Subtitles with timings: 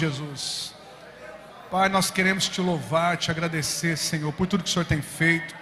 [0.00, 0.72] Jesus.
[1.72, 5.52] Pai, nós queremos te louvar, te agradecer, Senhor, por tudo que o Senhor tem feito,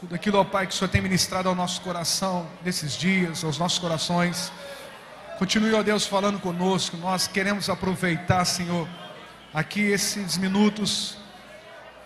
[0.00, 3.58] tudo aquilo, ó Pai, que o Senhor tem ministrado ao nosso coração nesses dias, aos
[3.58, 4.50] nossos corações.
[5.38, 6.96] Continue, ó Deus, falando conosco.
[6.96, 8.88] Nós queremos aproveitar, Senhor,
[9.52, 11.18] aqui esses minutos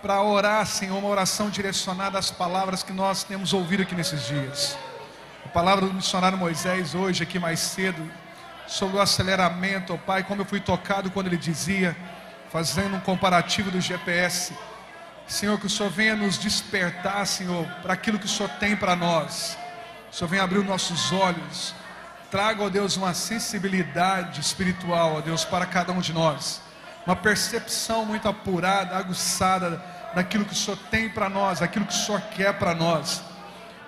[0.02, 4.76] para orar, Senhor, uma oração direcionada às palavras que nós temos ouvido aqui nesses dias.
[5.46, 8.10] A palavra do missionário Moisés hoje, aqui mais cedo,
[8.66, 11.96] sobre o aceleramento, ó Pai, como eu fui tocado quando ele dizia,
[12.50, 14.56] fazendo um comparativo do GPS.
[15.26, 18.94] Senhor, que o Senhor venha nos despertar, Senhor, para aquilo que o Senhor tem para
[18.94, 19.56] nós.
[20.10, 21.74] O Senhor venha abrir os nossos olhos.
[22.30, 26.60] Traga, ó Deus, uma sensibilidade espiritual, ó Deus, para cada um de nós.
[27.06, 29.82] Uma percepção muito apurada, aguçada
[30.14, 33.22] daquilo que o Senhor tem para nós, aquilo que o Senhor quer para nós.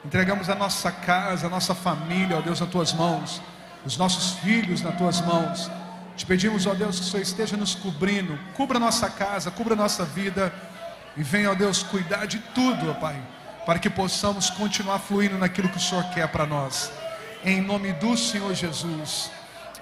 [0.05, 3.41] Entregamos a nossa casa, a nossa família, ó Deus, nas tuas mãos
[3.85, 5.71] os nossos filhos nas tuas mãos.
[6.17, 10.05] Te pedimos, ó Deus, que o Senhor esteja nos cobrindo, cubra nossa casa, cubra nossa
[10.05, 10.53] vida
[11.17, 13.21] e venha, ó Deus, cuidar de tudo, ó Pai,
[13.67, 16.93] para que possamos continuar fluindo naquilo que o Senhor quer para nós.
[17.45, 19.31] Em nome do Senhor Jesus.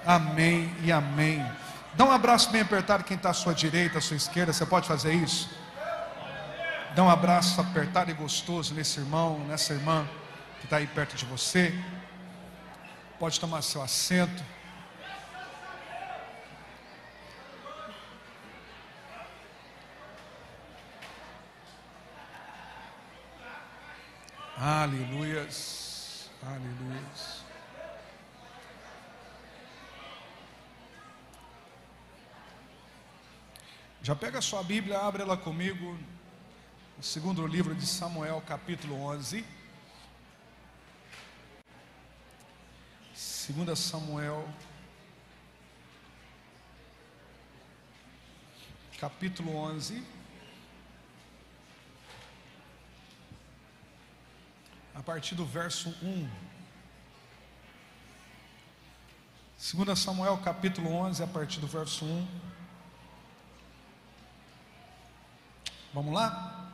[0.05, 1.45] Amém e amém.
[1.93, 4.51] Dá um abraço bem apertado quem está à sua direita, à sua esquerda.
[4.51, 5.49] Você pode fazer isso?
[6.95, 10.07] Dá um abraço apertado e gostoso nesse irmão, nessa irmã
[10.59, 11.73] que está aí perto de você.
[13.23, 14.43] Pode tomar seu assento.
[24.57, 27.45] Aleluias, aleluias.
[34.01, 35.97] Já pega a sua Bíblia, abre ela comigo,
[36.97, 39.62] no segundo livro de Samuel, capítulo 11.
[43.45, 44.47] 2 Samuel,
[48.97, 50.01] capítulo 11.
[54.95, 56.29] A partir do verso 1.
[59.83, 62.27] 2 Samuel, capítulo 11, a partir do verso 1.
[65.93, 66.71] Vamos lá?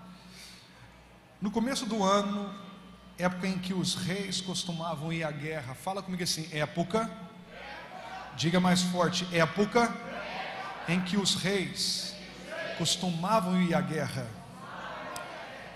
[1.42, 2.69] No começo do ano,
[3.20, 5.76] época em que os reis costumavam ir à guerra.
[5.76, 7.12] Fala comigo assim: época.
[8.38, 9.94] Diga mais forte: época
[10.88, 12.16] em que os reis
[12.78, 14.26] costumavam ir à guerra.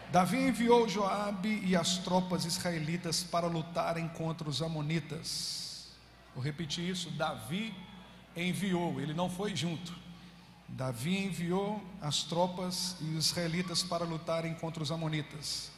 [0.09, 5.89] Davi enviou Joabe e as tropas israelitas para lutarem contra os amonitas.
[6.33, 7.75] Vou repetir isso: Davi
[8.37, 9.93] enviou, ele não foi junto.
[10.69, 15.72] Davi enviou as tropas e os israelitas para lutarem contra os amonitas.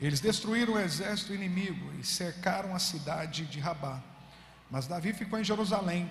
[0.00, 4.02] Eles destruíram o exército inimigo e cercaram a cidade de Rabá.
[4.70, 6.08] Mas Davi ficou em Jerusalém.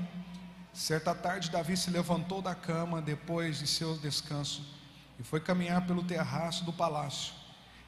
[0.74, 4.66] Certa tarde, Davi se levantou da cama depois de seu descanso
[5.20, 7.34] e foi caminhar pelo terraço do palácio.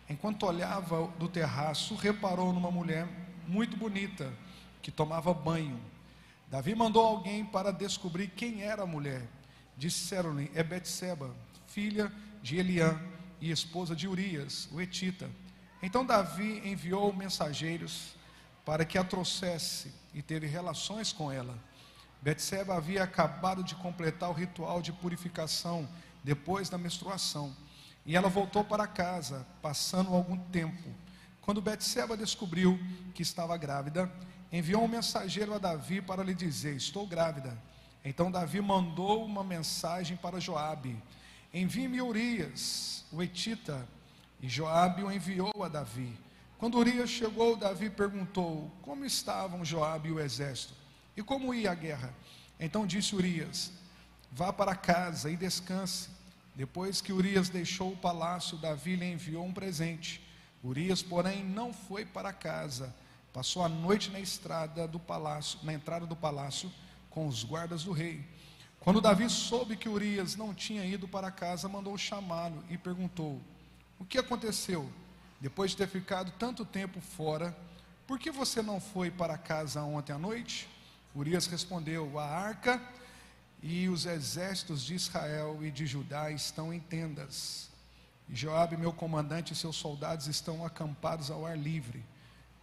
[0.10, 3.08] Enquanto olhava do terraço, reparou numa mulher
[3.48, 4.32] muito bonita
[4.82, 5.80] que tomava banho.
[6.48, 9.28] Davi mandou alguém para descobrir quem era a mulher.
[9.78, 11.34] Disseram-lhe: É Betseba,
[11.68, 12.12] filha
[12.44, 13.00] de Eliã
[13.42, 15.30] e esposa de Urias, o etita.
[15.85, 18.16] Então Davi enviou mensageiros
[18.66, 21.56] para que a trouxesse e teve relações com ela.
[22.23, 25.88] Betseba havia acabado de completar o ritual de purificação
[26.23, 27.56] depois da menstruação,
[28.03, 30.90] e ela voltou para casa, passando algum tempo.
[31.40, 32.79] Quando Betseba descobriu
[33.13, 34.12] que estava grávida,
[34.52, 37.56] enviou um mensageiro a Davi para lhe dizer: "Estou grávida".
[38.03, 41.00] Então Davi mandou uma mensagem para Joabe:
[41.53, 43.88] "Envie-me Urias, o etita,
[44.46, 46.16] e Joabe o enviou a Davi.
[46.60, 50.76] Quando Urias chegou, Davi perguntou: Como estavam Joabe e o exército?
[51.18, 52.14] E como ia a guerra?
[52.60, 53.72] Então disse Urias:
[54.32, 56.10] Vá para casa e descanse.
[56.54, 60.22] Depois que Urias deixou o palácio, Davi lhe enviou um presente.
[60.64, 62.96] Urias, porém, não foi para casa.
[63.34, 66.72] Passou a noite na estrada do palácio, na entrada do palácio,
[67.10, 68.24] com os guardas do rei.
[68.80, 73.41] Quando Davi soube que Urias não tinha ido para casa, mandou chamá-lo e perguntou:
[74.00, 74.90] o que aconteceu?
[75.40, 77.56] Depois de ter ficado tanto tempo fora,
[78.08, 80.68] por que você não foi para casa ontem à noite?
[81.16, 82.82] Urias respondeu: A arca
[83.62, 87.70] e os exércitos de Israel e de Judá estão em tendas.
[88.28, 92.03] E Joabe, meu comandante, e seus soldados estão acampados ao ar livre.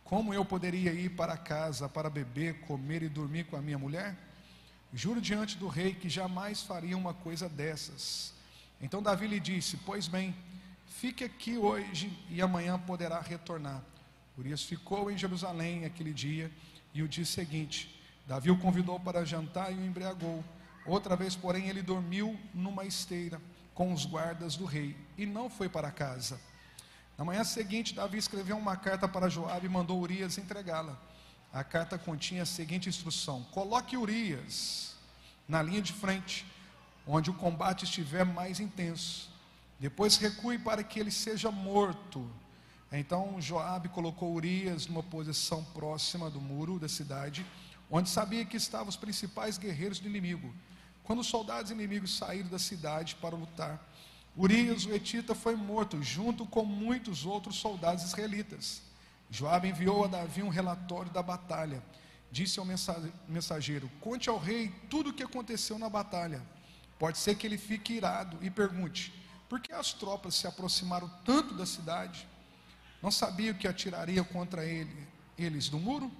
[0.04, 4.16] Como eu poderia ir para casa para beber, comer e dormir com a minha mulher?
[4.92, 8.34] Juro diante do rei que jamais faria uma coisa dessas.
[8.80, 10.34] Então Davi lhe disse: Pois bem,
[11.02, 13.82] Fique aqui hoje e amanhã poderá retornar.
[14.38, 16.48] Urias ficou em Jerusalém aquele dia
[16.94, 18.00] e o dia seguinte.
[18.24, 20.44] Davi o convidou para jantar e o embriagou.
[20.86, 23.42] Outra vez, porém, ele dormiu numa esteira
[23.74, 26.40] com os guardas do rei e não foi para casa.
[27.18, 30.96] Na manhã seguinte, Davi escreveu uma carta para Joabe e mandou Urias entregá-la.
[31.52, 34.94] A carta continha a seguinte instrução: Coloque Urias
[35.48, 36.46] na linha de frente,
[37.04, 39.31] onde o combate estiver mais intenso.
[39.82, 42.30] Depois recue para que ele seja morto.
[42.92, 47.44] Então Joabe colocou Urias numa posição próxima do muro da cidade,
[47.90, 50.54] onde sabia que estavam os principais guerreiros do inimigo.
[51.02, 53.84] Quando os soldados inimigos saíram da cidade para lutar,
[54.36, 58.82] Urias, o etita, foi morto, junto com muitos outros soldados israelitas.
[59.32, 61.82] Joabe enviou a Davi um relatório da batalha.
[62.30, 62.64] Disse ao
[63.28, 66.40] mensageiro: Conte ao rei tudo o que aconteceu na batalha.
[67.00, 69.21] Pode ser que ele fique irado e pergunte:
[69.52, 72.26] Por que as tropas se aproximaram tanto da cidade?
[73.02, 75.06] Não sabia que atiraria contra ele,
[75.36, 76.10] eles do muro?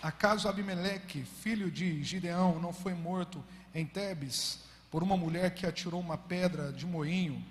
[0.00, 3.44] Acaso Abimeleque, filho de Gideão, não foi morto
[3.74, 4.60] em Tebes
[4.92, 7.44] por uma mulher que atirou uma pedra de moinho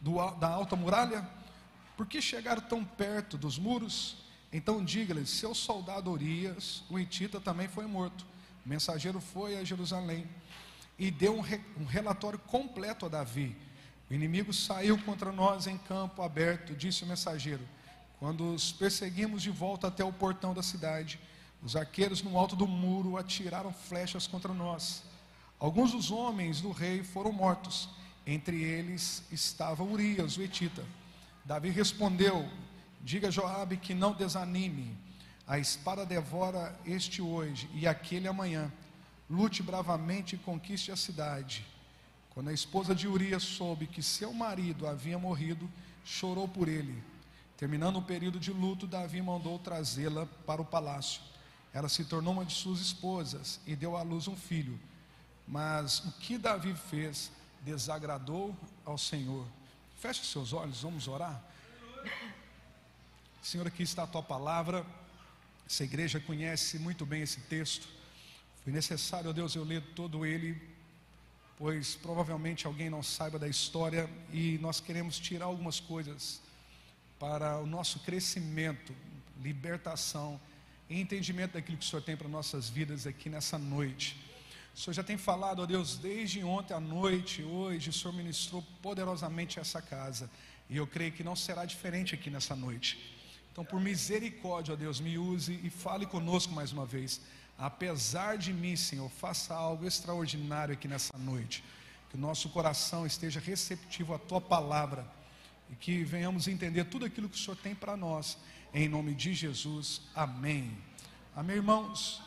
[0.00, 1.24] do, da alta muralha?
[1.96, 4.16] Por que chegaram tão perto dos muros?
[4.52, 8.26] Então diga-lhes: seu soldado Urias, o Itita, também foi morto.
[8.66, 10.28] O mensageiro foi a Jerusalém
[10.98, 13.68] e deu um, re, um relatório completo a Davi.
[14.10, 17.62] O inimigo saiu contra nós em campo aberto, disse o mensageiro.
[18.18, 21.20] Quando os perseguimos de volta até o portão da cidade,
[21.62, 25.02] os arqueiros no alto do muro atiraram flechas contra nós.
[25.58, 27.88] Alguns dos homens do rei foram mortos.
[28.26, 30.84] Entre eles estava Urias, o Etita.
[31.44, 32.48] Davi respondeu:
[33.00, 34.96] Diga a Joabe que não desanime.
[35.46, 38.72] A espada devora este hoje e aquele amanhã.
[39.28, 41.66] Lute bravamente e conquiste a cidade.
[42.38, 45.68] Quando a esposa de Urias soube que seu marido havia morrido,
[46.04, 47.02] chorou por ele.
[47.56, 51.20] Terminando o período de luto, Davi mandou trazê-la para o palácio.
[51.74, 54.78] Ela se tornou uma de suas esposas e deu à luz um filho.
[55.48, 57.32] Mas o que Davi fez
[57.62, 59.44] desagradou ao Senhor.
[59.98, 61.42] Feche seus olhos, vamos orar.
[63.42, 64.86] Senhor, aqui está a tua palavra.
[65.68, 67.88] Essa igreja conhece muito bem esse texto.
[68.62, 70.77] Foi necessário, ó Deus, eu ler todo ele,
[71.58, 76.40] pois provavelmente alguém não saiba da história e nós queremos tirar algumas coisas
[77.18, 78.94] para o nosso crescimento,
[79.42, 80.40] libertação
[80.88, 84.16] e entendimento daquilo que o Senhor tem para nossas vidas aqui nessa noite.
[84.72, 88.64] O Senhor já tem falado, ó Deus, desde ontem à noite, hoje, o Senhor ministrou
[88.80, 90.30] poderosamente essa casa.
[90.70, 93.16] E eu creio que não será diferente aqui nessa noite.
[93.50, 97.20] Então, por misericórdia, ó Deus, me use e fale conosco mais uma vez.
[97.58, 101.64] Apesar de mim, Senhor, faça algo extraordinário aqui nessa noite.
[102.08, 105.04] Que o nosso coração esteja receptivo à tua palavra
[105.68, 108.38] e que venhamos entender tudo aquilo que o Senhor tem para nós.
[108.72, 110.02] Em nome de Jesus.
[110.14, 110.78] Amém.
[111.34, 112.22] Amém, irmãos.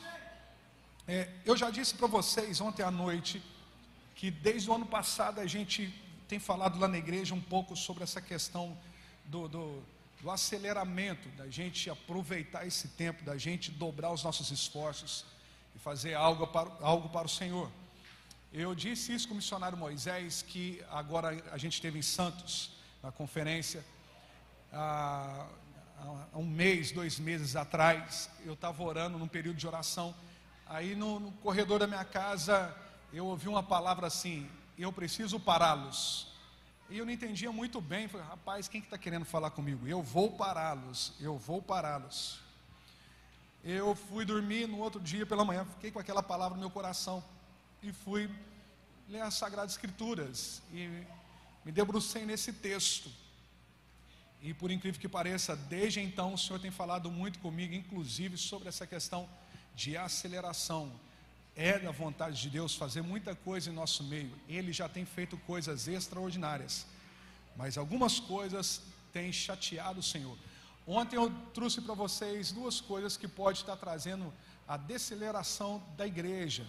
[1.08, 3.42] É, eu já disse para vocês ontem à noite
[4.16, 5.94] que desde o ano passado a gente
[6.28, 8.78] tem falado lá na igreja um pouco sobre essa questão
[9.26, 9.84] do, do,
[10.22, 15.26] do aceleramento, da gente aproveitar esse tempo, da gente dobrar os nossos esforços
[15.76, 17.72] e fazer algo para, algo para o Senhor.
[18.54, 22.72] Eu disse isso com o missionário Moisés, que agora a gente esteve em Santos,
[23.02, 23.84] na conferência,
[24.72, 25.48] há,
[26.34, 30.14] há um mês, dois meses atrás, eu estava orando num período de oração
[30.72, 32.74] Aí no, no corredor da minha casa
[33.12, 36.31] eu ouvi uma palavra assim: eu preciso pará-los.
[36.92, 38.10] E eu não entendia muito bem.
[38.10, 39.88] Falei, rapaz, quem que está querendo falar comigo?
[39.88, 42.42] Eu vou pará-los, eu vou pará-los.
[43.64, 47.24] Eu fui dormir no outro dia pela manhã, fiquei com aquela palavra no meu coração
[47.82, 48.30] e fui
[49.08, 51.06] ler as Sagradas Escrituras e
[51.64, 53.10] me debrucei nesse texto.
[54.42, 58.68] E por incrível que pareça, desde então o Senhor tem falado muito comigo, inclusive sobre
[58.68, 59.30] essa questão
[59.74, 60.92] de aceleração.
[61.64, 64.34] É da vontade de Deus fazer muita coisa em nosso meio.
[64.50, 66.88] Ele já tem feito coisas extraordinárias.
[67.56, 68.82] Mas algumas coisas
[69.14, 70.36] têm chateado o Senhor.
[70.88, 74.34] Ontem eu trouxe para vocês duas coisas que pode estar trazendo
[74.68, 76.66] a deceleração da igreja,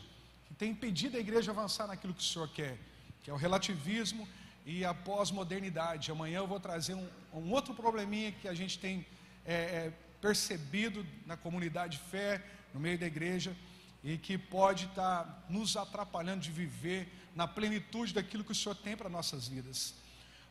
[0.47, 2.77] que tem impedido a igreja avançar naquilo que o Senhor quer,
[3.23, 4.29] que é o relativismo
[4.67, 6.11] e a pós-modernidade.
[6.11, 9.07] Amanhã eu vou trazer um, um, outro probleminha que a gente tem
[9.47, 12.45] é, é, percebido na comunidade de fé,
[12.75, 13.57] no meio da igreja
[14.03, 18.97] e que pode estar nos atrapalhando de viver na plenitude daquilo que o Senhor tem
[18.97, 19.95] para nossas vidas.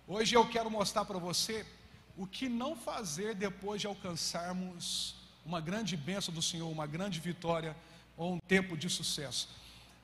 [0.07, 1.65] Hoje eu quero mostrar para você
[2.17, 5.15] o que não fazer depois de alcançarmos
[5.45, 7.75] uma grande bênção do Senhor, uma grande vitória
[8.15, 9.49] ou um tempo de sucesso.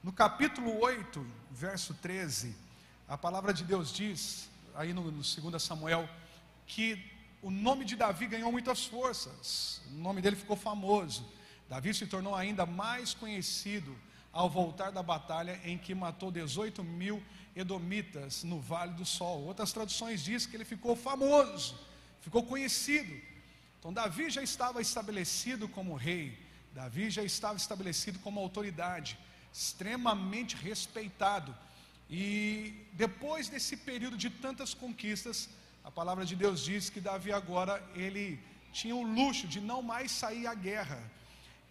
[0.03, 2.55] No capítulo 8, verso 13,
[3.07, 6.07] a palavra de Deus diz, aí no, no 2 Samuel,
[6.65, 7.03] que
[7.41, 11.25] o nome de Davi ganhou muitas forças, o nome dele ficou famoso.
[11.69, 13.97] Davi se tornou ainda mais conhecido
[14.31, 17.21] ao voltar da batalha em que matou 18 mil
[17.55, 19.43] edomitas no Vale do Sol.
[19.43, 21.77] Outras traduções dizem que ele ficou famoso,
[22.21, 23.13] ficou conhecido.
[23.79, 26.37] Então, Davi já estava estabelecido como rei,
[26.73, 29.17] Davi já estava estabelecido como autoridade,
[29.51, 31.55] extremamente respeitado.
[32.09, 35.49] E depois desse período de tantas conquistas,
[35.83, 38.39] a palavra de Deus diz que Davi agora ele
[38.71, 40.99] tinha o luxo de não mais sair à guerra.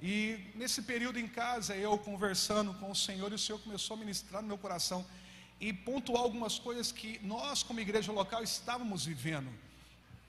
[0.01, 4.01] E nesse período em casa, eu conversando com o Senhor, e o Senhor começou a
[4.01, 5.05] ministrar no meu coração
[5.59, 9.51] e pontuar algumas coisas que nós, como igreja local, estávamos vivendo.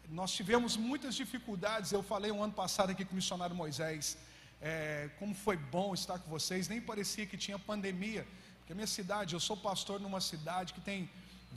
[0.10, 1.92] Nós tivemos muitas dificuldades.
[1.92, 4.18] Eu falei um ano passado aqui com o missionário Moisés,
[4.62, 6.70] é, como foi bom estar com vocês.
[6.70, 8.26] Nem parecia que tinha pandemia,
[8.60, 11.10] porque a minha cidade, eu sou pastor numa cidade que tem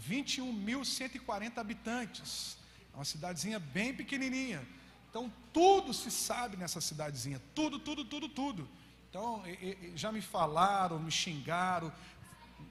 [0.09, 2.57] 21.140 habitantes,
[2.93, 4.67] é uma cidadezinha bem pequenininha.
[5.11, 8.69] Então, tudo se sabe nessa cidadezinha, tudo, tudo, tudo, tudo.
[9.11, 9.43] Então,
[9.97, 11.93] já me falaram, me xingaram,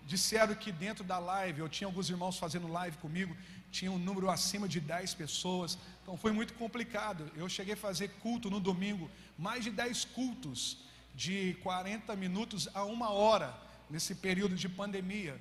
[0.05, 3.36] disseram que dentro da live, eu tinha alguns irmãos fazendo live comigo,
[3.69, 7.29] tinha um número acima de 10 pessoas, então foi muito complicado.
[7.36, 10.77] Eu cheguei a fazer culto no domingo, mais de 10 cultos,
[11.13, 13.53] de 40 minutos a uma hora,
[13.89, 15.39] nesse período de pandemia.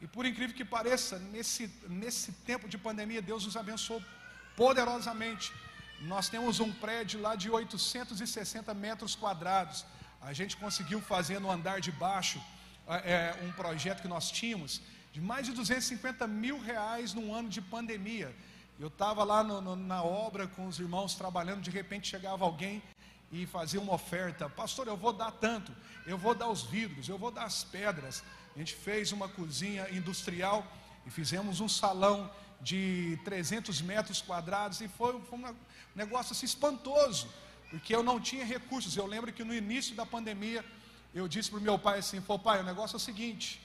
[0.00, 4.02] E por incrível que pareça, nesse, nesse tempo de pandemia, Deus nos abençoou
[4.56, 5.52] poderosamente.
[6.00, 9.84] Nós temos um prédio lá de 860 metros quadrados.
[10.20, 12.40] A gente conseguiu fazer no andar de baixo
[12.86, 14.80] é, um projeto que nós tínhamos
[15.12, 18.34] de mais de 250 mil reais num ano de pandemia.
[18.78, 22.80] Eu estava lá no, no, na obra com os irmãos trabalhando, de repente chegava alguém
[23.32, 25.72] e fazia uma oferta: Pastor, eu vou dar tanto,
[26.06, 28.22] eu vou dar os vidros, eu vou dar as pedras.
[28.54, 30.64] A gente fez uma cozinha industrial
[31.04, 35.54] e fizemos um salão de 300 metros quadrados e foi, foi um
[35.94, 37.28] negócio assim espantoso,
[37.70, 38.96] porque eu não tinha recursos.
[38.96, 40.64] Eu lembro que no início da pandemia
[41.14, 43.60] eu disse para o meu pai assim: Pô, pai, o negócio é o seguinte,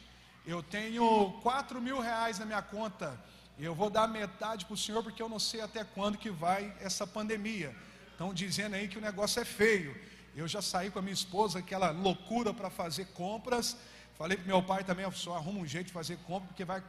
[0.46, 3.20] eu tenho 4 mil reais na minha conta,
[3.58, 6.76] eu vou dar metade para o senhor porque eu não sei até quando que vai
[6.80, 7.76] essa pandemia.
[8.12, 9.96] Estão dizendo aí que o negócio é feio.
[10.36, 13.78] Eu já saí com a minha esposa, aquela loucura para fazer compras.
[14.18, 16.84] Falei para meu pai também, só arruma um jeito de fazer compra, porque vai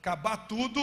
[0.00, 0.80] acabar tudo.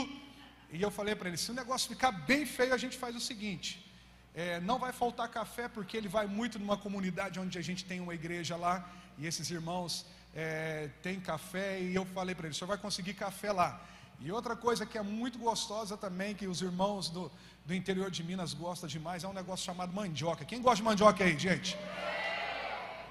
[0.72, 3.20] E eu falei para ele: se o negócio ficar bem feio, a gente faz o
[3.20, 3.86] seguinte:
[4.34, 8.00] é, não vai faltar café, porque ele vai muito numa comunidade onde a gente tem
[8.00, 12.58] uma igreja lá, e esses irmãos é, têm café, e eu falei para ele: o
[12.58, 13.82] senhor vai conseguir café lá.
[14.20, 17.32] E outra coisa que é muito gostosa também, que os irmãos do,
[17.66, 20.46] do interior de Minas gostam demais, é um negócio chamado mandioca.
[20.46, 21.78] Quem gosta de mandioca aí, gente?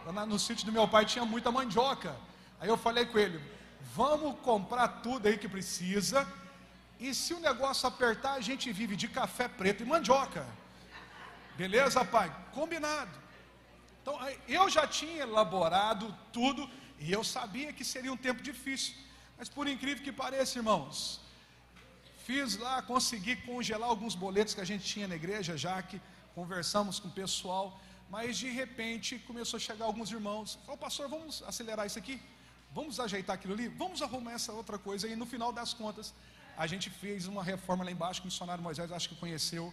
[0.07, 2.15] No, no sítio do meu pai tinha muita mandioca.
[2.61, 3.41] Aí eu falei com ele:
[3.95, 6.27] vamos comprar tudo aí que precisa
[6.99, 10.47] e se o negócio apertar, a gente vive de café preto e mandioca.
[11.57, 12.35] Beleza, pai?
[12.53, 13.25] Combinado.
[14.01, 18.95] Então, eu já tinha elaborado tudo e eu sabia que seria um tempo difícil.
[19.39, 21.21] Mas por incrível que pareça, irmãos,
[22.25, 26.01] fiz lá, consegui congelar alguns boletos que a gente tinha na igreja, já que
[26.35, 27.81] conversamos com o pessoal.
[28.11, 30.59] Mas de repente começou a chegar alguns irmãos.
[30.65, 32.21] Falou, pastor, vamos acelerar isso aqui?
[32.73, 33.69] Vamos ajeitar aquilo ali?
[33.69, 35.09] Vamos arrumar essa outra coisa.
[35.09, 36.13] E no final das contas,
[36.57, 39.73] a gente fez uma reforma lá embaixo que o missionário Moisés acho que conheceu,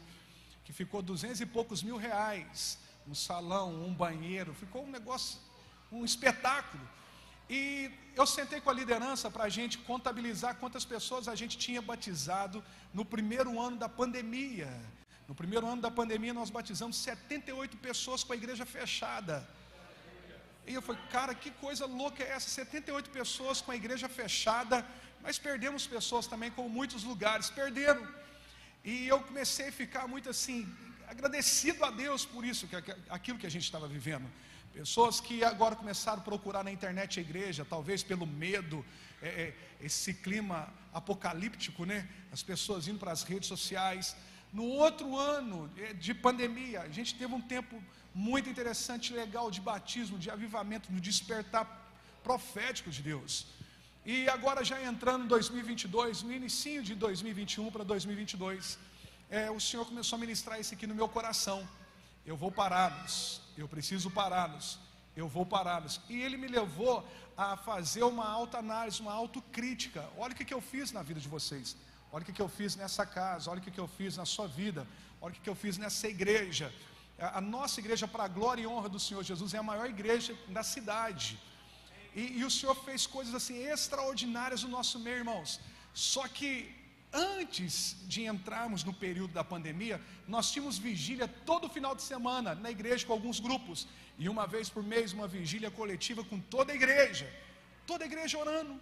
[0.64, 5.40] que ficou duzentos e poucos mil reais, um salão, um banheiro, ficou um negócio,
[5.92, 6.88] um espetáculo.
[7.50, 11.82] E eu sentei com a liderança para a gente contabilizar quantas pessoas a gente tinha
[11.82, 14.72] batizado no primeiro ano da pandemia.
[15.28, 19.48] No primeiro ano da pandemia, nós batizamos 78 pessoas com a igreja fechada.
[20.66, 22.50] E eu falei, cara, que coisa louca é essa?
[22.50, 24.86] 78 pessoas com a igreja fechada,
[25.24, 28.08] mas perdemos pessoas também, como muitos lugares perderam.
[28.84, 30.68] E eu comecei a ficar muito assim,
[31.08, 32.76] agradecido a Deus por isso, que,
[33.10, 34.28] aquilo que a gente estava vivendo.
[34.74, 38.86] Pessoas que agora começaram a procurar na internet a igreja, talvez pelo medo,
[39.22, 42.08] é, é, esse clima apocalíptico, né?
[42.32, 44.16] As pessoas indo para as redes sociais.
[44.54, 47.82] No outro ano é, de pandemia, a gente teve um tempo
[48.16, 51.66] muito interessante, legal, de batismo, de avivamento, no despertar
[52.24, 53.48] profético de Deus.
[54.04, 58.80] E agora já entrando em 2022, no início de 2021 para 2022,
[59.30, 61.68] é, o Senhor começou a ministrar isso aqui no meu coração.
[62.26, 64.80] Eu vou pará-los, eu preciso pará-los,
[65.16, 66.02] eu vou pará-los.
[66.10, 70.10] E Ele me levou a fazer uma alta análise, uma autocrítica.
[70.18, 71.78] Olha o que, que eu fiz na vida de vocês.
[72.12, 74.26] Olha o que, que eu fiz nessa casa, olha o que, que eu fiz na
[74.26, 74.88] sua vida,
[75.22, 76.74] olha o que, que eu fiz nessa igreja.
[77.20, 80.36] A nossa igreja, para a glória e honra do Senhor Jesus, é a maior igreja
[80.50, 81.40] da cidade.
[82.16, 85.60] E, e o Senhor fez coisas assim extraordinárias no nosso meio, irmãos.
[85.94, 86.52] Só que
[87.14, 92.72] antes de entrarmos no período da pandemia, nós tínhamos vigília todo final de semana na
[92.72, 93.88] igreja com alguns grupos.
[94.24, 97.28] e uma vez por mês uma vigília coletiva com toda a igreja,
[97.88, 98.74] toda a igreja orando.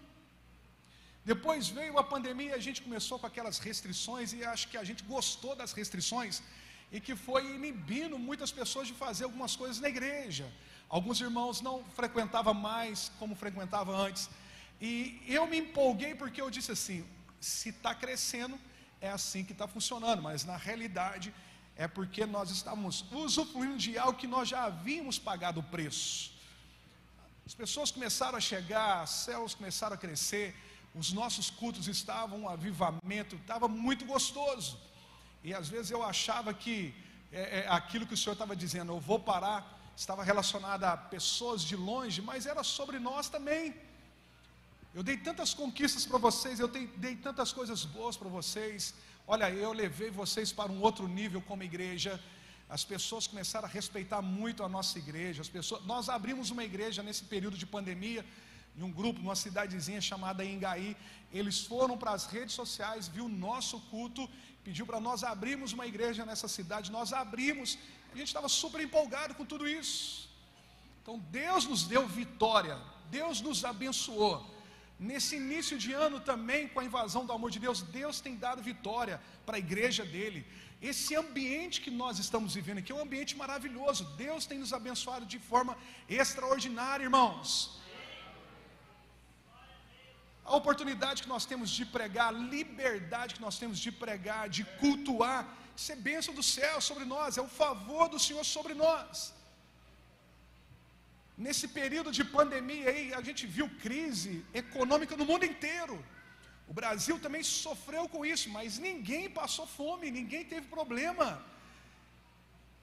[1.31, 5.03] Depois veio a pandemia, a gente começou com aquelas restrições e acho que a gente
[5.03, 6.41] gostou das restrições
[6.91, 10.45] e que foi inibindo muitas pessoas de fazer algumas coisas na igreja.
[10.89, 14.29] Alguns irmãos não frequentavam mais como frequentavam antes.
[14.81, 17.05] E eu me empolguei porque eu disse assim:
[17.39, 18.60] se está crescendo,
[19.00, 21.34] é assim que está funcionando, mas na realidade
[21.75, 26.34] é porque nós estamos usufruindo de algo que nós já havíamos pagado o preço.
[27.46, 30.55] As pessoas começaram a chegar, céus começaram a crescer,
[30.93, 34.77] os nossos cultos estavam um avivamento, estava muito gostoso.
[35.43, 36.93] E às vezes eu achava que
[37.31, 41.62] é, é, aquilo que o Senhor estava dizendo, eu vou parar, estava relacionado a pessoas
[41.70, 43.63] de longe, mas era sobre nós também.
[44.98, 48.94] Eu dei tantas conquistas para vocês, eu dei, dei tantas coisas boas para vocês.
[49.27, 52.13] Olha, eu levei vocês para um outro nível como igreja.
[52.77, 55.41] As pessoas começaram a respeitar muito a nossa igreja.
[55.41, 58.24] As pessoas, nós abrimos uma igreja nesse período de pandemia
[58.77, 60.96] em um grupo, numa cidadezinha chamada Ingaí.
[61.39, 64.29] Eles foram para as redes sociais, viu o nosso culto,
[64.63, 66.89] pediu para nós abrirmos uma igreja nessa cidade.
[66.89, 67.77] Nós abrimos,
[68.13, 70.30] a gente estava super empolgado com tudo isso.
[71.01, 72.78] Então Deus nos deu vitória,
[73.10, 74.38] Deus nos abençoou.
[75.00, 78.62] Nesse início de ano também, com a invasão do amor de Deus, Deus tem dado
[78.62, 80.46] vitória para a igreja dele.
[80.82, 84.04] Esse ambiente que nós estamos vivendo aqui é um ambiente maravilhoso.
[84.25, 87.80] Deus tem nos abençoado de forma extraordinária, irmãos
[90.50, 94.63] a oportunidade que nós temos de pregar, a liberdade que nós temos de pregar, de
[94.82, 95.42] cultuar,
[95.79, 99.33] isso é bênção do céu sobre nós, é o favor do Senhor sobre nós.
[101.45, 105.95] Nesse período de pandemia aí, a gente viu crise econômica no mundo inteiro.
[106.71, 111.27] O Brasil também sofreu com isso, mas ninguém passou fome, ninguém teve problema.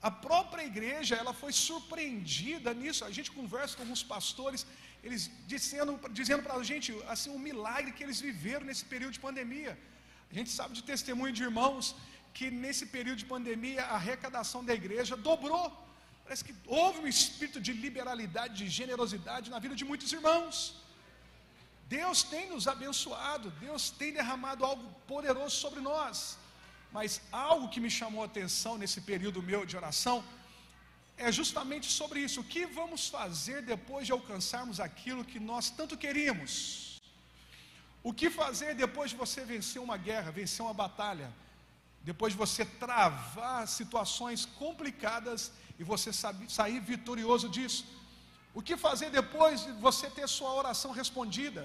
[0.09, 3.05] A própria igreja, ela foi surpreendida nisso.
[3.11, 4.63] A gente conversa com alguns pastores,
[5.05, 9.25] eles dizendo, dizendo para a gente assim um milagre que eles viveram nesse período de
[9.29, 9.75] pandemia.
[10.33, 11.95] A gente sabe de testemunho de irmãos
[12.37, 15.67] que nesse período de pandemia a arrecadação da igreja dobrou.
[16.25, 20.57] Parece que houve um espírito de liberalidade, de generosidade na vida de muitos irmãos.
[21.99, 26.17] Deus tem nos abençoado, Deus tem derramado algo poderoso sobre nós.
[26.97, 27.21] Mas
[27.51, 30.17] algo que me chamou a atenção nesse período meu de oração
[31.27, 32.41] é justamente sobre isso.
[32.43, 36.53] O que vamos fazer depois de alcançarmos aquilo que nós tanto queríamos?
[38.09, 41.29] O que fazer depois de você vencer uma guerra, vencer uma batalha?
[42.11, 46.11] Depois de você travar situações complicadas e você
[46.59, 47.83] sair vitorioso disso?
[48.59, 51.65] O que fazer depois de você ter sua oração respondida?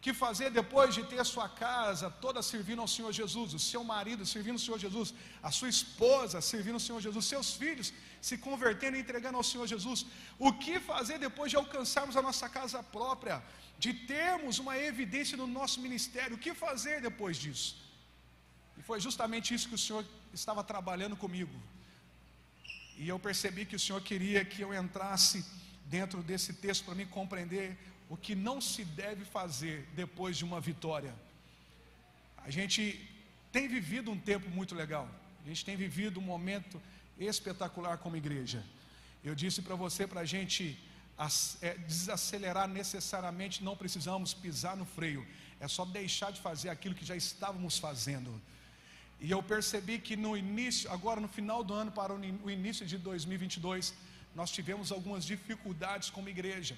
[0.00, 4.24] que fazer depois de ter sua casa toda servindo ao Senhor Jesus, o seu marido
[4.24, 8.96] servindo ao Senhor Jesus, a sua esposa servindo ao Senhor Jesus, seus filhos se convertendo
[8.96, 10.06] e entregando ao Senhor Jesus.
[10.38, 13.42] O que fazer depois de alcançarmos a nossa casa própria,
[13.78, 16.36] de termos uma evidência no nosso ministério?
[16.36, 17.87] O que fazer depois disso?
[18.78, 21.52] E foi justamente isso que o Senhor estava trabalhando comigo.
[22.96, 25.44] E eu percebi que o Senhor queria que eu entrasse
[25.86, 27.76] dentro desse texto para me compreender
[28.08, 31.14] o que não se deve fazer depois de uma vitória.
[32.38, 32.82] A gente
[33.52, 35.08] tem vivido um tempo muito legal,
[35.44, 36.80] a gente tem vivido um momento
[37.18, 38.64] espetacular como igreja.
[39.24, 40.78] Eu disse para você, para a gente
[41.60, 45.26] é, desacelerar necessariamente, não precisamos pisar no freio,
[45.60, 48.40] é só deixar de fazer aquilo que já estávamos fazendo.
[49.20, 52.96] E eu percebi que no início, agora no final do ano para o início de
[52.98, 53.94] 2022,
[54.34, 56.76] nós tivemos algumas dificuldades como igreja.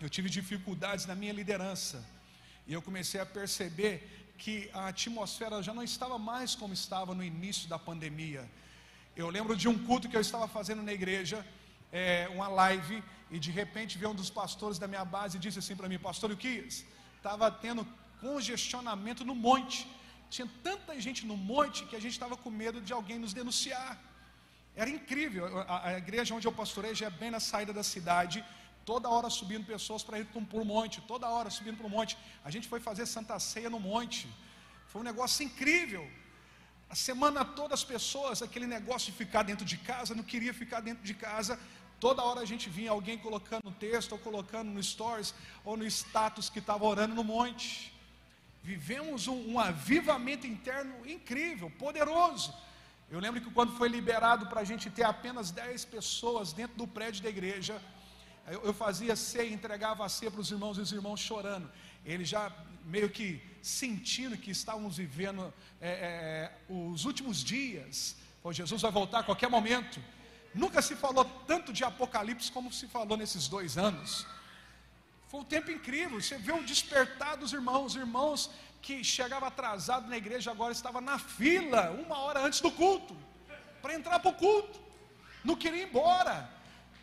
[0.00, 2.04] Eu tive dificuldades na minha liderança.
[2.66, 3.94] E eu comecei a perceber
[4.36, 8.48] que a atmosfera já não estava mais como estava no início da pandemia.
[9.16, 11.44] Eu lembro de um culto que eu estava fazendo na igreja,
[11.90, 15.58] é, uma live, e de repente veio um dos pastores da minha base e disse
[15.58, 16.68] assim para mim: Pastor, que
[17.16, 17.86] estava tendo
[18.20, 19.86] congestionamento no monte.
[20.30, 23.98] Tinha tanta gente no monte que a gente estava com medo de alguém nos denunciar.
[24.76, 25.44] Era incrível.
[25.60, 28.44] A, a igreja onde eu pastorei já é bem na saída da cidade
[28.90, 32.12] toda hora subindo pessoas para ir para o monte, toda hora subindo para o monte.
[32.48, 34.22] A gente foi fazer Santa Ceia no monte.
[34.90, 36.04] Foi um negócio incrível.
[36.88, 40.80] A semana toda as pessoas, aquele negócio de ficar dentro de casa, não queria ficar
[40.80, 41.60] dentro de casa.
[42.00, 45.34] Toda hora a gente vinha alguém colocando texto, ou colocando no stories,
[45.66, 47.92] ou no status que estava orando no monte.
[48.62, 52.54] Vivemos um, um avivamento interno incrível, poderoso.
[53.10, 56.86] Eu lembro que quando foi liberado para a gente ter apenas 10 pessoas dentro do
[56.86, 57.80] prédio da igreja,
[58.46, 61.70] eu, eu fazia ceia, entregava a ceia para os irmãos e os irmãos chorando.
[62.04, 62.52] Eles já
[62.84, 68.16] meio que sentindo que estávamos vivendo é, é, os últimos dias.
[68.42, 70.00] Pô, Jesus vai voltar a qualquer momento.
[70.54, 74.26] Nunca se falou tanto de Apocalipse como se falou nesses dois anos.
[75.28, 76.20] Foi um tempo incrível.
[76.20, 81.18] Você vê o despertar dos irmãos, irmãos que chegava atrasado na igreja agora estava na
[81.18, 83.16] fila uma hora antes do culto
[83.82, 84.80] para entrar para o culto.
[85.44, 86.50] Não queria ir embora.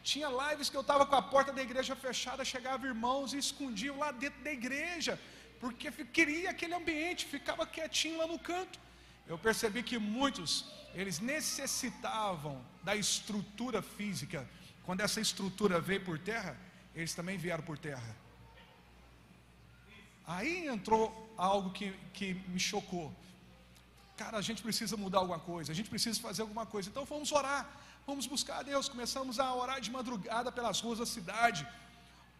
[0.03, 3.97] Tinha lives que eu estava com a porta da igreja fechada, chegava irmãos e escondiam
[3.97, 5.19] lá dentro da igreja,
[5.59, 8.79] porque queria aquele ambiente, ficava quietinho lá no canto.
[9.27, 14.47] Eu percebi que muitos, eles necessitavam da estrutura física.
[14.83, 16.55] Quando essa estrutura veio por terra,
[16.95, 18.15] eles também vieram por terra.
[20.25, 21.03] Aí entrou
[21.37, 23.13] algo que, que me chocou.
[24.17, 26.89] Cara, a gente precisa mudar alguma coisa, a gente precisa fazer alguma coisa.
[26.89, 27.69] Então vamos orar,
[28.07, 28.87] vamos buscar a Deus.
[28.87, 31.67] Começamos a orar de madrugada pelas ruas da cidade,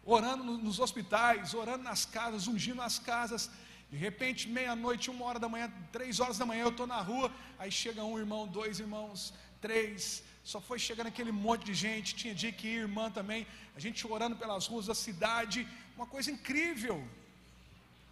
[0.04, 3.50] orando nos hospitais, orando nas casas, ungindo as casas.
[3.90, 7.30] De repente, meia-noite, uma hora da manhã, três horas da manhã, eu estou na rua,
[7.58, 12.32] aí chega um irmão, dois irmãos, três, só foi chegando aquele monte de gente, tinha
[12.32, 17.04] dia que ir, irmã também, a gente orando pelas ruas da cidade, uma coisa incrível.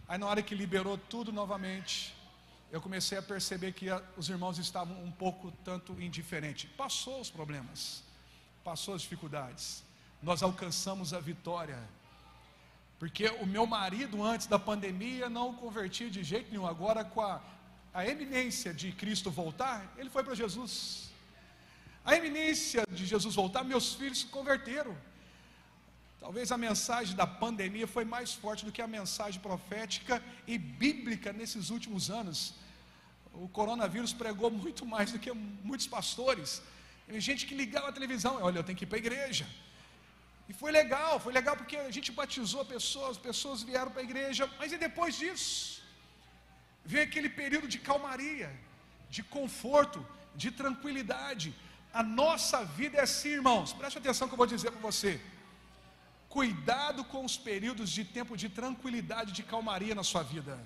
[0.08, 2.12] Aí na hora que liberou tudo novamente,
[2.72, 6.68] eu comecei a perceber que os irmãos estavam um pouco tanto indiferentes.
[6.76, 8.02] Passou os problemas,
[8.64, 9.84] passou as dificuldades,
[10.20, 11.78] nós alcançamos a vitória.
[12.98, 16.66] Porque o meu marido, antes da pandemia, não convertia de jeito nenhum.
[16.66, 17.40] Agora, com a,
[17.92, 21.13] a eminência de Cristo voltar, ele foi para Jesus.
[22.04, 24.94] A eminência de Jesus voltar, meus filhos se converteram.
[26.24, 31.32] Talvez a mensagem da pandemia foi mais forte do que a mensagem profética e bíblica
[31.32, 32.54] nesses últimos anos.
[33.32, 36.62] O coronavírus pregou muito mais do que muitos pastores.
[37.06, 39.46] Tem gente que ligava a televisão, olha, eu tenho que ir para a igreja.
[40.48, 44.50] E foi legal, foi legal porque a gente batizou pessoas, pessoas vieram para a igreja,
[44.58, 45.82] mas e depois disso?
[46.84, 48.50] Veio aquele período de calmaria,
[49.08, 51.54] de conforto, de tranquilidade.
[51.94, 53.72] A nossa vida é assim, irmãos.
[53.72, 55.12] Preste atenção que eu vou dizer para você.
[56.28, 60.58] Cuidado com os períodos de tempo de tranquilidade, de calmaria na sua vida.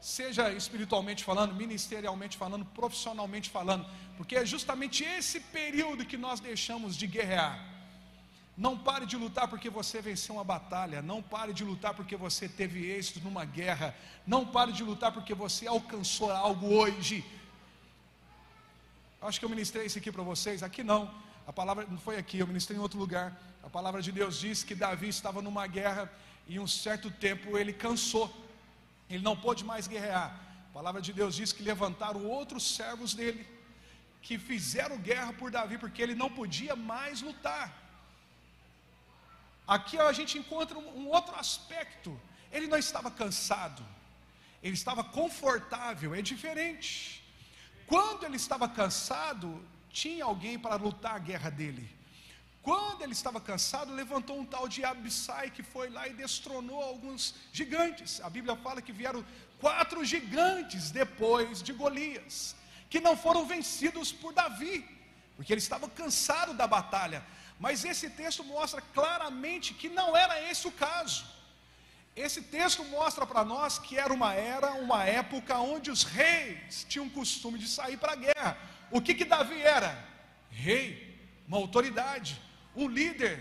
[0.00, 6.96] Seja espiritualmente falando, ministerialmente falando, profissionalmente falando, porque é justamente esse período que nós deixamos
[6.96, 7.76] de guerrear
[8.56, 11.02] não pare de lutar porque você venceu uma batalha.
[11.02, 13.94] Não pare de lutar porque você teve êxito numa guerra.
[14.26, 17.22] Não pare de lutar porque você alcançou algo hoje.
[19.26, 20.62] Acho que eu ministrei isso aqui para vocês.
[20.62, 21.12] Aqui não.
[21.46, 23.26] A palavra não foi aqui, eu ministrei em outro lugar.
[23.62, 26.10] A palavra de Deus diz que Davi estava numa guerra
[26.46, 28.28] e um certo tempo ele cansou.
[29.10, 30.30] Ele não pôde mais guerrear.
[30.70, 33.44] A palavra de Deus diz que levantaram outros servos dele
[34.22, 37.66] que fizeram guerra por Davi porque ele não podia mais lutar.
[39.66, 42.20] Aqui a gente encontra um outro aspecto.
[42.52, 43.84] Ele não estava cansado,
[44.62, 47.25] ele estava confortável, é diferente.
[47.86, 51.96] Quando ele estava cansado, tinha alguém para lutar a guerra dele.
[52.62, 57.34] Quando ele estava cansado, levantou um tal de Abissai que foi lá e destronou alguns
[57.52, 58.20] gigantes.
[58.20, 59.24] A Bíblia fala que vieram
[59.60, 62.56] quatro gigantes depois de Golias,
[62.90, 64.84] que não foram vencidos por Davi,
[65.36, 67.24] porque ele estava cansado da batalha.
[67.60, 71.24] Mas esse texto mostra claramente que não era esse o caso.
[72.16, 77.10] Esse texto mostra para nós que era uma era, uma época onde os reis tinham
[77.10, 78.56] costume de sair para a guerra.
[78.90, 80.02] O que que Davi era?
[80.50, 81.14] Rei,
[81.46, 82.40] uma autoridade,
[82.74, 83.36] um líder.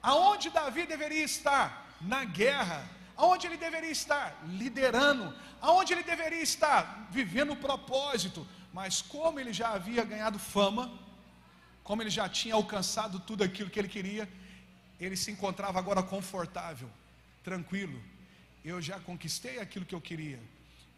[0.00, 1.98] Aonde Davi deveria estar?
[2.00, 2.88] Na guerra.
[3.16, 4.40] Aonde ele deveria estar?
[4.46, 5.34] Liderando.
[5.60, 7.08] Aonde ele deveria estar?
[7.10, 8.46] Vivendo o propósito.
[8.72, 10.90] Mas como ele já havia ganhado fama,
[11.82, 14.30] como ele já tinha alcançado tudo aquilo que ele queria,
[15.00, 16.88] ele se encontrava agora confortável,
[17.42, 18.00] tranquilo.
[18.64, 20.40] Eu já conquistei aquilo que eu queria,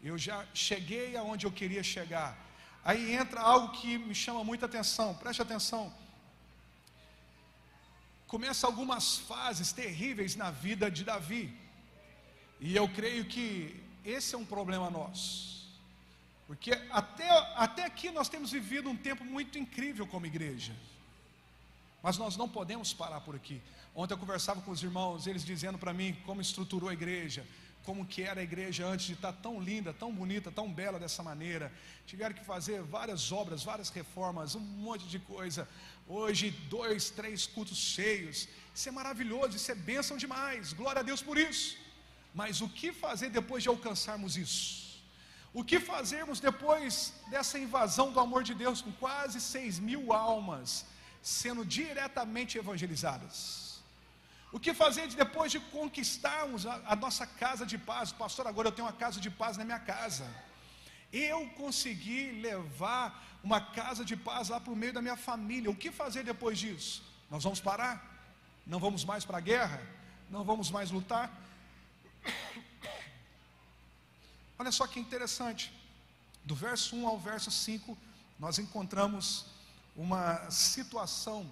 [0.01, 2.37] eu já cheguei aonde eu queria chegar.
[2.83, 5.93] Aí entra algo que me chama muita atenção, preste atenção.
[8.27, 11.55] Começa algumas fases terríveis na vida de Davi,
[12.59, 15.53] e eu creio que esse é um problema nosso.
[16.47, 20.73] Porque até, até aqui nós temos vivido um tempo muito incrível como igreja.
[22.01, 23.61] Mas nós não podemos parar por aqui.
[23.95, 27.45] Ontem eu conversava com os irmãos, eles dizendo para mim como estruturou a igreja,
[27.83, 31.21] como que era a igreja antes de estar tão linda, tão bonita, tão bela dessa
[31.21, 31.71] maneira.
[32.07, 35.67] Tiveram que fazer várias obras, várias reformas, um monte de coisa.
[36.07, 38.47] Hoje, dois, três cultos cheios.
[38.73, 40.73] Isso é maravilhoso, isso é bênção demais.
[40.73, 41.77] Glória a Deus por isso.
[42.33, 45.03] Mas o que fazer depois de alcançarmos isso?
[45.53, 50.85] O que fazermos depois dessa invasão do amor de Deus com quase seis mil almas
[51.21, 53.62] sendo diretamente evangelizadas?
[54.55, 58.11] O que fazer depois de conquistarmos a, a, nossa casa de paz?
[58.11, 60.29] Pastor, agora eu tenho uma casa de paz na minha casa.
[61.11, 65.71] Eu consegui levar uma casa de paz lá para o meio da minha família.
[65.71, 67.03] O que fazer depois disso?
[67.31, 67.95] Nós vamos parar?
[68.65, 69.81] Não vamos mais para a guerra?
[70.29, 71.31] Não vamos mais lutar?
[74.59, 75.73] Olha só que interessante.
[76.45, 77.97] Do verso 1 ao verso 5,
[78.37, 79.47] nós encontramos
[79.95, 81.51] uma situação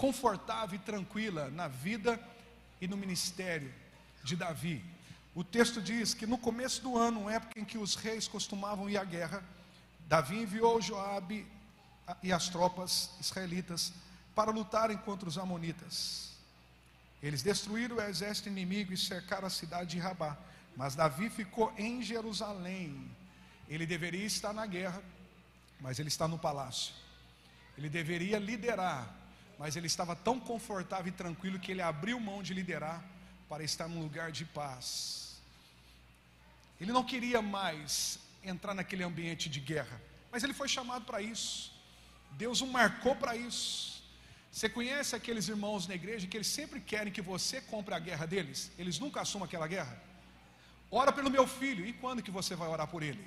[0.00, 2.18] confortável e tranquila na vida
[2.80, 3.70] e no ministério
[4.24, 4.82] de Davi.
[5.34, 8.96] O texto diz que no começo do ano, época em que os reis costumavam ir
[8.96, 9.44] à guerra,
[10.08, 11.46] Davi enviou Joabe
[12.22, 13.92] e as tropas israelitas
[14.34, 16.30] para lutarem contra os amonitas.
[17.22, 20.34] Eles destruíram o exército inimigo e cercaram a cidade de Rabá.
[20.74, 23.14] Mas Davi ficou em Jerusalém.
[23.68, 25.02] Ele deveria estar na guerra,
[25.78, 26.94] mas ele está no palácio.
[27.76, 29.19] Ele deveria liderar,
[29.60, 33.04] mas ele estava tão confortável e tranquilo que ele abriu mão de liderar
[33.46, 35.38] para estar num lugar de paz.
[36.80, 40.00] Ele não queria mais entrar naquele ambiente de guerra,
[40.32, 41.70] mas ele foi chamado para isso.
[42.30, 44.02] Deus o marcou para isso.
[44.50, 48.24] Você conhece aqueles irmãos na igreja que eles sempre querem que você compre a guerra
[48.24, 48.72] deles?
[48.78, 49.94] Eles nunca assumam aquela guerra.
[50.90, 53.22] Ora pelo meu filho, e quando que você vai orar por ele?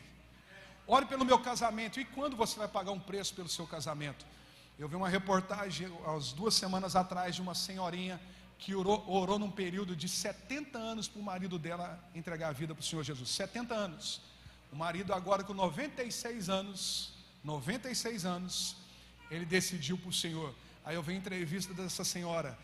[0.87, 4.25] Ore pelo meu casamento, e quando você vai pagar um preço pelo seu casamento?
[4.83, 8.19] Eu vi uma reportagem há duas semanas atrás de uma senhorinha
[8.59, 12.75] que orou, orou num período de 70 anos para o marido dela entregar a vida
[12.75, 13.29] para o Senhor Jesus.
[13.29, 14.19] 70 anos.
[14.73, 17.13] O marido, agora com 96 anos,
[17.45, 18.75] 96 anos,
[19.31, 20.53] ele decidiu para o Senhor.
[20.83, 22.59] Aí eu vi entrevista dessa senhora,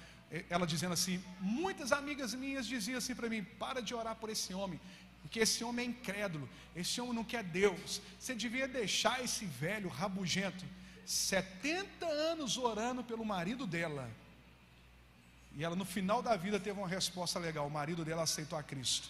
[0.49, 4.53] ela dizendo assim: muitas amigas minhas diziam assim para mim: para de orar por esse
[4.53, 4.77] homem,
[5.21, 8.01] porque esse homem é incrédulo, esse homem não quer Deus.
[8.19, 10.65] Você devia deixar esse velho rabugento
[11.09, 14.07] 70 anos orando pelo marido dela.
[15.55, 17.65] E ela no final da vida teve uma resposta legal.
[17.65, 19.09] O marido dela aceitou a Cristo.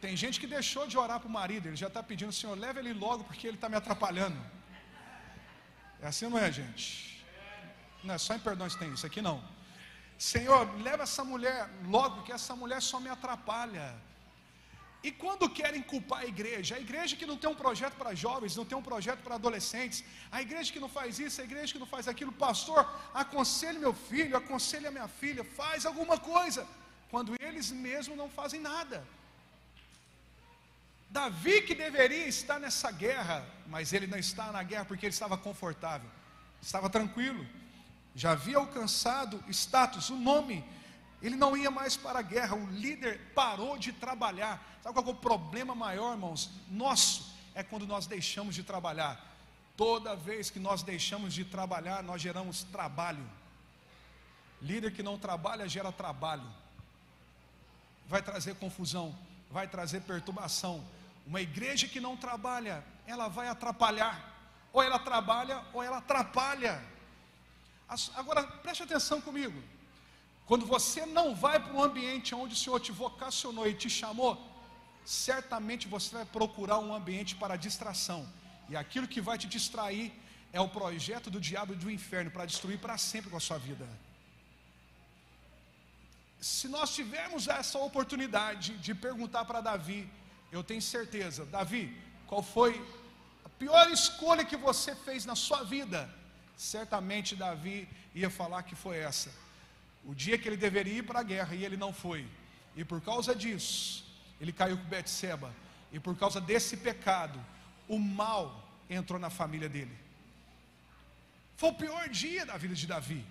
[0.00, 2.80] Tem gente que deixou de orar para o marido, ele já está pedindo, Senhor, leva
[2.80, 4.36] ele logo porque ele está me atrapalhando.
[6.02, 7.24] É assim não é, gente?
[8.02, 9.40] Não é só em perdões tem isso, aqui não.
[10.18, 13.94] Senhor, leva essa mulher logo, porque essa mulher só me atrapalha.
[15.02, 18.54] E quando querem culpar a igreja, a igreja que não tem um projeto para jovens,
[18.54, 21.78] não tem um projeto para adolescentes, a igreja que não faz isso, a igreja que
[21.78, 26.66] não faz aquilo, pastor, aconselhe meu filho, aconselhe a minha filha, faz alguma coisa,
[27.10, 29.02] quando eles mesmos não fazem nada.
[31.08, 35.38] Davi que deveria estar nessa guerra, mas ele não está na guerra porque ele estava
[35.38, 36.10] confortável,
[36.60, 37.46] estava tranquilo,
[38.14, 40.62] já havia alcançado status, o nome
[41.22, 44.62] ele não ia mais para a guerra, o líder parou de trabalhar.
[44.82, 46.50] Sabe qual é o problema maior, irmãos?
[46.70, 49.22] Nosso é quando nós deixamos de trabalhar.
[49.76, 53.24] Toda vez que nós deixamos de trabalhar, nós geramos trabalho.
[54.62, 56.46] Líder que não trabalha gera trabalho.
[58.06, 59.14] Vai trazer confusão,
[59.50, 60.84] vai trazer perturbação.
[61.26, 64.28] Uma igreja que não trabalha, ela vai atrapalhar.
[64.72, 66.82] Ou ela trabalha ou ela atrapalha.
[68.14, 69.62] Agora preste atenção comigo.
[70.50, 74.32] Quando você não vai para um ambiente onde o Senhor te vocacionou e te chamou,
[75.04, 78.20] certamente você vai procurar um ambiente para distração.
[78.68, 80.06] E aquilo que vai te distrair
[80.52, 83.58] é o projeto do diabo e do inferno para destruir para sempre com a sua
[83.58, 83.86] vida.
[86.40, 90.00] Se nós tivermos essa oportunidade de perguntar para Davi,
[90.50, 92.72] eu tenho certeza, Davi, qual foi
[93.44, 96.12] a pior escolha que você fez na sua vida?
[96.56, 99.30] Certamente Davi ia falar que foi essa
[100.04, 102.26] o dia que ele deveria ir para a guerra e ele não foi.
[102.76, 104.04] E por causa disso,
[104.40, 105.54] ele caiu com Betseba.
[105.92, 107.38] E por causa desse pecado,
[107.88, 109.96] o mal entrou na família dele.
[111.56, 113.24] Foi o pior dia da vida de Davi.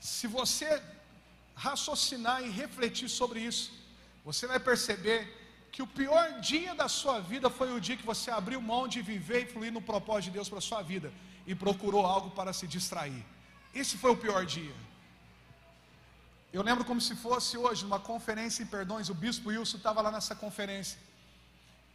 [0.00, 0.82] Se você
[1.54, 3.72] raciocinar e refletir sobre isso,
[4.24, 5.42] você vai perceber
[5.72, 9.00] que o pior dia da sua vida foi o dia que você abriu mão de
[9.02, 11.12] viver e fluir no propósito de Deus para a sua vida
[11.46, 13.24] e procurou algo para se distrair.
[13.74, 14.74] Esse foi o pior dia.
[16.52, 20.10] Eu lembro como se fosse hoje, numa conferência em perdões, o bispo Wilson estava lá
[20.16, 20.98] nessa conferência.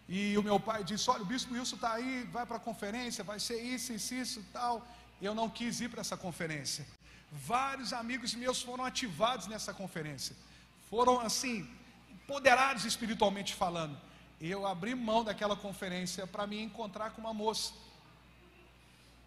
[0.07, 3.23] E o meu pai disse: Olha, o bispo Wilson está aí, vai para a conferência,
[3.23, 4.85] vai ser isso, isso, isso tal.
[5.21, 6.85] Eu não quis ir para essa conferência.
[7.31, 10.35] Vários amigos meus foram ativados nessa conferência.
[10.89, 11.69] Foram assim,
[12.11, 13.95] empoderados espiritualmente falando.
[14.41, 17.73] Eu abri mão daquela conferência para me encontrar com uma moça.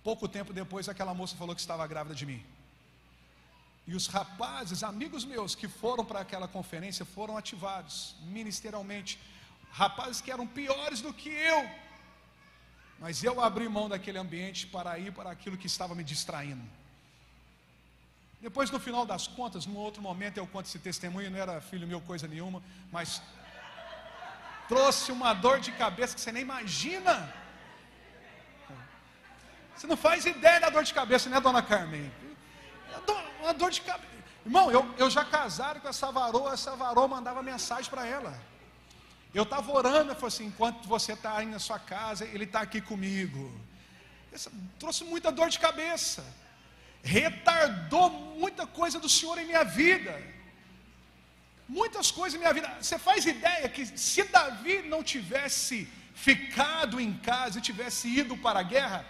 [0.02, 2.44] Pouco tempo depois, aquela moça falou que estava grávida de mim.
[3.86, 9.18] E os rapazes, amigos meus, que foram para aquela conferência, foram ativados ministerialmente.
[9.70, 11.68] Rapazes que eram piores do que eu.
[12.98, 16.62] Mas eu abri mão daquele ambiente para ir para aquilo que estava me distraindo.
[18.40, 21.86] Depois, no final das contas, num outro momento, eu conto esse testemunho, não era filho
[21.86, 22.60] meu coisa nenhuma,
[22.90, 23.22] mas
[24.68, 27.32] trouxe uma dor de cabeça que você nem imagina.
[29.76, 32.12] Você não faz ideia da dor de cabeça, né, dona Carmen?
[33.40, 34.12] Uma dor de cabeça.
[34.44, 38.38] Irmão, eu, eu já casaram com essa varoa, essa varoa mandava mensagem para ela.
[39.34, 42.60] Eu estava orando, eu falei assim, enquanto você está aí na sua casa, ele está
[42.60, 43.52] aqui comigo.
[44.32, 46.24] Essa, trouxe muita dor de cabeça.
[47.02, 50.20] Retardou muita coisa do Senhor em minha vida.
[51.68, 52.70] Muitas coisas em minha vida.
[52.80, 58.60] Você faz ideia que se Davi não tivesse ficado em casa e tivesse ido para
[58.60, 59.04] a guerra,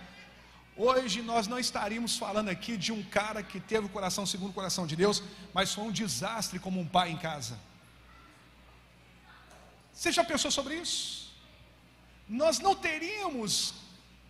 [0.88, 4.58] Hoje nós não estaríamos falando aqui de um cara que teve o coração segundo o
[4.60, 5.16] coração de Deus,
[5.56, 7.54] mas foi um desastre como um pai em casa.
[9.92, 11.00] Você já pensou sobre isso?
[12.42, 13.50] Nós não teríamos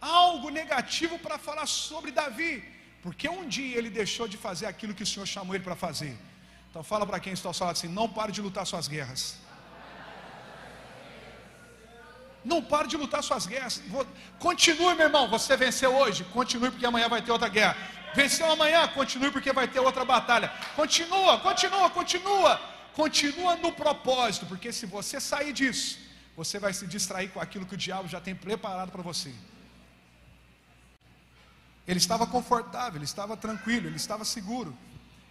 [0.01, 2.53] algo negativo para falar sobre Davi,
[3.05, 6.15] porque um dia ele deixou de fazer aquilo que o Senhor chamou ele para fazer.
[6.69, 9.23] Então fala para quem está ao seu lado assim: não pare de lutar suas guerras.
[12.45, 13.81] Não pare de lutar suas guerras.
[14.39, 15.29] Continue, meu irmão.
[15.29, 17.77] Você venceu hoje, continue porque amanhã vai ter outra guerra.
[18.15, 20.49] Venceu amanhã, continue porque vai ter outra batalha.
[20.75, 22.61] Continua, continua, continua.
[22.95, 25.99] Continua no propósito, porque se você sair disso,
[26.37, 29.33] você vai se distrair com aquilo que o diabo já tem preparado para você.
[31.87, 34.77] Ele estava confortável, ele estava tranquilo, ele estava seguro.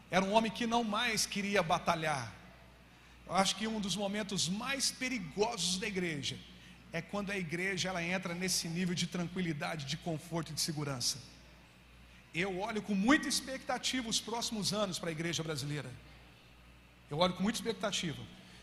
[0.10, 2.34] Era um homem que não mais queria batalhar.
[3.28, 6.38] Eu acho que um dos momentos mais perigosos da igreja
[6.94, 11.20] é quando a igreja ela entra nesse nível de tranquilidade, de conforto e de segurança.
[12.34, 15.90] Eu olho com muita expectativa os próximos anos para a igreja brasileira.
[17.10, 18.22] Eu olho com muita expectativa,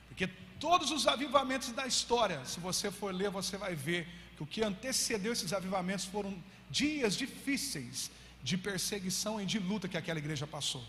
[0.08, 0.26] porque
[0.58, 4.62] todos os avivamentos da história, se você for ler, você vai ver que o que
[4.62, 6.36] antecedeu esses avivamentos foram
[6.70, 8.10] dias difíceis
[8.42, 10.84] de perseguição e de luta que aquela igreja passou.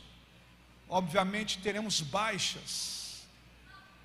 [0.88, 3.28] Obviamente teremos baixas,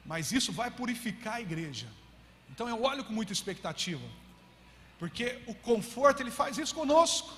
[0.05, 1.87] mas isso vai purificar a igreja.
[2.55, 4.07] Então eu olho com muita expectativa,
[5.01, 7.33] porque o conforto ele faz isso conosco.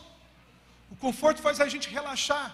[0.95, 2.49] O conforto faz a gente relaxar.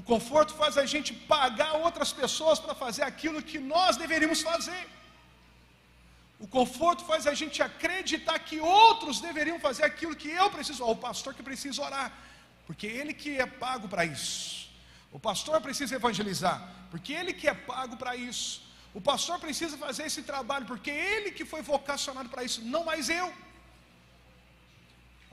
[0.00, 4.82] O conforto faz a gente pagar outras pessoas para fazer aquilo que nós deveríamos fazer.
[6.38, 10.92] O conforto faz a gente acreditar que outros deveriam fazer aquilo que eu preciso, ou
[10.92, 12.12] o pastor que precisa orar,
[12.66, 14.68] porque ele que é pago para isso.
[15.10, 16.58] O pastor precisa evangelizar,
[16.90, 18.65] porque ele que é pago para isso.
[18.98, 23.10] O pastor precisa fazer esse trabalho, porque ele que foi vocacionado para isso, não mais
[23.10, 23.30] eu.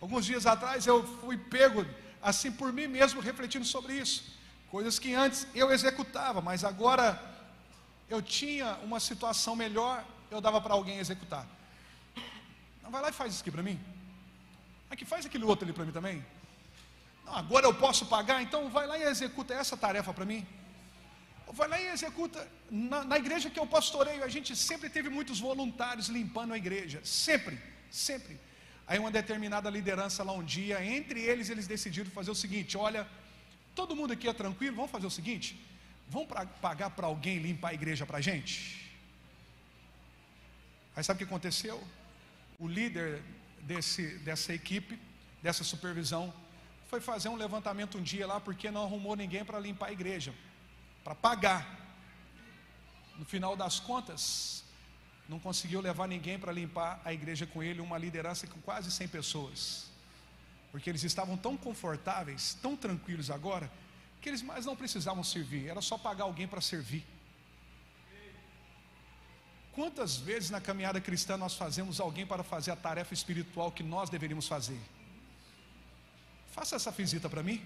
[0.01, 1.85] Alguns dias atrás eu fui pego
[2.21, 4.17] assim por mim mesmo, refletindo sobre isso.
[4.69, 7.07] Coisas que antes eu executava, mas agora
[8.09, 11.47] eu tinha uma situação melhor, eu dava para alguém executar.
[12.81, 13.79] Não, vai lá e faz isso aqui para mim.
[14.91, 16.25] Aqui faz aquele outro ali para mim também.
[17.25, 20.45] Não, agora eu posso pagar, então vai lá e executa essa tarefa para mim.
[21.53, 22.47] Vai lá e executa.
[22.69, 26.99] Na, na, igreja que eu pastoreio, a gente sempre teve muitos voluntários limpando a igreja.
[27.03, 27.59] Sempre,
[27.91, 28.39] sempre.
[28.87, 33.07] Aí uma determinada liderança lá um dia, entre eles, eles decidiram fazer o seguinte: olha,
[33.75, 35.63] todo mundo aqui é tranquilo, vamos fazer o seguinte:
[36.09, 38.91] vamos pra, pagar para alguém limpar a igreja para a gente?
[40.95, 41.81] Aí sabe o que aconteceu?
[42.57, 43.21] O líder
[43.61, 44.99] desse, dessa equipe,
[45.41, 46.33] dessa supervisão,
[46.87, 50.33] foi fazer um levantamento um dia lá, porque não arrumou ninguém para limpar a igreja
[51.03, 51.79] para pagar.
[53.17, 54.63] No final das contas,
[55.27, 59.07] não conseguiu levar ninguém para limpar a igreja com ele, uma liderança com quase 100
[59.07, 59.91] pessoas.
[60.71, 63.71] Porque eles estavam tão confortáveis, tão tranquilos agora,
[64.21, 67.05] que eles mais não precisavam servir, era só pagar alguém para servir.
[69.73, 74.09] Quantas vezes na caminhada cristã nós fazemos alguém para fazer a tarefa espiritual que nós
[74.09, 74.79] deveríamos fazer?
[76.51, 77.59] Faça essa visita para mim.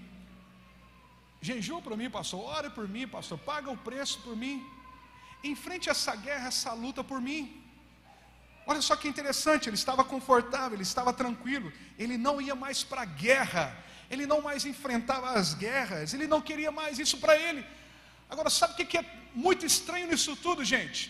[1.47, 2.41] Jejum por mim, pastor.
[2.57, 3.37] Ore por mim, pastor.
[3.51, 4.55] Paga o preço por mim.
[5.51, 7.41] Enfrente essa guerra, essa luta por mim.
[8.69, 13.03] Olha só que interessante, ele estava confortável, ele estava tranquilo, ele não ia mais para
[13.03, 13.65] a guerra,
[14.13, 17.61] ele não mais enfrentava as guerras, ele não queria mais isso para ele.
[18.29, 21.01] Agora, sabe o que é muito estranho nisso tudo, gente?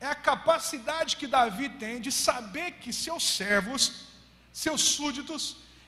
[0.00, 3.82] É a capacidade que Davi tem de saber que seus servos,
[4.64, 5.42] seus súditos,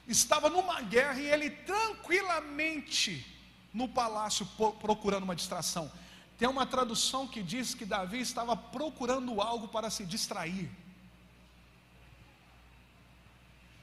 [0.07, 3.27] estava numa guerra e ele tranquilamente
[3.73, 4.47] no palácio
[4.81, 5.91] procurando uma distração.
[6.39, 10.71] Tem uma tradução que diz que Davi estava procurando algo para se distrair.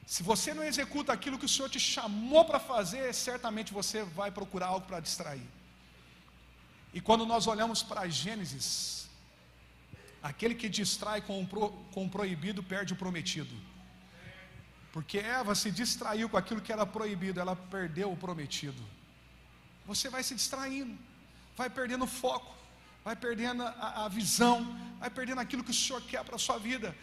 [0.06, 4.30] Se você não executa aquilo que o Senhor te chamou para fazer, certamente você vai
[4.30, 5.48] procurar algo para distrair.
[6.94, 9.08] E quando nós olhamos para Gênesis,
[10.22, 13.56] aquele que distrai com o, proibido perde o prometido.
[14.92, 18.82] Porque Eva se distraiu com aquilo que era proibido, ela perdeu o prometido.
[19.86, 20.98] Você vai se distraindo,
[21.56, 22.54] vai perdendo foco,
[23.04, 26.58] vai perdendo a, a visão, vai perdendo aquilo que o Senhor quer para a sua
[26.58, 26.96] vida.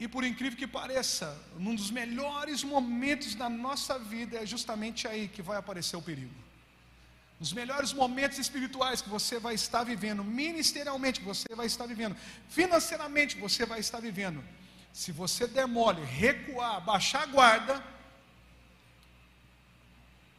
[0.00, 5.28] E por incrível que pareça, um dos melhores momentos da nossa vida é justamente aí
[5.28, 6.34] que vai aparecer o perigo.
[7.38, 12.16] Nos melhores momentos espirituais que você vai estar vivendo, ministerialmente você vai estar vivendo,
[12.48, 14.42] financeiramente você vai estar vivendo,
[14.92, 17.84] se você der mole, recuar, baixar a guarda,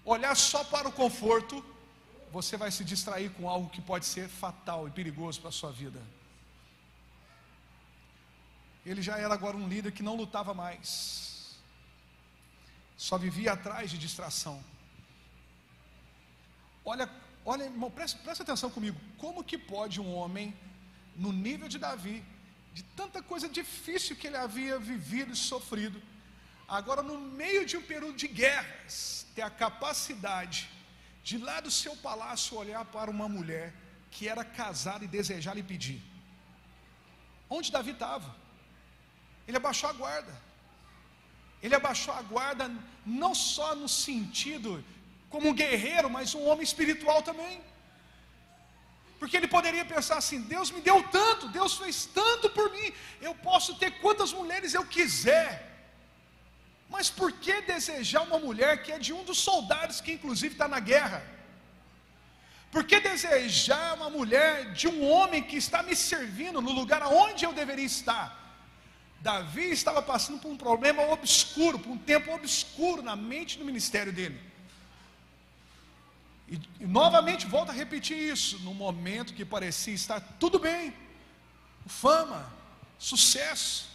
[0.04, 1.64] olhar só para o conforto,
[2.32, 5.72] você vai se distrair com algo que pode ser fatal e perigoso para a sua
[5.72, 6.02] vida.
[8.86, 11.58] Ele já era agora um líder que não lutava mais,
[12.98, 14.64] só vivia atrás de distração.
[16.84, 17.10] Olha,
[17.46, 19.00] olha, irmão, presta, presta atenção comigo.
[19.18, 20.58] Como que pode um homem,
[21.16, 22.24] no nível de Davi,
[22.80, 26.02] de tanta coisa difícil que ele havia vivido e sofrido,
[26.78, 30.60] agora no meio de um período de guerras, ter a capacidade
[31.22, 33.74] de lá do seu palácio olhar para uma mulher
[34.14, 36.02] que era casada e desejar lhe pedir.
[37.50, 38.34] Onde Davi estava?
[39.46, 40.34] Ele abaixou a guarda.
[41.62, 42.72] Ele abaixou a guarda
[43.06, 44.72] não só no sentido
[45.30, 47.62] como um guerreiro, mas um homem espiritual também.
[49.20, 53.36] Porque ele poderia pensar assim: Deus me deu tanto, Deus fez tanto por mim, eu
[53.36, 55.50] posso ter quantas mulheres eu quiser.
[56.90, 60.68] Mas por que desejar uma mulher que é de um dos soldados que inclusive está
[60.68, 61.22] na guerra?
[62.72, 67.44] Por que desejar uma mulher de um homem que está me servindo no lugar aonde
[67.46, 68.38] eu deveria estar?
[69.22, 74.14] Davi estava passando por um problema obscuro, por um tempo obscuro na mente no ministério
[74.14, 74.49] dele.
[76.50, 80.94] E, e novamente volto a repetir isso, no momento que parecia estar tudo bem,
[81.86, 82.52] fama,
[82.98, 83.90] sucesso,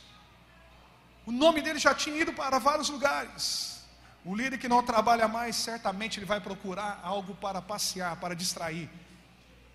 [1.27, 3.83] o nome dele já tinha ido para vários lugares.
[4.25, 8.89] O líder que não trabalha mais, certamente ele vai procurar algo para passear, para distrair.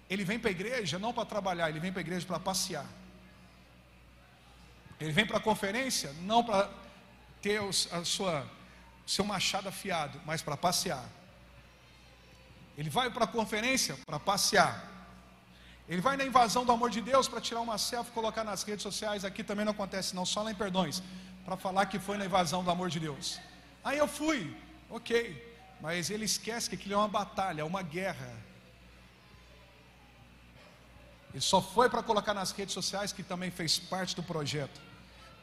[0.10, 2.86] Ele vem para a igreja não para trabalhar, ele vem para a igreja para passear.
[5.00, 6.70] Ele vem para a conferência não para
[7.42, 7.62] ter
[7.92, 8.48] a sua
[9.06, 11.04] seu machado afiado, mas para passear.
[12.80, 14.74] Ele vai para a conferência para passear.
[15.90, 18.64] Ele vai na invasão do amor de Deus para tirar uma selfie e colocar nas
[18.64, 19.26] redes sociais.
[19.26, 21.04] Aqui também não acontece, não, só lá em Perdões
[21.44, 23.38] para falar que foi na invasão do amor de Deus.
[23.84, 24.56] Aí eu fui,
[24.90, 25.14] ok,
[25.82, 28.32] mas ele esquece que aquilo é uma batalha, é uma guerra.
[31.34, 34.80] Ele só foi para colocar nas redes sociais que também fez parte do projeto.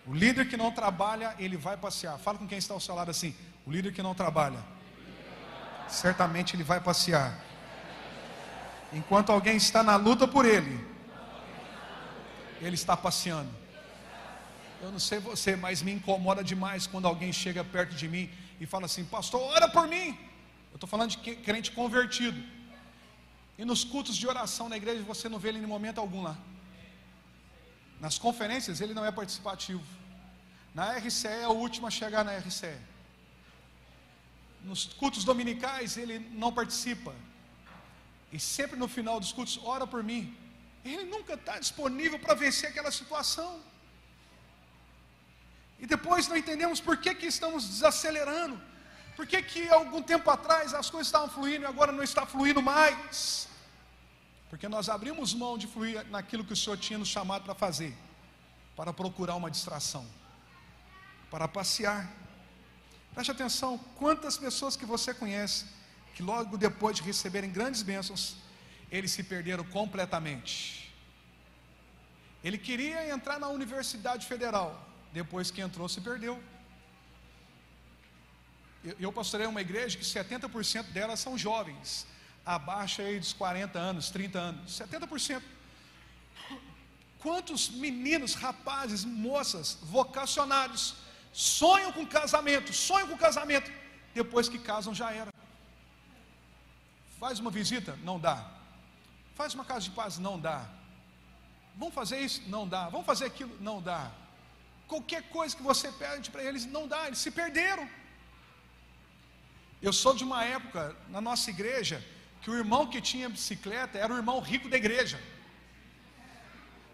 [0.07, 2.18] O líder que não trabalha, ele vai passear.
[2.18, 3.34] Fala com quem está ao seu lado assim:
[3.66, 4.64] o líder que não trabalha,
[5.89, 7.39] certamente ele vai passear.
[8.93, 10.84] Enquanto alguém está na luta por ele,
[12.61, 13.51] ele está passeando.
[14.80, 18.30] Eu não sei você, mas me incomoda demais quando alguém chega perto de mim
[18.61, 20.18] e fala assim: Pastor, ora por mim.
[20.70, 22.41] Eu estou falando de crente convertido.
[23.59, 26.37] E nos cultos de oração na igreja você não vê ele em momento algum lá.
[28.01, 29.82] Nas conferências ele não é participativo.
[30.74, 32.76] Na RCE é o último a chegar na RCE.
[34.70, 37.14] Nos cultos dominicais ele não participa.
[38.32, 40.36] E sempre no final dos cultos, ora por mim.
[40.84, 43.50] Ele nunca está disponível para vencer aquela situação.
[45.78, 48.60] E depois não entendemos por que, que estamos desacelerando.
[49.14, 52.60] Por que, que algum tempo atrás as coisas estavam fluindo e agora não está fluindo
[52.60, 53.48] mais?
[54.50, 57.96] Porque nós abrimos mão de fluir naquilo que o Senhor tinha nos chamado para fazer,
[58.76, 60.06] para procurar uma distração,
[61.30, 62.10] para passear.
[63.16, 65.64] Preste atenção, quantas pessoas que você conhece,
[66.14, 68.36] que logo depois de receberem grandes bênçãos,
[68.90, 70.92] eles se perderam completamente.
[72.44, 74.68] Ele queria entrar na Universidade Federal,
[75.14, 76.34] depois que entrou, se perdeu.
[79.00, 82.06] Eu, pastorei uma igreja que 70% delas são jovens,
[82.44, 85.42] abaixo aí dos 40 anos, 30 anos, 70%.
[87.18, 91.05] Quantos meninos, rapazes, moças, vocacionados,
[91.37, 93.70] sonham com casamento, sonham com casamento,
[94.14, 95.30] depois que casam já era.
[97.20, 98.51] Faz uma visita, não dá.
[99.34, 100.66] Faz uma casa de paz, não dá.
[101.76, 102.41] Vamos fazer isso?
[102.49, 102.89] Não dá.
[102.89, 103.55] Vamos fazer aquilo?
[103.61, 104.11] Não dá.
[104.89, 107.87] Qualquer coisa que você pede para eles, não dá, eles se perderam.
[109.82, 112.03] Eu sou de uma época, na nossa igreja,
[112.41, 115.20] que o irmão que tinha bicicleta era o irmão rico da igreja.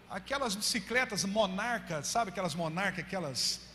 [0.09, 3.72] Aquelas bicicletas monarcas, sabe aquelas monarcas, aquelas.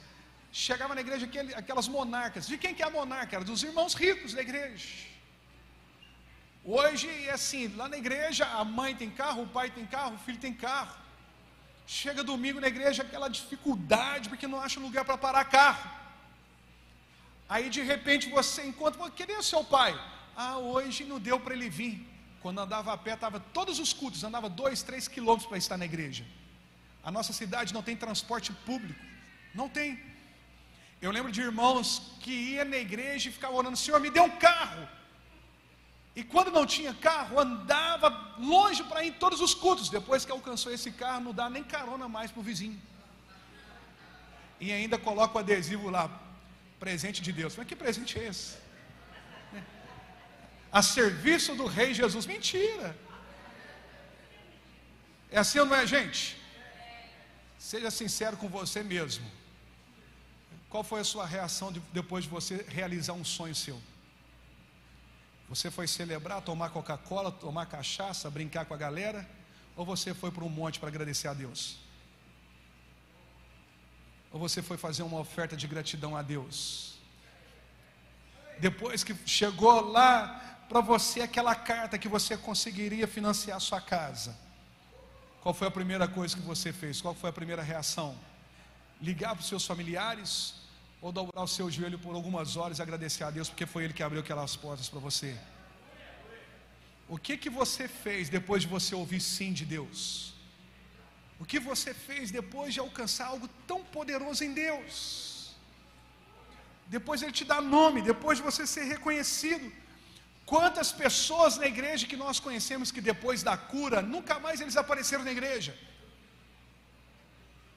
[0.53, 2.46] Chegava na igreja aquelas monarcas.
[2.46, 3.36] De quem que é a monarca?
[3.36, 4.88] Era dos irmãos ricos da igreja.
[6.64, 10.18] Hoje é assim, lá na igreja a mãe tem carro, o pai tem carro, o
[10.18, 10.96] filho tem carro.
[11.86, 15.90] Chega domingo na igreja, aquela dificuldade, porque não acha lugar para parar carro.
[17.49, 19.99] Aí de repente você encontra, cadê o seu pai?
[20.36, 22.07] Ah, hoje não deu para ele vir.
[22.42, 25.84] Quando andava a pé, estava todos os cultos, andava dois, três quilômetros para estar na
[25.84, 26.24] igreja.
[27.03, 29.01] A nossa cidade não tem transporte público.
[29.55, 29.99] Não tem.
[31.01, 31.86] Eu lembro de irmãos
[32.20, 34.88] que ia na igreja e ficavam orando: Senhor, me dê um carro.
[36.18, 39.88] E quando não tinha carro, andava longe para ir em todos os cultos.
[39.88, 42.80] Depois que alcançou esse carro, não dá nem carona mais para o vizinho.
[44.59, 46.11] E ainda coloca o adesivo lá,
[46.80, 47.55] presente de Deus.
[47.57, 48.57] Mas que presente é esse?
[50.72, 52.26] A serviço do Rei Jesus.
[52.26, 52.99] Mentira.
[55.30, 56.36] É assim ou não é, gente?
[57.59, 59.38] Seja sincero com você mesmo.
[60.71, 63.81] Qual foi a sua reação de, depois de você realizar um sonho seu?
[65.49, 69.27] Você foi celebrar, tomar Coca-Cola, tomar cachaça, brincar com a galera?
[69.75, 71.79] Ou você foi para um monte para agradecer a Deus?
[74.31, 76.99] Ou você foi fazer uma oferta de gratidão a Deus?
[78.61, 84.37] Depois que chegou lá para você aquela carta que você conseguiria financiar a sua casa.
[85.41, 87.01] Qual foi a primeira coisa que você fez?
[87.01, 88.14] Qual foi a primeira reação?
[89.01, 90.55] Ligar para os seus familiares?
[91.01, 93.92] Ou dobrar o seu joelho por algumas horas e agradecer a Deus porque foi Ele
[93.92, 95.36] que abriu aquelas portas para você?
[97.09, 100.34] O que que você fez depois de você ouvir sim de Deus?
[101.40, 105.55] O que você fez depois de alcançar algo tão poderoso em Deus?
[106.88, 109.72] Depois Ele te dá nome, depois de você ser reconhecido.
[110.44, 115.22] Quantas pessoas na igreja que nós conhecemos que depois da cura, nunca mais eles apareceram
[115.22, 115.76] na igreja?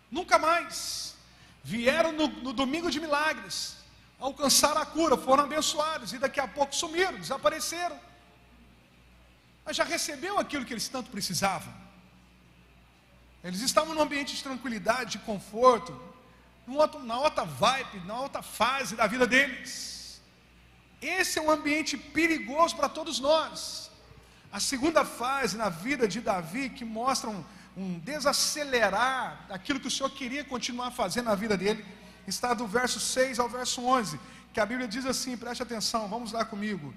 [0.10, 1.11] Nunca mais.
[1.64, 3.76] Vieram no, no domingo de milagres,
[4.20, 8.00] alcançaram a cura, foram abençoados e daqui a pouco sumiram, desapareceram.
[9.64, 11.74] Mas já recebeu aquilo que eles tanto precisavam.
[13.44, 16.00] Eles estavam num ambiente de tranquilidade, de conforto,
[17.04, 20.22] na outra vibe, na outra fase da vida deles.
[21.02, 23.90] Esse é um ambiente perigoso para todos nós.
[24.52, 27.44] A segunda fase na vida de Davi, que mostra um,
[27.76, 31.86] um desacelerar daquilo que o Senhor queria continuar fazendo na vida dele,
[32.28, 34.20] está do verso 6 ao verso 11,
[34.54, 36.94] que a Bíblia diz assim: preste atenção, vamos lá comigo.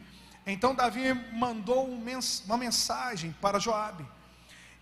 [0.47, 4.07] Então Davi mandou uma mensagem para Joabe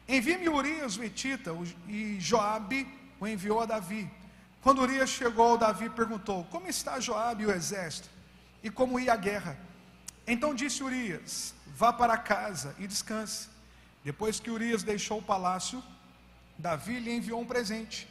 [0.08, 1.52] Envie-me Urias o Etita,
[1.88, 2.86] e Joabe
[3.20, 4.10] o enviou a Davi.
[4.60, 8.08] Quando Urias chegou Davi, perguntou: Como está Joabe e o exército?
[8.62, 9.56] E como ia a guerra?
[10.26, 13.48] Então disse Urias: Vá para casa e descanse.
[14.04, 15.82] Depois que Urias deixou o palácio,
[16.58, 18.08] Davi lhe enviou um presente.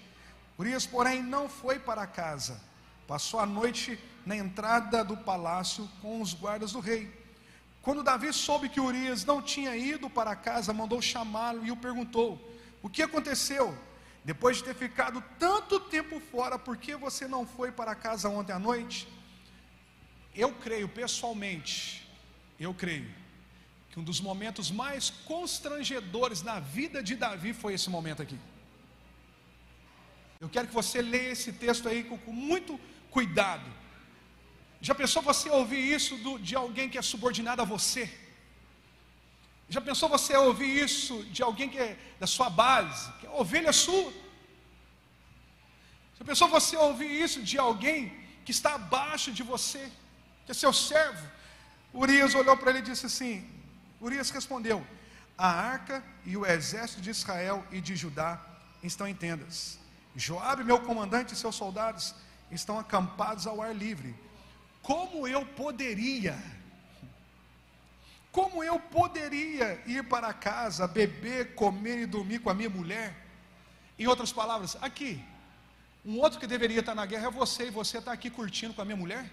[0.57, 2.59] Urias, porém, não foi para casa.
[3.07, 7.11] Passou a noite na entrada do palácio com os guardas do rei.
[7.81, 12.39] Quando Davi soube que Urias não tinha ido para casa, mandou chamá-lo e o perguntou:
[12.81, 13.77] O que aconteceu?
[14.23, 18.53] Depois de ter ficado tanto tempo fora, por que você não foi para casa ontem
[18.53, 19.07] à noite?
[20.35, 22.07] Eu creio pessoalmente,
[22.59, 23.11] eu creio,
[23.91, 28.39] que um dos momentos mais constrangedores na vida de Davi foi esse momento aqui.
[30.39, 32.79] Eu quero que você leia esse texto aí com, com muito
[33.11, 33.69] cuidado.
[34.87, 38.05] Já pensou você ouvir isso do, de alguém que é subordinado a você?
[39.69, 43.73] Já pensou você ouvir isso de alguém que é da sua base, que é ovelha
[43.73, 44.11] sua?
[46.17, 47.99] Já pensou você ouvir isso de alguém
[48.45, 49.83] que está abaixo de você,
[50.45, 51.25] que é seu servo?
[51.93, 53.33] Urias olhou para ele e disse assim:
[54.01, 54.85] Urias respondeu:
[55.37, 58.41] A arca e o exército de Israel e de Judá
[58.83, 59.79] estão em tendas.
[60.15, 62.13] Joabe, meu comandante, e seus soldados
[62.51, 64.13] estão acampados ao ar livre
[64.81, 66.37] como eu poderia,
[68.31, 73.15] como eu poderia ir para casa, beber, comer e dormir com a minha mulher?
[73.99, 75.23] Em outras palavras, aqui,
[76.03, 78.81] um outro que deveria estar na guerra é você, e você está aqui curtindo com
[78.81, 79.29] a minha mulher?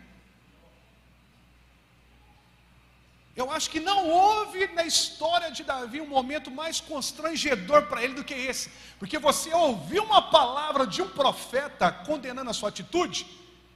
[3.41, 8.15] Eu acho que não houve na história de Davi um momento mais constrangedor para ele
[8.15, 8.69] do que esse,
[8.99, 13.25] porque você ouviu uma palavra de um profeta condenando a sua atitude,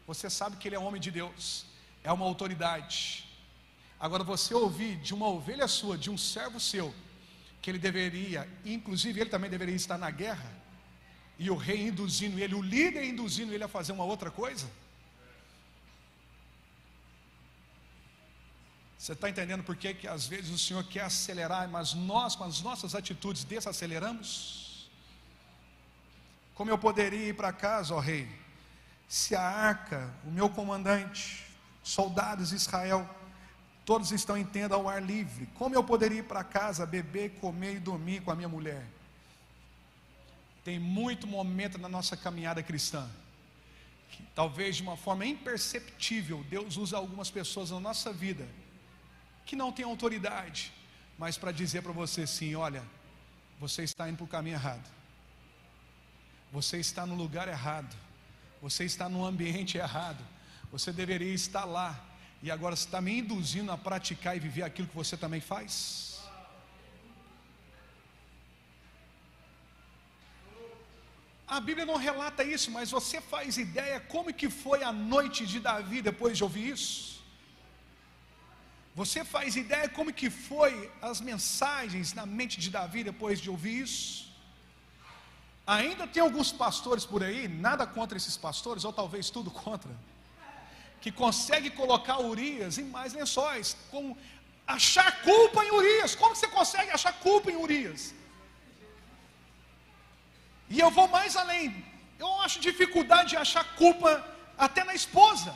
[0.04, 1.64] você sabe que ele é homem de Deus,
[2.02, 3.24] é uma autoridade.
[4.00, 6.92] Agora, você ouvir de uma ovelha sua, de um servo seu,
[7.60, 10.50] que ele deveria, inclusive ele também deveria estar na guerra,
[11.38, 14.66] e o rei induzindo ele, o líder induzindo ele a fazer uma outra coisa.
[19.02, 22.62] Você está entendendo por que, às vezes o Senhor quer acelerar, mas nós, com as
[22.62, 24.88] nossas atitudes, desaceleramos?
[26.54, 28.28] Como eu poderia ir para casa, ó rei?
[29.08, 31.44] se a arca, o meu comandante,
[31.82, 33.04] soldados de Israel,
[33.84, 37.74] todos estão em tenda ao ar livre, como eu poderia ir para casa, beber, comer
[37.74, 38.86] e dormir com a minha mulher?
[40.64, 43.10] Tem muito momento na nossa caminhada cristã,
[44.12, 48.46] que talvez de uma forma imperceptível, Deus usa algumas pessoas na nossa vida,
[49.44, 50.72] que não têm autoridade,
[51.18, 52.82] mas para dizer para você sim: olha,
[53.58, 54.88] você está indo para o caminho errado.
[56.50, 57.94] você está no lugar errado,
[58.60, 60.22] você está no ambiente errado,
[60.70, 61.98] você deveria estar lá,
[62.42, 66.20] e agora você está me induzindo a praticar e viver aquilo que você também faz?
[71.46, 75.60] A Bíblia não relata isso, mas você faz ideia como que foi a noite de
[75.60, 77.11] Davi depois de ouvir isso?
[78.94, 83.80] Você faz ideia como que foi as mensagens na mente de Davi depois de ouvir
[83.80, 84.30] isso?
[85.66, 89.90] Ainda tem alguns pastores por aí, nada contra esses pastores, ou talvez tudo contra,
[91.00, 94.16] que consegue colocar Urias em mais lençóis, com
[94.66, 96.14] achar culpa em Urias.
[96.14, 98.14] Como você consegue achar culpa em Urias?
[100.68, 101.84] E eu vou mais além.
[102.18, 104.10] Eu acho dificuldade de achar culpa
[104.56, 105.54] até na esposa,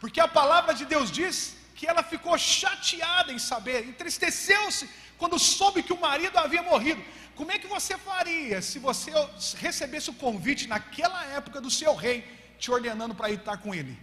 [0.00, 1.36] porque a palavra de Deus diz
[1.74, 7.02] que ela ficou chateada em saber, entristeceu-se quando soube que o marido havia morrido.
[7.34, 9.10] Como é que você faria se você
[9.56, 12.24] recebesse o convite naquela época do seu rei,
[12.58, 13.98] te ordenando para ir estar com ele?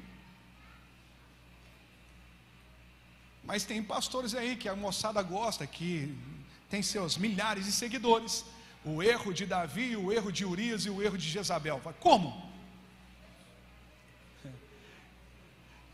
[3.43, 6.15] Mas tem pastores aí que a moçada gosta, que
[6.69, 8.45] tem seus milhares de seguidores.
[8.83, 11.81] O erro de Davi, o erro de Urias e o erro de Jezabel.
[11.99, 12.50] Como?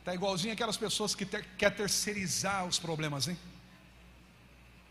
[0.07, 3.37] Está igualzinho aquelas pessoas que ter, quer terceirizar os problemas, hein?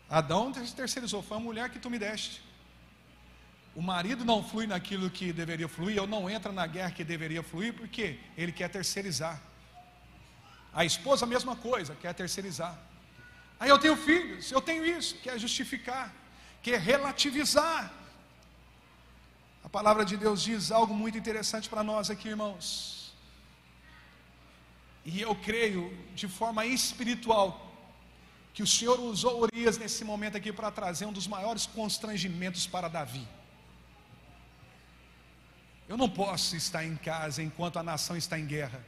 [0.07, 2.39] Adão terceirizou, foi a mulher que tu me deste.
[3.75, 7.41] O marido não flui naquilo que deveria fluir, ou não entra na guerra que deveria
[7.41, 9.41] fluir, porque ele quer terceirizar.
[10.71, 12.77] A esposa, a mesma coisa, quer terceirizar.
[13.59, 16.13] Aí eu tenho filhos, eu tenho isso, quer justificar,
[16.61, 17.91] quer relativizar.
[19.63, 22.96] A palavra de Deus diz algo muito interessante para nós aqui, irmãos.
[25.09, 27.65] E eu creio de forma espiritual
[28.53, 32.89] que o Senhor usou Urias nesse momento aqui para trazer um dos maiores constrangimentos para
[32.89, 33.25] Davi.
[35.87, 38.85] Eu não posso estar em casa enquanto a nação está em guerra.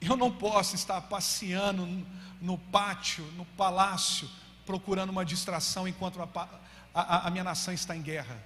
[0.00, 1.84] Eu não posso estar passeando
[2.40, 4.30] no pátio, no palácio,
[4.64, 6.48] procurando uma distração enquanto a,
[6.94, 8.40] a, a minha nação está em guerra.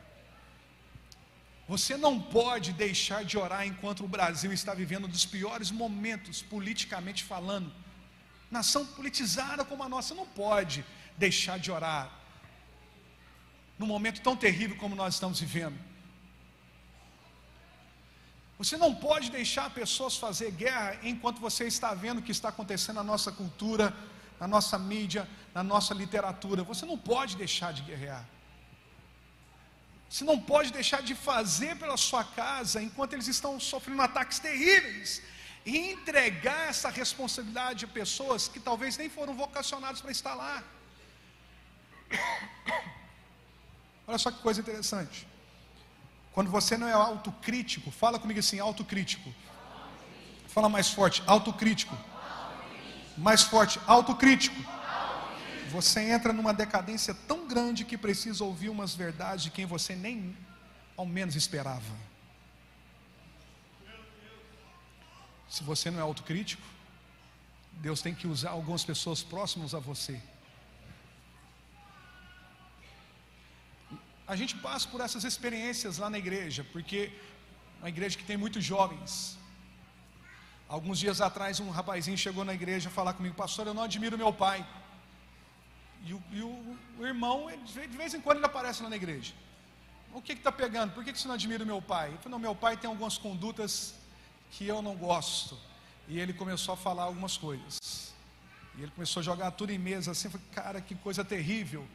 [1.73, 6.43] Você não pode deixar de orar enquanto o Brasil está vivendo um dos piores momentos,
[6.43, 7.73] politicamente falando
[8.51, 10.85] nação politizada como a nossa não pode
[11.16, 12.11] deixar de orar
[13.79, 15.79] num momento tão terrível como nós estamos vivendo.
[18.59, 22.97] Você não pode deixar pessoas fazer guerra enquanto você está vendo o que está acontecendo
[22.97, 23.95] na nossa cultura,
[24.41, 25.23] na nossa mídia,
[25.55, 26.64] na nossa literatura.
[26.64, 28.25] Você não pode deixar de guerrear.
[30.11, 35.23] Você não pode deixar de fazer pela sua casa enquanto eles estão sofrendo ataques terríveis
[35.65, 40.65] e entregar essa responsabilidade a pessoas que talvez nem foram vocacionadas para estar lá.
[44.09, 45.29] Olha só que coisa interessante.
[46.33, 49.33] Quando você não é autocrítico, fala comigo assim, autocrítico.
[50.49, 51.97] Fala mais forte, autocrítico.
[53.17, 54.61] Mais forte, autocrítico.
[55.71, 60.37] Você entra numa decadência tão grande que precisa ouvir umas verdades de quem você nem
[60.97, 61.95] ao menos esperava.
[65.49, 66.62] Se você não é autocrítico,
[67.87, 70.21] Deus tem que usar algumas pessoas próximas a você.
[74.27, 77.12] A gente passa por essas experiências lá na igreja, porque
[77.79, 79.39] uma igreja que tem muitos jovens.
[80.68, 84.33] Alguns dias atrás, um rapazinho chegou na igreja falar comigo, pastor, eu não admiro meu
[84.33, 84.66] pai.
[86.07, 89.34] E o, e o, o irmão, de vez em quando, ele aparece lá na igreja.
[90.12, 90.92] O que está pegando?
[90.92, 92.09] Por que, que você não admira o meu pai?
[92.09, 93.94] Ele falou, não, meu pai tem algumas condutas
[94.51, 95.59] que eu não gosto.
[96.09, 98.12] E ele começou a falar algumas coisas.
[98.76, 101.86] E ele começou a jogar tudo em mesa assim, falei, cara, que coisa terrível.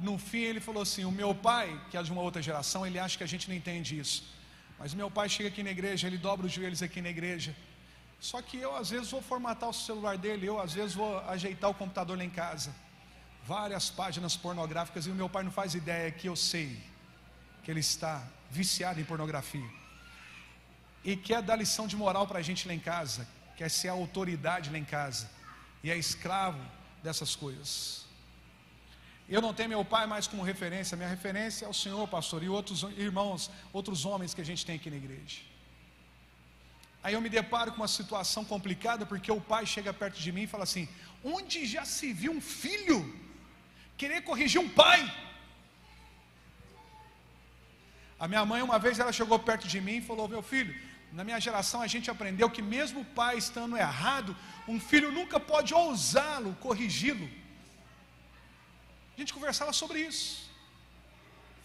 [0.00, 2.98] No fim ele falou assim: o meu pai, que é de uma outra geração, ele
[2.98, 4.24] acha que a gente não entende isso.
[4.78, 7.54] Mas meu pai chega aqui na igreja, ele dobra os joelhos aqui na igreja.
[8.20, 11.70] Só que eu às vezes vou formatar o celular dele, eu às vezes vou ajeitar
[11.70, 12.74] o computador lá em casa.
[13.54, 16.68] Várias páginas pornográficas e o meu pai não faz ideia que eu sei
[17.62, 18.14] que ele está
[18.50, 19.70] viciado em pornografia
[21.02, 23.26] e quer dar lição de moral para a gente lá em casa,
[23.56, 25.30] quer ser a autoridade lá em casa,
[25.82, 26.60] e é escravo
[27.02, 28.04] dessas coisas.
[29.34, 32.50] Eu não tenho meu pai mais como referência, minha referência é o Senhor, pastor, e
[32.50, 35.40] outros irmãos, outros homens que a gente tem aqui na igreja.
[37.02, 40.42] Aí eu me deparo com uma situação complicada, porque o pai chega perto de mim
[40.42, 40.86] e fala assim:
[41.24, 43.00] onde já se viu um filho
[44.00, 45.00] querer corrigir um pai?
[48.18, 50.74] A minha mãe, uma vez, ela chegou perto de mim e falou: Meu filho,
[51.12, 54.36] na minha geração a gente aprendeu que mesmo o pai estando errado,
[54.66, 57.28] um filho nunca pode ousá-lo, corrigi-lo.
[59.16, 60.48] A gente conversava sobre isso.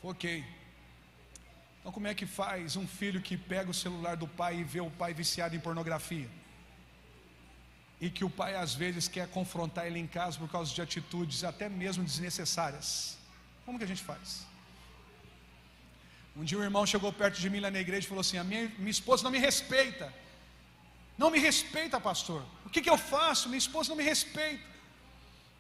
[0.02, 0.44] Ok.
[1.80, 4.80] Então, como é que faz um filho que pega o celular do pai e vê
[4.80, 6.30] o pai viciado em pornografia?
[8.04, 11.42] E que o pai às vezes quer confrontar ele em casa por causa de atitudes
[11.52, 12.88] até mesmo desnecessárias.
[13.66, 14.46] Como que a gente faz?
[16.36, 18.44] Um dia um irmão chegou perto de mim lá na igreja e falou assim: A
[18.44, 20.14] minha, minha esposa não me respeita.
[21.18, 22.44] Não me respeita, pastor.
[22.66, 23.48] O que, que eu faço?
[23.48, 24.66] Minha esposa não me respeita.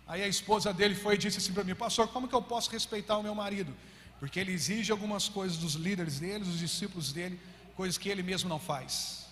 [0.05, 2.69] Aí a esposa dele foi e disse assim para mim: Pastor, como que eu posso
[2.71, 3.73] respeitar o meu marido?
[4.19, 7.39] Porque ele exige algumas coisas dos líderes dele, dos discípulos dele,
[7.73, 9.27] coisas que ele mesmo não faz.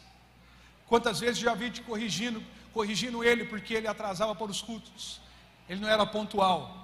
[0.87, 2.41] Quantas vezes já vi te corrigindo,
[2.73, 5.21] corrigindo ele porque ele atrasava para os cultos,
[5.67, 6.81] ele não era pontual.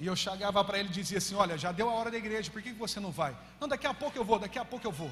[0.00, 2.50] E eu chegava para ele e dizia assim: Olha, já deu a hora da igreja,
[2.50, 3.36] por que você não vai?
[3.60, 5.10] Não, daqui a pouco eu vou, daqui a pouco eu vou.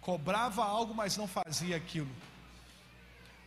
[0.00, 2.10] Cobrava algo, mas não fazia aquilo.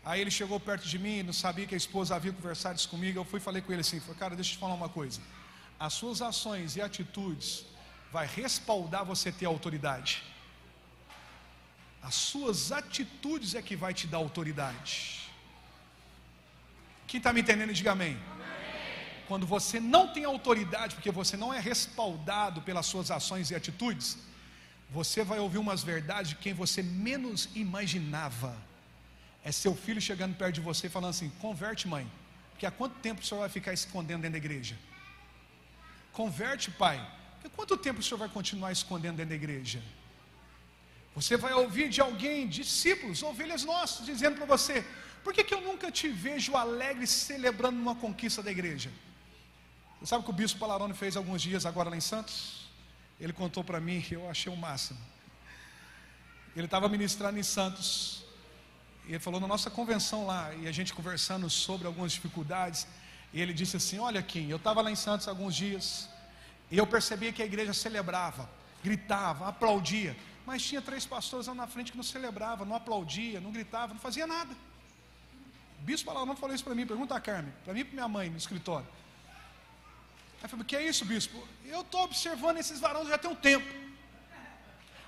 [0.03, 3.19] Aí ele chegou perto de mim, não sabia que a esposa havia conversado isso comigo.
[3.19, 5.21] Eu fui e falei com ele assim: Cara, deixa eu te falar uma coisa.
[5.79, 7.65] As suas ações e atitudes
[8.11, 10.23] vai respaldar você ter autoridade.
[12.01, 15.20] As suas atitudes é que vai te dar autoridade.
[17.11, 18.17] Quem está me entendendo, diga amém.
[19.27, 24.17] Quando você não tem autoridade, porque você não é respaldado pelas suas ações e atitudes,
[24.89, 28.55] você vai ouvir umas verdades de quem você menos imaginava.
[29.43, 32.09] É seu filho chegando perto de você e falando assim: converte, mãe,
[32.51, 34.77] porque há quanto tempo o senhor vai ficar escondendo dentro da igreja?
[36.13, 36.97] Converte, pai,
[37.33, 39.83] porque quanto tempo o senhor vai continuar escondendo dentro da igreja?
[41.13, 44.85] Você vai ouvir de alguém, discípulos, ovelhas nossas, dizendo para você:
[45.23, 48.91] por que, que eu nunca te vejo alegre celebrando uma conquista da igreja?
[49.99, 52.67] Você sabe o que o bispo Palarone fez alguns dias agora lá em Santos?
[53.19, 54.99] Ele contou para mim, eu achei o máximo.
[56.55, 58.25] Ele estava ministrando em Santos,
[59.05, 62.87] e ele falou na nossa convenção lá, e a gente conversando sobre algumas dificuldades,
[63.31, 66.09] e ele disse assim: Olha, Kim, eu estava lá em Santos alguns dias,
[66.71, 68.49] e eu percebia que a igreja celebrava,
[68.83, 73.51] gritava, aplaudia, mas tinha três pastores lá na frente que não celebrava, não aplaudia, não
[73.51, 74.55] gritava, não fazia nada.
[75.81, 78.29] Bispo Palarone falou isso para mim, pergunta a Carmen, para mim e para minha mãe
[78.29, 78.87] no escritório.
[80.41, 81.47] Aí eu o que é isso, bispo?
[81.65, 83.67] Eu estou observando esses varões já tem um tempo.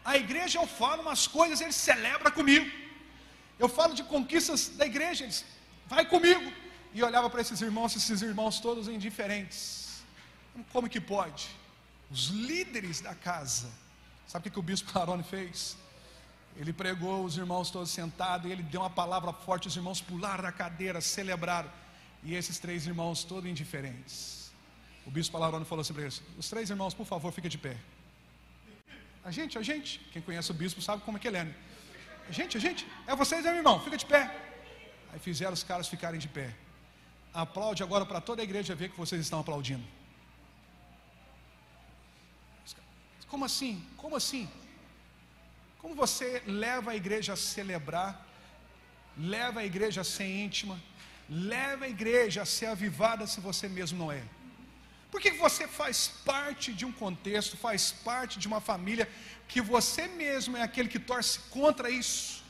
[0.05, 2.69] A igreja eu falo umas coisas, eles celebram comigo.
[3.57, 5.45] Eu falo de conquistas da igreja, eles
[5.87, 6.51] vai comigo.
[6.93, 10.03] E olhava para esses irmãos, esses irmãos todos indiferentes.
[10.71, 11.49] Como que pode?
[12.11, 13.69] Os líderes da casa.
[14.27, 15.75] Sabe o que, que o bispo Arone fez?
[16.55, 20.51] Ele pregou os irmãos todos sentados, ele deu uma palavra forte, os irmãos pularam da
[20.51, 21.69] cadeira, celebraram.
[22.23, 24.51] E esses três irmãos todos indiferentes.
[25.05, 27.75] O bispo Alarone falou assim para eles: Os três irmãos, por favor, fiquem de pé.
[29.25, 31.43] A gente, a gente, quem conhece o bispo sabe como é que ele é.
[31.45, 31.55] Né?
[32.29, 34.23] A gente, a gente, é vocês, é meu irmão, fica de pé.
[35.11, 36.53] Aí fizeram os caras ficarem de pé.
[37.33, 39.83] Aplaude agora para toda a igreja ver que vocês estão aplaudindo.
[43.27, 43.83] Como assim?
[43.97, 44.47] Como assim?
[45.83, 48.11] Como você leva a igreja a celebrar,
[49.17, 50.75] leva a igreja a ser íntima,
[51.29, 54.23] leva a igreja a ser avivada se você mesmo não é?
[55.11, 55.97] Porque você faz
[56.31, 59.07] parte de um contexto, faz parte de uma família,
[59.51, 62.41] que você mesmo é aquele que torce contra isso.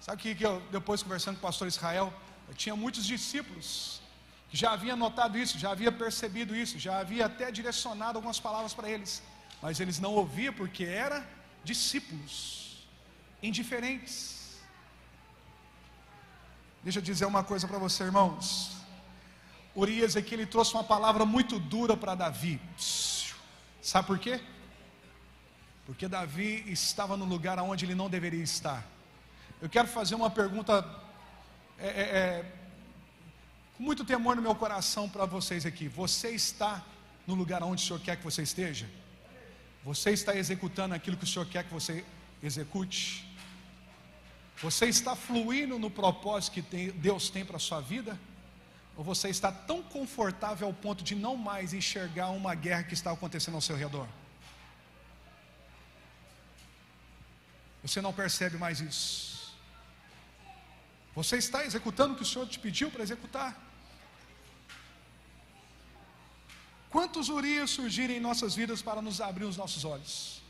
[0.00, 2.08] Sabe que, que eu, depois conversando com o pastor Israel,
[2.48, 4.00] eu tinha muitos discípulos
[4.48, 8.72] que já haviam notado isso, já havia percebido isso, já havia até direcionado algumas palavras
[8.74, 9.22] para eles,
[9.62, 11.22] mas eles não ouviam porque eram
[11.62, 12.86] discípulos,
[13.42, 14.58] indiferentes.
[16.82, 18.76] Deixa eu dizer uma coisa para você, irmãos.
[19.76, 22.60] Urias aqui ele trouxe uma palavra muito dura para Davi.
[23.82, 24.40] Sabe por quê?
[25.86, 28.86] Porque Davi estava no lugar onde ele não deveria estar.
[29.60, 30.84] Eu quero fazer uma pergunta
[31.78, 32.52] é, é, é,
[33.76, 35.86] com muito temor no meu coração para vocês aqui.
[35.88, 36.82] Você está
[37.26, 38.88] no lugar onde o Senhor quer que você esteja?
[39.84, 42.04] Você está executando aquilo que o Senhor quer que você
[42.42, 43.26] execute?
[44.62, 48.18] Você está fluindo no propósito que Deus tem para a sua vida?
[48.96, 53.10] Ou você está tão confortável ao ponto de não mais enxergar uma guerra que está
[53.10, 54.06] acontecendo ao seu redor?
[57.82, 59.54] Você não percebe mais isso.
[61.14, 63.69] Você está executando o que o Senhor te pediu para executar.
[66.90, 70.42] Quantos Urias surgirem em nossas vidas para nos abrir os nossos olhos?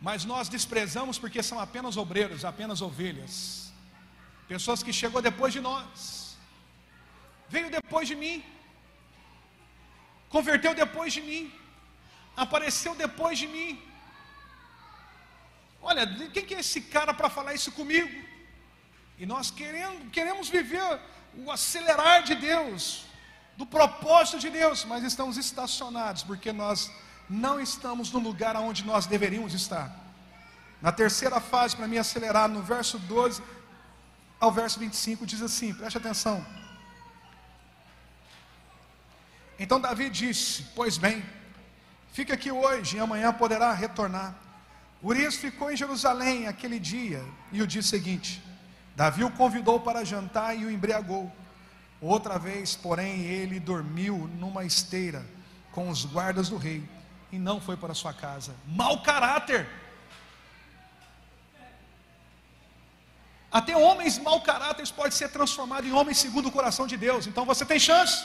[0.00, 3.60] Mas nós desprezamos porque são apenas obreiros, apenas ovelhas
[4.52, 6.36] pessoas que chegou depois de nós,
[7.54, 8.38] veio depois de mim,
[10.34, 11.42] converteu depois de mim,
[12.44, 13.70] apareceu depois de mim.
[15.88, 18.16] Olha, quem que é esse cara para falar isso comigo?
[19.20, 20.88] E nós queremos, queremos viver
[21.42, 22.82] o acelerar de Deus,
[23.60, 26.90] do propósito de Deus, mas estamos estacionados porque nós
[27.28, 29.94] não estamos no lugar onde nós deveríamos estar.
[30.80, 33.42] Na terceira fase, para me acelerar, no verso 12
[34.40, 36.44] ao verso 25, diz assim: preste atenção.
[39.58, 41.22] Então Davi disse: Pois bem,
[42.14, 44.34] fica aqui hoje e amanhã poderá retornar.
[45.02, 48.42] Urias ficou em Jerusalém aquele dia e o dia seguinte.
[48.96, 51.30] Davi o convidou para jantar e o embriagou.
[52.00, 55.24] Outra vez, porém, ele dormiu numa esteira
[55.72, 56.82] com os guardas do rei
[57.30, 58.54] e não foi para sua casa.
[58.66, 59.68] Mau caráter.
[63.52, 67.26] Até homens mau caráteres podem ser transformados em homens segundo o coração de Deus.
[67.26, 68.24] Então você tem chance.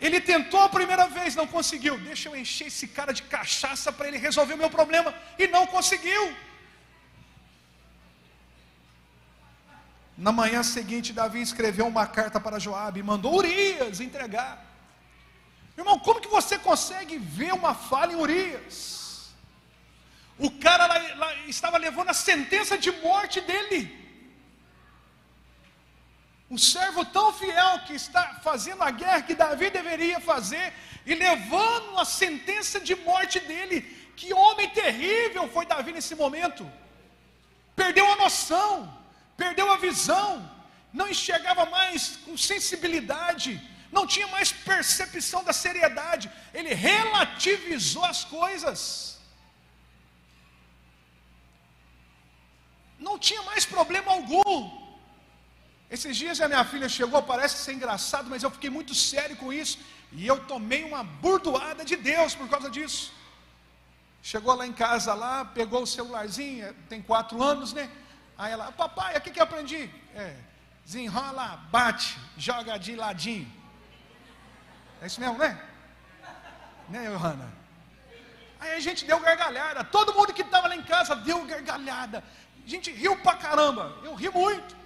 [0.00, 1.98] Ele tentou a primeira vez, não conseguiu.
[1.98, 5.14] Deixa eu encher esse cara de cachaça para ele resolver o meu problema.
[5.38, 6.24] E não conseguiu.
[10.16, 14.64] Na manhã seguinte, Davi escreveu uma carta para Joabe e mandou Urias entregar.
[15.76, 19.32] Irmão, como que você consegue ver uma falha em Urias?
[20.38, 23.80] O cara lá, lá, estava levando a sentença de morte dele.
[26.50, 30.74] Um servo tão fiel que está fazendo a guerra que Davi deveria fazer
[31.06, 33.80] e levando a sentença de morte dele.
[34.14, 36.70] Que homem terrível foi Davi nesse momento.
[37.74, 39.01] Perdeu a noção,
[39.42, 40.28] perdeu a visão,
[40.98, 43.50] não enxergava mais com sensibilidade,
[43.96, 46.26] não tinha mais percepção da seriedade.
[46.58, 49.12] Ele relativizou as coisas.
[53.06, 54.70] não tinha mais problema algum.
[55.94, 59.52] Esses dias a minha filha chegou, parece ser engraçado, mas eu fiquei muito sério com
[59.52, 59.78] isso.
[60.12, 63.12] E eu tomei uma burdoada de Deus por causa disso.
[64.22, 67.90] Chegou lá em casa lá, pegou o celularzinho, tem quatro anos, né?
[68.36, 69.90] Aí ela, papai, o que, que eu aprendi?
[70.14, 70.36] É,
[70.84, 73.50] desenrola, bate, joga de ladinho.
[75.00, 75.60] É isso mesmo, né?
[76.88, 77.52] Né, Johanna?
[78.60, 79.82] Aí a gente deu gargalhada.
[79.82, 82.22] Todo mundo que estava lá em casa deu gargalhada.
[82.64, 83.96] A gente riu pra caramba.
[84.04, 84.76] Eu ri muito.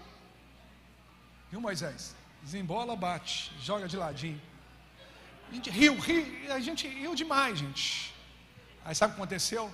[1.50, 2.14] Viu, Moisés?
[2.42, 4.40] Desembola, bate, joga de ladinho.
[5.50, 8.14] A gente riu, riu, a gente riu demais, gente.
[8.84, 9.72] Aí sabe o que aconteceu?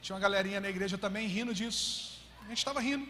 [0.00, 2.11] Tinha uma galerinha na igreja também rindo disso.
[2.52, 3.06] Gente estava rindo.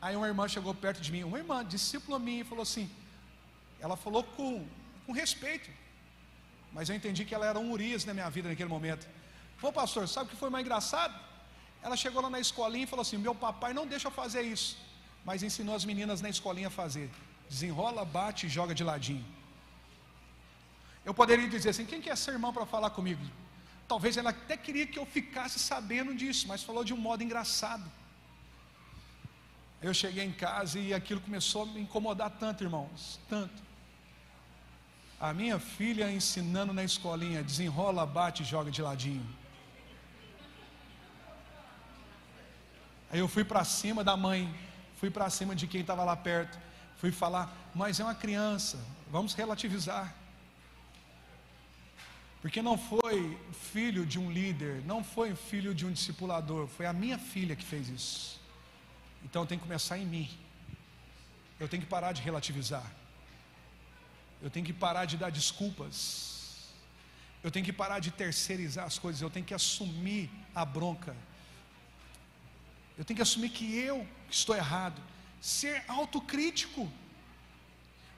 [0.00, 2.86] Aí uma irmã chegou perto de mim, uma irmã, discípula minha, e falou assim:
[3.84, 4.66] ela falou com,
[5.04, 5.68] com respeito,
[6.72, 9.06] mas eu entendi que ela era um Urias na minha vida naquele momento.
[9.58, 11.14] Falou, pastor, sabe o que foi mais engraçado?
[11.82, 14.78] Ela chegou lá na escolinha e falou assim: Meu papai não deixa eu fazer isso,
[15.22, 17.10] mas ensinou as meninas na escolinha a fazer.
[17.50, 19.26] Desenrola, bate e joga de ladinho.
[21.04, 23.22] Eu poderia dizer assim: Quem que é essa irmã para falar comigo?
[23.86, 28.00] Talvez ela até queria que eu ficasse sabendo disso, mas falou de um modo engraçado.
[29.82, 33.60] Eu cheguei em casa e aquilo começou a me incomodar tanto, irmãos, tanto.
[35.18, 39.26] A minha filha ensinando na escolinha, desenrola, bate e joga de ladinho.
[43.10, 44.54] Aí eu fui para cima da mãe,
[44.96, 46.58] fui para cima de quem estava lá perto,
[46.96, 48.78] fui falar, mas é uma criança,
[49.10, 50.14] vamos relativizar.
[52.40, 53.38] Porque não foi
[53.72, 57.64] filho de um líder, não foi filho de um discipulador, foi a minha filha que
[57.64, 58.41] fez isso.
[59.24, 60.28] Então tem que começar em mim.
[61.58, 62.84] Eu tenho que parar de relativizar.
[64.42, 66.72] Eu tenho que parar de dar desculpas.
[67.42, 69.22] Eu tenho que parar de terceirizar as coisas.
[69.22, 71.14] Eu tenho que assumir a bronca.
[72.98, 75.00] Eu tenho que assumir que eu estou errado.
[75.40, 76.90] Ser autocrítico.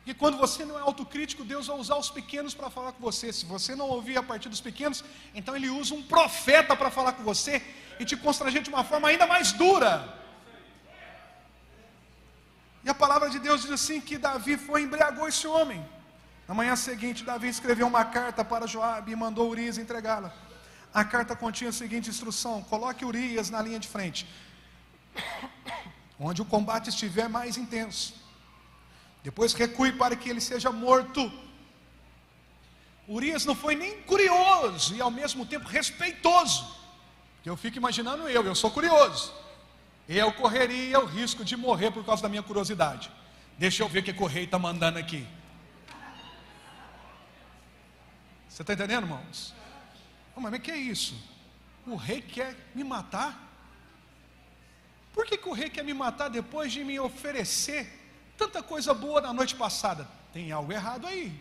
[0.07, 3.33] E quando você não é autocrítico, Deus vai usar os pequenos para falar com você.
[3.33, 5.03] Se você não ouvir a partir dos pequenos,
[5.35, 7.63] então Ele usa um profeta para falar com você
[7.99, 10.24] e te constranger de uma forma ainda mais dura.
[12.85, 15.85] E a palavra de Deus diz assim: que Davi foi embriagou esse homem.
[16.47, 20.33] Na manhã seguinte, Davi escreveu uma carta para Joabe e mandou Urias entregá-la.
[20.93, 24.27] A carta continha a seguinte instrução: coloque Urias na linha de frente
[26.19, 28.15] onde o combate estiver mais intenso.
[29.23, 31.33] Depois recue para que ele seja morto.
[33.09, 36.75] Urias não foi nem curioso e ao mesmo tempo respeitoso.
[37.45, 39.33] Eu fico imaginando eu, eu sou curioso.
[40.09, 43.11] Eu correria o risco de morrer por causa da minha curiosidade.
[43.59, 45.27] Deixa eu ver o que o rei está mandando aqui.
[48.49, 49.55] Você está entendendo, irmãos?
[50.37, 51.17] Oh, mas o que é isso?
[51.87, 53.41] O rei quer me matar?
[55.13, 58.01] Por que, que o rei quer me matar depois de me oferecer
[58.37, 60.09] tanta coisa boa na noite passada?
[60.33, 61.33] Tem algo errado aí.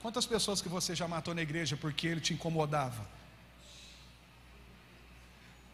[0.00, 3.06] Quantas pessoas que você já matou na igreja porque ele te incomodava?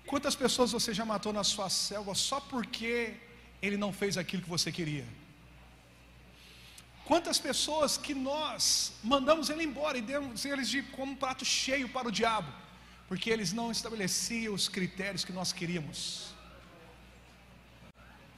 [0.06, 3.14] Quantas pessoas você já matou na sua selva só porque
[3.62, 5.06] ele não fez aquilo que você queria?
[7.04, 11.88] Quantas pessoas que nós mandamos ele embora e demos eles de como um prato cheio
[11.88, 12.50] para o diabo,
[13.08, 16.34] porque eles não estabeleciam os critérios que nós queríamos.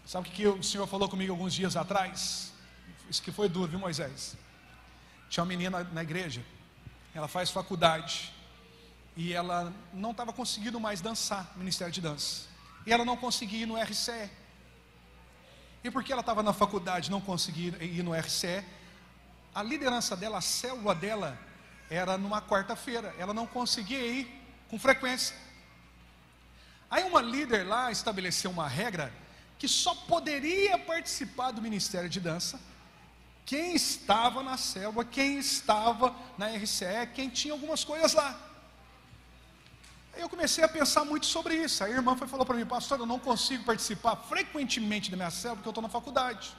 [0.05, 2.53] Sabe o que o Senhor falou comigo alguns dias atrás?
[3.11, 4.37] Isso que foi duro, viu, Moisés?
[5.29, 6.45] Tinha uma menina na igreja,
[7.15, 8.33] ela faz faculdade,
[9.17, 12.45] e ela não estava conseguindo mais dançar, Ministério de Dança,
[12.85, 14.31] e ela não conseguia ir no RCE.
[15.83, 18.63] E porque ela estava na faculdade, não conseguia ir no RCE,
[19.55, 21.39] a liderança dela, a célula dela,
[21.89, 25.35] era numa quarta-feira, ela não conseguia ir com frequência.
[26.91, 29.13] Aí uma líder lá estabeleceu uma regra
[29.59, 32.61] que só poderia participar do Ministério de Dança
[33.47, 38.46] quem estava na selva, quem estava na RCE, quem tinha algumas coisas lá.
[40.17, 41.85] Eu comecei a pensar muito sobre isso.
[41.85, 45.31] Aí a irmã foi, falou para mim, pastor, eu não consigo participar frequentemente da minha
[45.31, 46.57] célula porque eu estou na faculdade.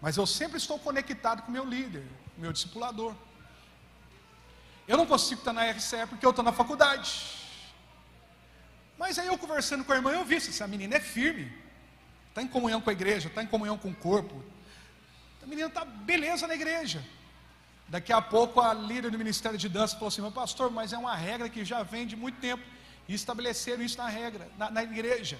[0.00, 2.06] Mas eu sempre estou conectado com meu líder,
[2.36, 3.14] meu discipulador.
[4.86, 7.10] Eu não consigo estar na RCE porque eu estou na faculdade.
[8.98, 11.50] Mas aí eu conversando com a irmã, eu vi, essa menina é firme,
[12.28, 14.44] está em comunhão com a igreja, está em comunhão com o corpo,
[15.42, 17.02] a menina está beleza na igreja.
[17.90, 20.98] Daqui a pouco a líder do Ministério de Dança falou assim: meu pastor, mas é
[20.98, 22.62] uma regra que já vem de muito tempo.
[23.08, 25.36] E estabeleceram isso na regra, na, na igreja.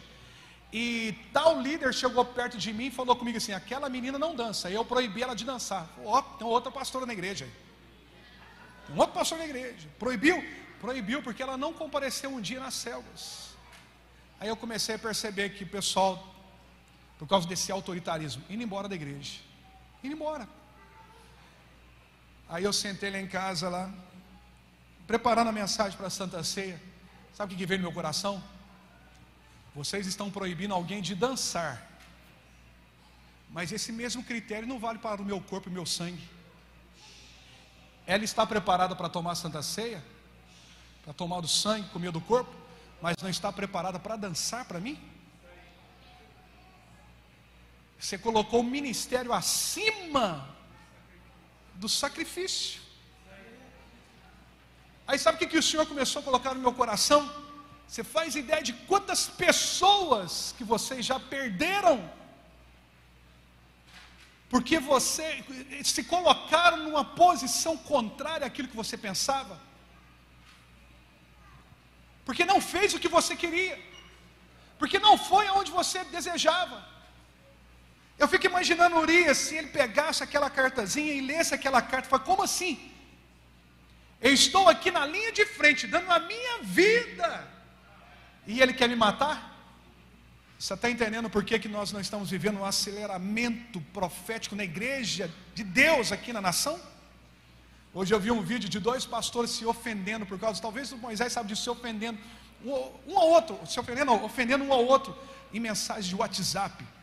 [0.72, 4.68] E tal líder chegou perto de mim e falou comigo assim: aquela menina não dança.
[4.68, 5.88] Eu proibi ela de dançar.
[6.04, 7.52] Ó, oh, tem outra pastora na igreja aí.
[8.88, 9.88] Tem outro pastor na igreja.
[9.98, 10.44] Proibiu?
[10.80, 13.50] Proibiu, porque ela não compareceu um dia nas selvas.
[14.40, 16.34] Aí eu comecei a perceber que o pessoal,
[17.16, 19.50] por causa desse autoritarismo, indo embora da igreja
[20.02, 20.48] indo embora.
[22.50, 23.88] Aí eu sentei lá em casa lá,
[25.06, 26.82] preparando a mensagem para a Santa Ceia.
[27.32, 28.42] Sabe o que veio no meu coração?
[29.72, 31.88] Vocês estão proibindo alguém de dançar.
[33.50, 36.28] Mas esse mesmo critério não vale para o meu corpo e meu sangue.
[38.04, 40.04] Ela está preparada para tomar a Santa Ceia?
[41.04, 42.52] Para tomar do sangue, comer do corpo?
[43.00, 44.98] Mas não está preparada para dançar para mim?
[47.96, 50.58] Você colocou o ministério acima
[51.82, 52.80] do sacrifício.
[55.08, 57.20] Aí sabe o que, que o Senhor começou a colocar no meu coração?
[57.88, 61.96] Você faz ideia de quantas pessoas que vocês já perderam,
[64.50, 65.26] porque você
[65.82, 69.58] se colocaram numa posição contrária àquilo que você pensava,
[72.26, 73.76] porque não fez o que você queria,
[74.78, 76.89] porque não foi aonde você desejava.
[78.20, 82.42] Eu fico imaginando Urias, se ele pegasse aquela cartazinha e lesse aquela carta, fala, como
[82.42, 82.92] assim?
[84.20, 87.48] Eu estou aqui na linha de frente, dando a minha vida,
[88.46, 89.38] e ele quer me matar?
[90.58, 95.32] Você está entendendo por que, que nós não estamos vivendo um aceleramento profético na igreja
[95.54, 96.78] de Deus aqui na nação?
[97.94, 101.32] Hoje eu vi um vídeo de dois pastores se ofendendo por causa, talvez o Moisés
[101.32, 102.18] sabe disso, se ofendendo
[102.62, 105.16] um ao outro, se ofendendo, ofendendo um ao outro
[105.54, 106.99] em mensagens de WhatsApp.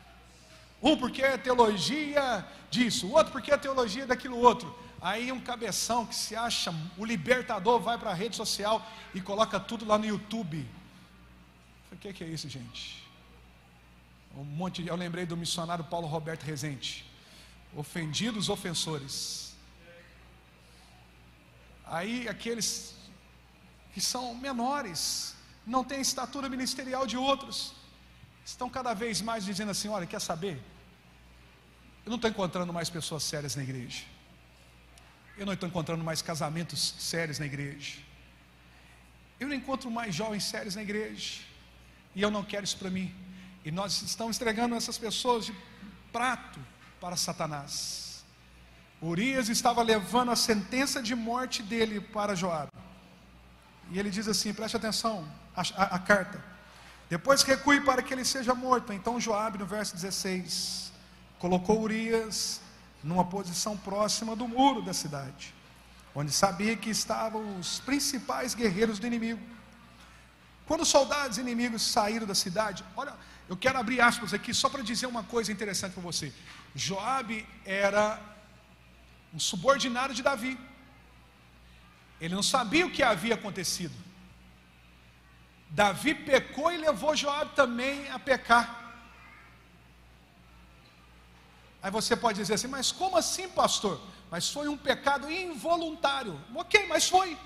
[0.81, 4.75] Um porque é teologia disso, o outro porque é teologia daquilo outro.
[5.01, 9.59] Aí um cabeção que se acha o libertador vai para a rede social e coloca
[9.59, 10.67] tudo lá no YouTube.
[11.91, 13.07] O que, que é isso, gente?
[14.35, 17.05] Um monte eu lembrei do missionário Paulo Roberto Rezende.
[17.75, 19.55] Ofendidos ofensores.
[21.85, 22.95] Aí aqueles
[23.93, 27.73] que são menores, não têm estatura ministerial de outros,
[28.47, 30.61] estão cada vez mais dizendo assim: olha, quer saber?
[32.05, 34.03] Eu não estou encontrando mais pessoas sérias na igreja.
[35.37, 37.97] Eu não estou encontrando mais casamentos sérios na igreja.
[39.39, 41.41] Eu não encontro mais jovens sérios na igreja.
[42.15, 43.13] E eu não quero isso para mim.
[43.65, 45.53] E nós estamos entregando essas pessoas de
[46.11, 46.59] prato
[47.01, 48.23] para Satanás.
[49.01, 52.71] Urias estava levando a sentença de morte dele para Joabe.
[53.91, 56.56] E ele diz assim: preste atenção, a, a, a carta.
[57.09, 58.91] Depois recue para que ele seja morto.
[58.91, 60.91] Então Joabe, no verso 16,
[61.39, 62.61] colocou Urias
[63.03, 65.53] numa posição próxima do muro da cidade,
[66.13, 69.41] onde sabia que estavam os principais guerreiros do inimigo.
[70.65, 73.13] Quando os soldados inimigos saíram da cidade, olha,
[73.47, 76.33] eu quero abrir aspas aqui só para dizer uma coisa interessante para você.
[76.75, 78.19] Joabe era
[79.33, 80.59] um subordinário de Davi.
[82.19, 83.95] Ele não sabia o que havia acontecido.
[85.69, 88.85] Davi pecou e levou Joabe também a pecar.
[91.81, 94.01] Aí você pode dizer assim, mas como assim, pastor?
[94.29, 96.39] Mas foi um pecado involuntário.
[96.55, 97.37] Ok, mas foi.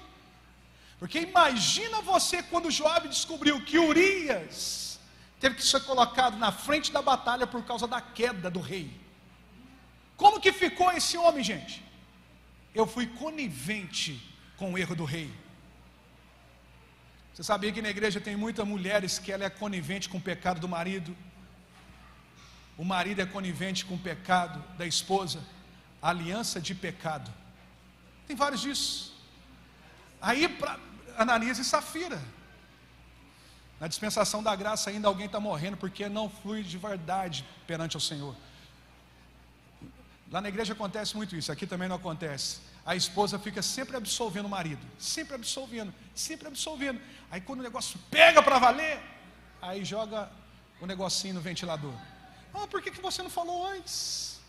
[0.99, 4.99] Porque imagina você quando Joabe descobriu que Urias
[5.39, 8.99] teve que ser colocado na frente da batalha por causa da queda do rei.
[10.15, 11.83] Como que ficou esse homem, gente?
[12.73, 14.21] Eu fui conivente
[14.55, 15.33] com o erro do rei.
[17.33, 20.59] Você sabia que na igreja tem muitas mulheres que ela é conivente com o pecado
[20.59, 21.15] do marido?
[22.77, 25.39] O marido é conivente com o pecado da esposa,
[26.01, 27.31] aliança de pecado.
[28.27, 29.13] Tem vários disso.
[30.21, 30.79] Aí para
[31.17, 32.21] Ananias e Safira.
[33.79, 37.99] Na dispensação da graça ainda alguém está morrendo porque não flui de verdade perante o
[37.99, 38.35] Senhor.
[40.31, 42.59] Lá na igreja acontece muito isso, aqui também não acontece.
[42.85, 46.99] A esposa fica sempre absolvendo o marido, sempre absolvendo, sempre absolvendo.
[47.29, 48.99] Aí quando o negócio pega para valer,
[49.61, 50.31] aí joga
[50.79, 51.93] o negocinho no ventilador.
[52.53, 54.41] Ah, por que, que você não falou antes?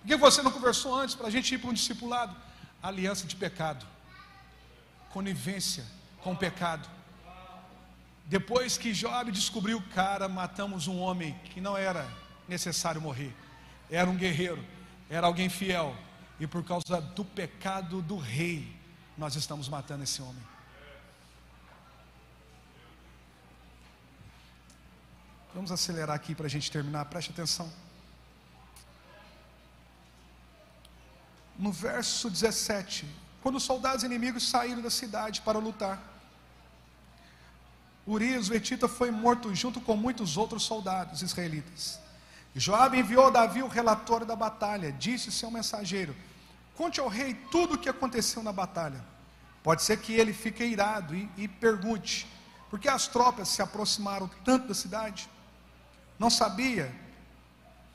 [0.00, 2.36] Por que você não conversou antes para a gente ir para um discipulado?
[2.82, 3.86] Aliança de pecado,
[5.10, 5.84] conivência
[6.22, 6.88] com o pecado.
[8.26, 12.08] Depois que Job descobriu, cara, matamos um homem que não era
[12.48, 13.34] necessário morrer,
[13.90, 14.64] era um guerreiro,
[15.10, 15.94] era alguém fiel,
[16.42, 18.76] e por causa do pecado do rei,
[19.16, 20.42] nós estamos matando esse homem.
[25.54, 27.72] Vamos acelerar aqui para a gente terminar, preste atenção.
[31.56, 33.06] No verso 17,
[33.40, 36.02] quando os soldados inimigos saíram da cidade para lutar,
[38.04, 42.00] Urias, o Etita, foi morto junto com muitos outros soldados israelitas.
[42.52, 44.90] Joabe enviou a Davi o relatório da batalha.
[44.90, 46.16] Disse seu mensageiro:
[46.82, 49.00] Conte ao rei tudo o que aconteceu na batalha.
[49.62, 52.26] Pode ser que ele fique irado e, e pergunte:
[52.68, 55.30] por que as tropas se aproximaram tanto da cidade?
[56.18, 56.92] Não sabia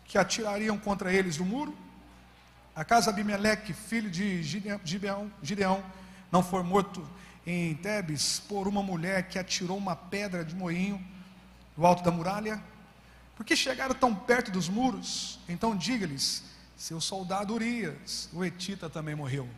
[0.05, 1.77] que atirariam contra eles do muro?
[2.73, 5.83] Acaso Abimeleque, filho de Gideão, Gideão,
[6.31, 7.05] não foi morto
[7.45, 11.05] em Tebes por uma mulher que atirou uma pedra de moinho
[11.75, 12.63] do alto da muralha?
[13.35, 15.41] Porque chegaram tão perto dos muros?
[15.49, 16.41] Então diga-lhes:
[16.77, 19.49] seu soldado Urias, o Etita também morreu.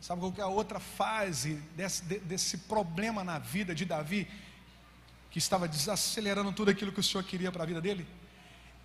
[0.00, 4.28] Sabe qual é a outra fase desse, desse problema na vida de Davi?
[5.32, 8.06] que estava desacelerando tudo aquilo que o Senhor queria para a vida dele,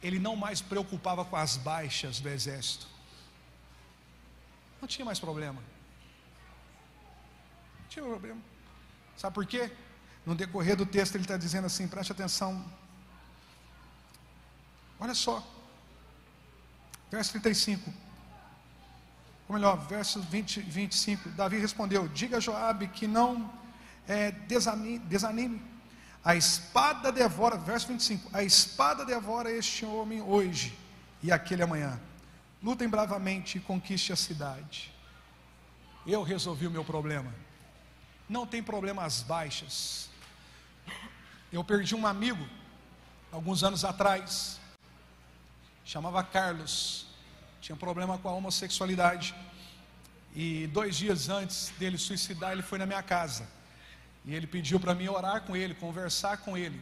[0.02, 2.88] ele não mais preocupava com as baixas do exército.
[4.80, 5.62] Não tinha mais problema.
[7.82, 8.40] Não tinha problema.
[9.18, 9.70] Sabe por quê?
[10.26, 12.66] No decorrer do texto ele está dizendo assim, preste atenção.
[14.98, 15.46] Olha só.
[17.10, 17.94] Verso 35.
[19.48, 21.30] Ou melhor, verso 20, 25.
[21.30, 23.50] Davi respondeu: Diga a Joabe que não
[24.08, 25.62] é, desanime, desanime
[26.28, 30.78] a espada devora, verso 25: A espada devora este homem hoje
[31.24, 31.98] e aquele amanhã.
[32.62, 34.94] Lutem bravamente e conquiste a cidade.
[36.06, 37.34] Eu resolvi o meu problema.
[38.28, 40.10] Não tem problemas baixas.
[41.50, 42.46] Eu perdi um amigo
[43.32, 44.60] alguns anos atrás.
[45.88, 47.06] Chamava Carlos.
[47.62, 49.34] Tinha problema com a homossexualidade.
[50.36, 53.48] E dois dias antes dele suicidar, ele foi na minha casa.
[54.26, 56.82] E ele pediu para mim orar com ele, conversar com ele.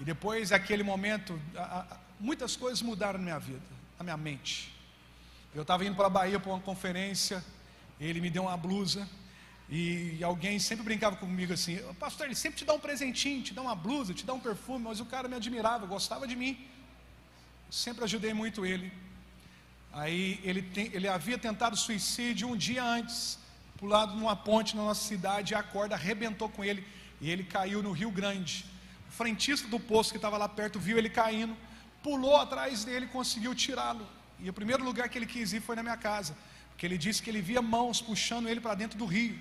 [0.00, 1.38] E depois daquele momento,
[2.18, 3.60] muitas coisas mudaram na minha vida,
[3.98, 4.74] na minha mente.
[5.54, 7.44] Eu estava indo para a Bahia para uma conferência,
[8.00, 9.06] ele me deu uma blusa,
[9.68, 13.60] e alguém sempre brincava comigo assim: Pastor, ele sempre te dá um presentinho, te dá
[13.60, 16.71] uma blusa, te dá um perfume, mas o cara me admirava, gostava de mim.
[17.72, 18.92] Sempre ajudei muito ele.
[19.94, 23.38] Aí ele, tem, ele havia tentado suicídio um dia antes
[23.78, 26.86] pulado numa ponte na nossa cidade a corda arrebentou com ele
[27.18, 28.66] e ele caiu no Rio Grande.
[29.08, 31.56] O frentista do posto que estava lá perto viu ele caindo,
[32.02, 34.06] pulou atrás dele e conseguiu tirá-lo.
[34.38, 36.36] E o primeiro lugar que ele quis ir foi na minha casa,
[36.68, 39.36] porque ele disse que ele via mãos puxando ele para dentro do rio.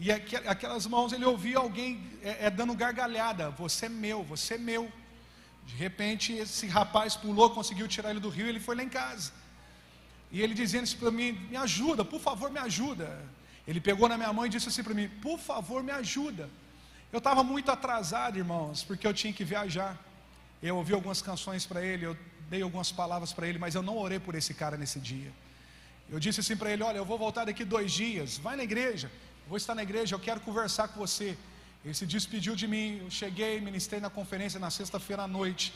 [0.00, 4.58] E aquelas mãos ele ouvia alguém é, é, dando gargalhada: Você é meu, você é
[4.58, 4.92] meu.
[5.66, 8.88] De repente, esse rapaz pulou, conseguiu tirar ele do rio e ele foi lá em
[8.88, 9.32] casa.
[10.30, 13.08] E ele dizendo isso para mim: me ajuda, por favor, me ajuda.
[13.66, 16.48] Ele pegou na minha mão e disse assim para mim: por favor, me ajuda.
[17.12, 19.96] Eu estava muito atrasado, irmãos, porque eu tinha que viajar.
[20.62, 22.16] Eu ouvi algumas canções para ele, eu
[22.50, 25.32] dei algumas palavras para ele, mas eu não orei por esse cara nesse dia.
[26.10, 29.10] Eu disse assim para ele: Olha, eu vou voltar daqui dois dias, vai na igreja,
[29.48, 31.36] vou estar na igreja, eu quero conversar com você.
[31.84, 35.72] Ele se despediu de mim, eu cheguei, ministrei na conferência na sexta-feira à noite.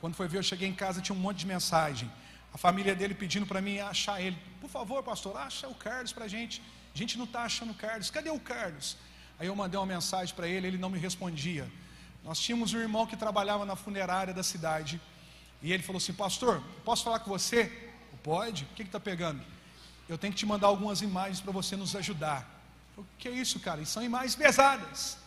[0.00, 2.10] Quando foi ver, eu cheguei em casa, tinha um monte de mensagem.
[2.54, 4.36] A família dele pedindo para mim achar ele.
[4.60, 6.62] Por favor, pastor, acha o Carlos para a gente.
[6.94, 8.10] A gente não está achando o Carlos.
[8.10, 8.96] Cadê o Carlos?
[9.38, 11.70] Aí eu mandei uma mensagem para ele, ele não me respondia.
[12.24, 15.00] Nós tínhamos um irmão que trabalhava na funerária da cidade.
[15.62, 17.90] E ele falou assim: Pastor, posso falar com você?
[18.22, 18.64] Pode?
[18.64, 19.42] O que está pegando?
[20.08, 22.48] Eu tenho que te mandar algumas imagens para você nos ajudar.
[22.96, 23.80] O que é isso, cara?
[23.80, 25.21] E são imagens pesadas.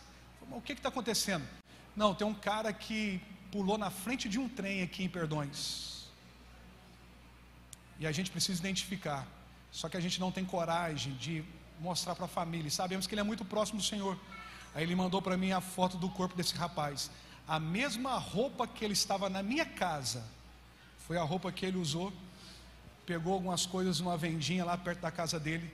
[0.50, 1.46] O que está acontecendo?
[1.94, 3.20] Não, tem um cara que
[3.50, 6.06] pulou na frente de um trem aqui em Perdões.
[7.98, 9.26] E a gente precisa identificar.
[9.72, 11.44] Só que a gente não tem coragem de
[11.80, 12.70] mostrar para a família.
[12.70, 14.18] Sabemos que ele é muito próximo do Senhor.
[14.74, 17.10] Aí ele mandou para mim a foto do corpo desse rapaz.
[17.48, 20.24] A mesma roupa que ele estava na minha casa,
[21.06, 22.12] foi a roupa que ele usou.
[23.06, 25.72] Pegou algumas coisas numa vendinha lá perto da casa dele.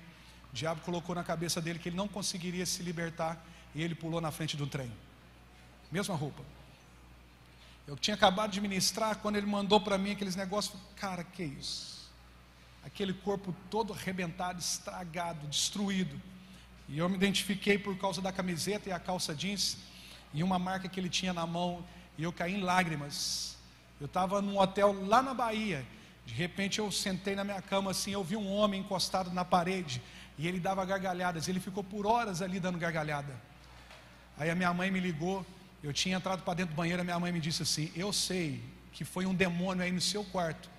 [0.52, 3.42] O diabo colocou na cabeça dele que ele não conseguiria se libertar
[3.74, 4.90] e ele pulou na frente do trem.
[5.90, 6.42] Mesma roupa.
[7.86, 10.80] Eu tinha acabado de ministrar quando ele mandou para mim aqueles negócios.
[10.96, 12.10] Cara, que isso?
[12.84, 16.20] Aquele corpo todo arrebentado, estragado, destruído.
[16.88, 19.78] E eu me identifiquei por causa da camiseta e a calça jeans
[20.32, 21.84] e uma marca que ele tinha na mão.
[22.16, 23.56] E eu caí em lágrimas.
[24.00, 25.86] Eu estava num hotel lá na Bahia.
[26.24, 30.00] De repente eu sentei na minha cama assim, eu vi um homem encostado na parede
[30.38, 31.48] e ele dava gargalhadas.
[31.48, 33.51] Ele ficou por horas ali dando gargalhada.
[34.42, 35.36] Aí a minha mãe me ligou
[35.82, 38.62] eu tinha entrado para dentro do banheiro, a minha mãe me disse assim: Eu sei
[38.92, 40.70] que foi um demônio aí no seu quarto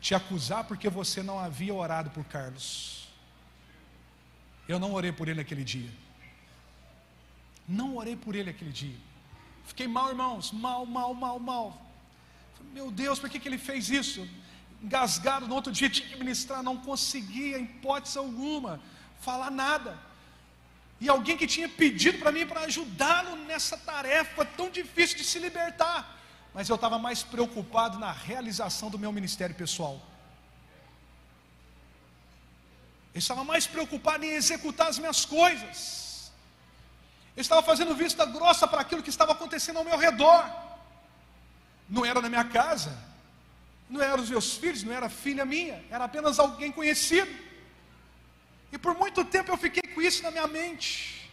[0.00, 3.08] te acusar porque você não havia orado por Carlos.
[4.68, 5.90] Eu não orei por ele aquele dia.
[7.66, 8.96] Não orei por ele aquele dia.
[9.64, 11.82] Fiquei mal, irmãos, mal, mal, mal, mal.
[12.72, 14.28] Meu Deus, por que, que ele fez isso?
[14.82, 18.80] Engasgado no outro dia, tinha que ministrar, não conseguia, em hipótese alguma,
[19.20, 19.98] falar nada.
[21.00, 25.38] E alguém que tinha pedido para mim para ajudá-lo nessa tarefa tão difícil de se
[25.38, 26.16] libertar.
[26.54, 30.00] Mas eu estava mais preocupado na realização do meu ministério pessoal.
[33.12, 36.32] Eu estava mais preocupado em executar as minhas coisas.
[37.36, 40.50] Eu estava fazendo vista grossa para aquilo que estava acontecendo ao meu redor.
[41.88, 42.96] Não era na minha casa,
[43.88, 47.30] não eram os meus filhos, não era filha minha, era apenas alguém conhecido.
[48.72, 51.30] E por muito tempo eu fiquei com isso na minha mente.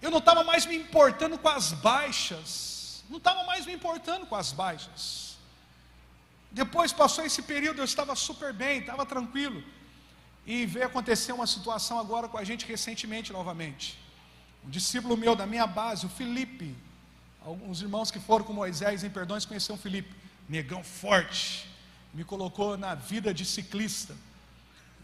[0.00, 3.04] Eu não estava mais me importando com as baixas.
[3.08, 5.36] Não estava mais me importando com as baixas.
[6.50, 9.62] Depois passou esse período, eu estava super bem, estava tranquilo.
[10.46, 13.98] E veio acontecer uma situação agora com a gente recentemente novamente.
[14.64, 16.74] Um discípulo meu da minha base, o Felipe.
[17.44, 20.14] Alguns irmãos que foram com Moisés em Perdões conheceram o Felipe.
[20.48, 21.68] Negão forte.
[22.14, 24.16] Me colocou na vida de ciclista.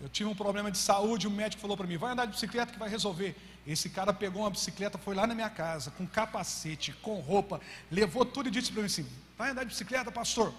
[0.01, 2.32] Eu tive um problema de saúde, o um médico falou para mim: vai andar de
[2.32, 3.36] bicicleta que vai resolver.
[3.66, 7.60] Esse cara pegou uma bicicleta, foi lá na minha casa, com capacete, com roupa,
[7.90, 9.06] levou tudo e disse para mim assim:
[9.36, 10.52] vai andar de bicicleta, pastor?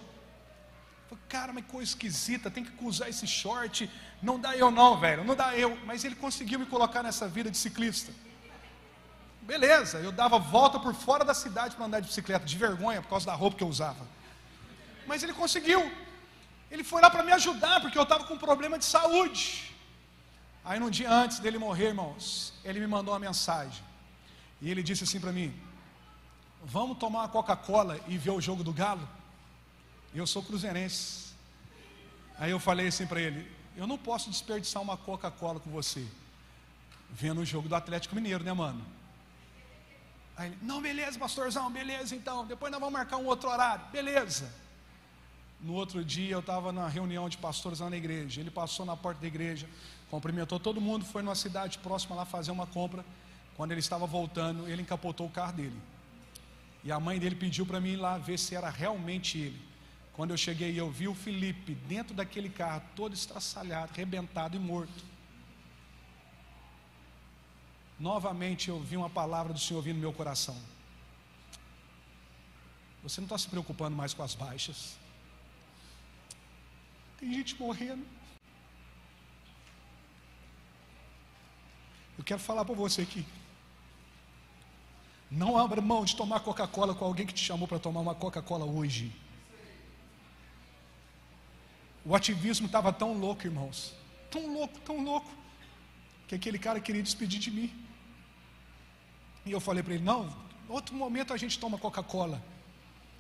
[1.10, 3.90] Falei, cara, mas coisa esquisita, tem que usar esse short.
[4.22, 5.78] Não dá eu, não, velho, não dá eu.
[5.86, 8.12] Mas ele conseguiu me colocar nessa vida de ciclista.
[9.42, 13.10] Beleza, eu dava volta por fora da cidade para andar de bicicleta, de vergonha, por
[13.10, 14.08] causa da roupa que eu usava.
[15.06, 15.92] Mas ele conseguiu.
[16.74, 19.76] Ele foi lá para me ajudar, porque eu estava com um problema de saúde.
[20.66, 23.84] Aí no dia antes dele morrer, irmãos, ele me mandou uma mensagem.
[24.60, 25.54] E ele disse assim para mim:
[26.64, 29.08] Vamos tomar uma Coca-Cola e ver o jogo do Galo?
[30.16, 31.36] Eu sou cruzeirense.
[32.40, 33.48] Aí eu falei assim para ele:
[33.78, 36.04] Eu não posso desperdiçar uma Coca-Cola com você,
[37.12, 38.84] vendo o jogo do Atlético Mineiro, né, mano?
[40.36, 42.48] Aí ele: Não, beleza, pastorzão, beleza então.
[42.48, 44.63] Depois nós vamos marcar um outro horário, beleza.
[45.64, 48.42] No outro dia eu estava na reunião de pastores lá na igreja.
[48.42, 49.66] Ele passou na porta da igreja,
[50.12, 53.06] cumprimentou todo mundo, foi numa cidade próxima lá fazer uma compra.
[53.56, 55.80] Quando ele estava voltando, ele encapotou o carro dele.
[56.84, 59.62] E a mãe dele pediu para mim ir lá ver se era realmente ele.
[60.12, 65.14] Quando eu cheguei, eu vi o Felipe dentro daquele carro, todo estraçalhado, arrebentado e morto.
[67.98, 70.58] Novamente eu vi uma palavra do Senhor vindo no meu coração.
[73.02, 74.98] Você não está se preocupando mais com as baixas.
[77.24, 78.06] Tem gente morrendo.
[82.18, 83.26] Eu quero falar para você aqui.
[85.32, 88.66] Não abra mão de tomar Coca-Cola com alguém que te chamou para tomar uma Coca-Cola
[88.66, 89.10] hoje.
[92.04, 93.96] O ativismo estava tão louco, irmãos.
[94.30, 95.32] Tão louco, tão louco.
[96.28, 97.72] Que aquele cara queria despedir de mim.
[99.46, 100.22] E eu falei para ele: não,
[100.68, 102.44] outro momento a gente toma Coca-Cola.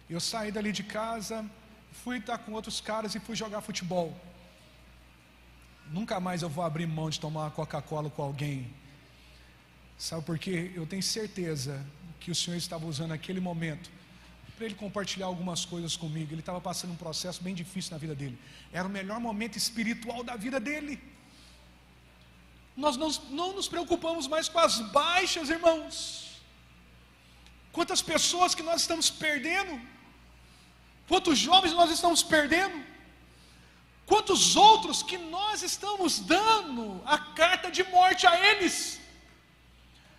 [0.09, 1.49] Eu saí dali de casa,
[1.93, 4.15] fui estar com outros caras e fui jogar futebol.
[5.91, 8.73] Nunca mais eu vou abrir mão de tomar uma Coca-Cola com alguém.
[9.97, 10.71] Sabe por quê?
[10.75, 11.85] Eu tenho certeza
[12.19, 13.89] que o Senhor estava usando aquele momento
[14.55, 16.33] para ele compartilhar algumas coisas comigo.
[16.33, 18.37] Ele estava passando um processo bem difícil na vida dele.
[18.71, 21.01] Era o melhor momento espiritual da vida dele.
[22.75, 26.41] Nós não, não nos preocupamos mais com as baixas, irmãos.
[27.71, 29.79] Quantas pessoas que nós estamos perdendo
[31.07, 32.83] Quantos jovens nós estamos perdendo?
[34.05, 38.99] Quantos outros que nós estamos dando a carta de morte a eles?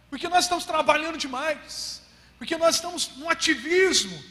[0.09, 2.03] Porque nós estamos trabalhando demais,
[2.39, 4.23] porque nós estamos no ativismo,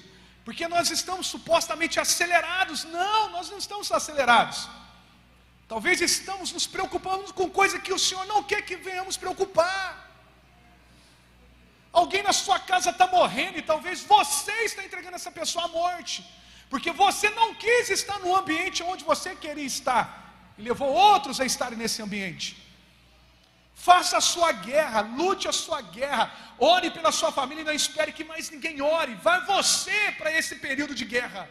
[0.46, 2.84] porque nós estamos supostamente acelerados.
[2.86, 4.70] Não, nós não estamos acelerados.
[5.68, 10.03] Talvez estamos nos preocupando com coisa que o Senhor não quer que venhamos preocupar.
[12.02, 16.18] Alguém na sua casa está morrendo e talvez você está entregando essa pessoa à morte,
[16.72, 20.06] porque você não quis estar no ambiente onde você queria estar
[20.58, 22.48] e levou outros a estarem nesse ambiente.
[23.76, 26.26] Faça a sua guerra, lute a sua guerra,
[26.58, 29.14] ore pela sua família e não espere que mais ninguém ore.
[29.28, 31.44] Vai você para esse período de guerra.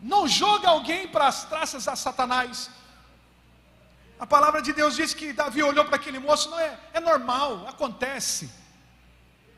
[0.00, 2.68] Não joga alguém para as traças a Satanás.
[4.22, 7.66] A palavra de Deus diz que Davi olhou para aquele moço, não é, é normal,
[7.66, 8.48] acontece.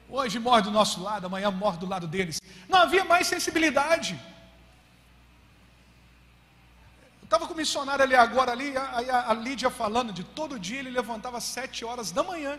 [0.08, 2.40] Hoje morre do nosso lado, amanhã morre do lado deles.
[2.66, 4.18] Não havia mais sensibilidade.
[7.22, 10.90] Estava com o missionário ali agora, ali, a, a Lídia falando de todo dia ele
[10.90, 12.58] levantava às sete horas da manhã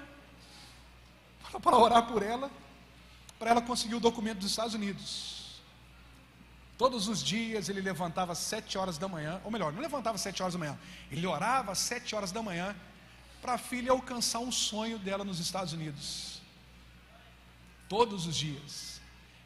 [1.64, 2.52] para orar por ela,
[3.40, 5.45] para ela conseguir o documento dos Estados Unidos.
[6.78, 10.22] Todos os dias ele levantava às sete horas da manhã, ou melhor, não levantava às
[10.22, 10.78] sete horas da manhã,
[11.10, 12.76] ele orava às sete horas da manhã
[13.42, 16.42] para a filha alcançar um sonho dela nos Estados Unidos.
[17.88, 19.00] Todos os dias.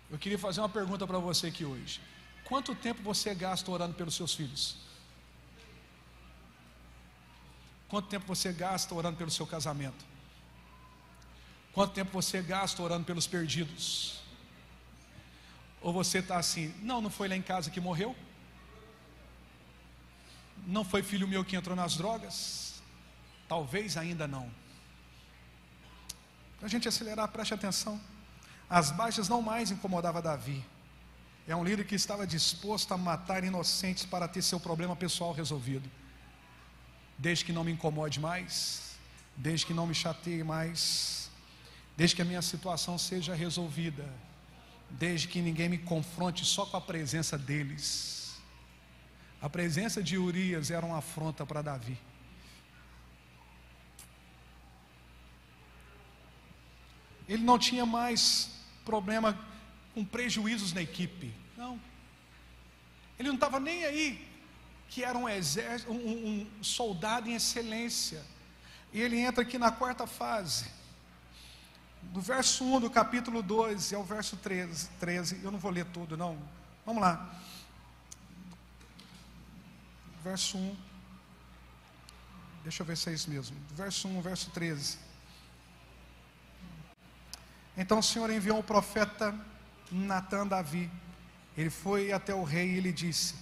[0.10, 2.02] Eu queria fazer uma pergunta para você aqui hoje.
[2.46, 4.78] Quanto tempo você gasta orando pelos seus filhos?
[7.88, 10.04] Quanto tempo você gasta orando pelo seu casamento?
[11.74, 14.19] Quanto tempo você gasta orando pelos perdidos?
[15.82, 18.16] Ou você está assim, não, não foi lá em casa que morreu?
[20.68, 22.82] Não foi filho meu que entrou nas drogas?
[23.48, 24.52] Talvez ainda não.
[26.58, 28.00] Para a gente acelerar, preste atenção.
[28.70, 30.64] As baixas não mais incomodavam Davi.
[31.48, 35.90] É um líder que estava disposto a matar inocentes para ter seu problema pessoal resolvido
[37.20, 38.98] desde que não me incomode mais,
[39.36, 41.30] desde que não me chateie mais,
[41.98, 44.10] desde que a minha situação seja resolvida,
[44.92, 48.40] desde que ninguém me confronte só com a presença deles.
[49.42, 51.98] A presença de Urias era uma afronta para Davi.
[57.28, 58.50] Ele não tinha mais
[58.84, 59.38] problema
[59.94, 61.32] com prejuízos na equipe.
[61.56, 61.80] Não.
[63.18, 64.28] Ele não estava nem aí
[64.90, 68.26] que era um, exército, um, um soldado em excelência.
[68.92, 70.66] E ele entra aqui na quarta fase.
[72.02, 76.18] Do verso 1 do capítulo 2 ao verso 13, 13, eu não vou ler tudo,
[76.18, 76.38] não.
[76.86, 77.30] Vamos lá.
[80.24, 80.76] Verso 1.
[82.64, 83.56] Deixa eu ver se é isso mesmo.
[83.76, 84.98] Verso 1, verso 13.
[87.78, 89.34] Então o Senhor enviou o profeta
[89.92, 90.90] Natan Davi.
[91.58, 93.36] Ele foi até o rei e ele disse: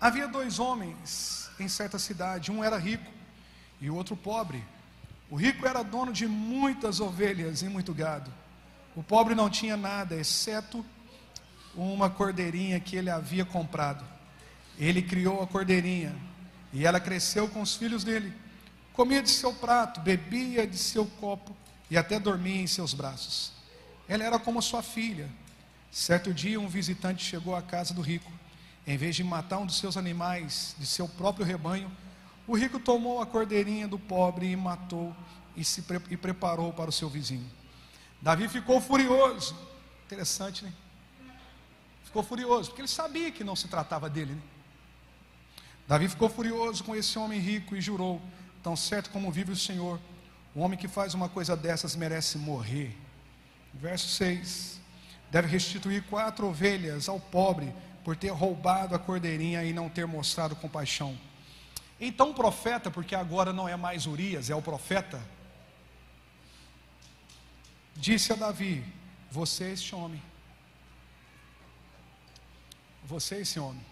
[0.00, 3.10] Havia dois homens em certa cidade, um era rico
[3.80, 4.64] e o outro pobre.
[5.30, 8.32] O rico era dono de muitas ovelhas e muito gado.
[8.94, 10.84] O pobre não tinha nada, exceto
[11.74, 14.04] uma cordeirinha que ele havia comprado.
[14.78, 16.14] Ele criou a cordeirinha
[16.72, 18.32] e ela cresceu com os filhos dele.
[18.92, 21.54] Comia de seu prato, bebia de seu copo
[21.90, 23.52] e até dormia em seus braços.
[24.08, 25.28] Ela era como sua filha.
[25.90, 28.30] Certo dia, um visitante chegou à casa do rico
[28.86, 31.90] em vez de matar um dos seus animais, de seu próprio rebanho,
[32.46, 35.14] o rico tomou a cordeirinha do pobre e matou
[35.56, 37.50] e se pre e preparou para o seu vizinho.
[38.20, 39.56] Davi ficou furioso.
[40.04, 40.72] Interessante, né?
[42.04, 44.34] Ficou furioso, porque ele sabia que não se tratava dele.
[44.34, 44.42] Né?
[45.88, 48.20] Davi ficou furioso com esse homem rico e jurou:
[48.62, 50.00] Tão certo como vive o Senhor,
[50.54, 52.96] o homem que faz uma coisa dessas merece morrer.
[53.74, 54.80] Verso 6:
[55.30, 57.74] Deve restituir quatro ovelhas ao pobre
[58.04, 61.18] por ter roubado a cordeirinha e não ter mostrado compaixão.
[62.00, 65.22] Então o profeta, porque agora não é mais Urias, é o profeta,
[67.94, 68.84] disse a Davi:
[69.30, 70.22] Você é este homem.
[73.04, 73.84] Você é esse homem.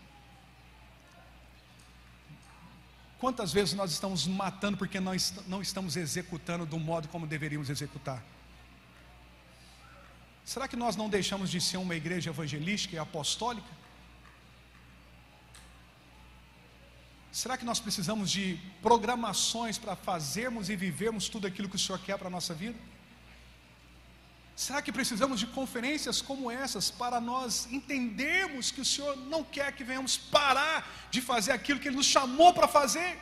[3.18, 8.22] Quantas vezes nós estamos matando porque nós não estamos executando do modo como deveríamos executar?
[10.44, 13.84] Será que nós não deixamos de ser uma igreja evangelística e apostólica?
[17.40, 18.44] Será que nós precisamos de
[18.81, 22.78] programações para fazermos e vivermos tudo aquilo que o Senhor quer para a nossa vida?
[24.55, 29.74] Será que precisamos de conferências como essas para nós entendermos que o Senhor não quer
[29.74, 33.19] que venhamos parar de fazer aquilo que Ele nos chamou para fazer?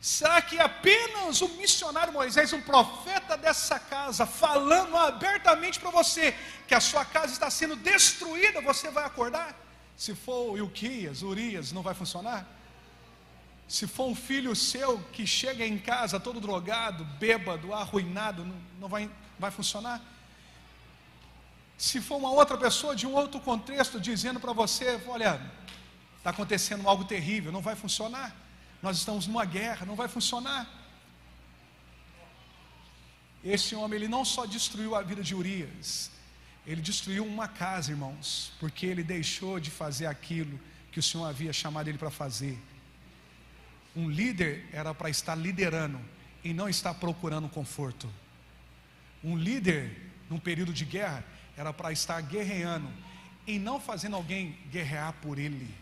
[0.00, 6.36] Será que apenas o missionário Moisés, um profeta dessa casa, falando abertamente para você
[6.66, 9.63] que a sua casa está sendo destruída, você vai acordar?
[9.96, 12.46] Se for Ilquias, Urias, não vai funcionar?
[13.66, 18.88] Se for um filho seu que chega em casa todo drogado, bêbado, arruinado, não, não,
[18.88, 20.00] vai, Vai funcionar?
[21.76, 25.40] Se for uma outra pessoa de um outro contexto dizendo para você, olha,
[26.18, 28.34] está acontecendo algo terrível, não vai funcionar.
[28.80, 30.68] Nós estamos numa guerra, não vai funcionar.
[33.42, 36.10] Esse homem, ele não só destruiu a vida de Urias,
[36.66, 40.58] ele destruiu uma casa, irmãos, porque ele deixou de fazer aquilo
[40.90, 42.58] que o Senhor havia chamado ele para fazer.
[43.94, 46.00] Um líder era para estar liderando
[46.42, 48.10] e não estar procurando conforto.
[49.22, 51.24] Um líder, num período de guerra,
[51.56, 52.88] era para estar guerreando
[53.46, 55.72] e não fazendo alguém guerrear por ele.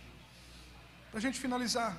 [1.10, 1.96] Para a gente finalizar,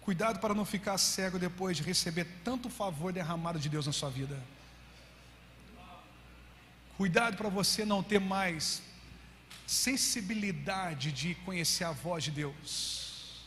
[0.00, 4.08] cuidado para não ficar cego depois de receber tanto favor derramado de Deus na sua
[4.08, 4.40] vida.
[6.98, 8.82] Cuidado para você não ter mais
[9.68, 13.46] sensibilidade de conhecer a voz de Deus.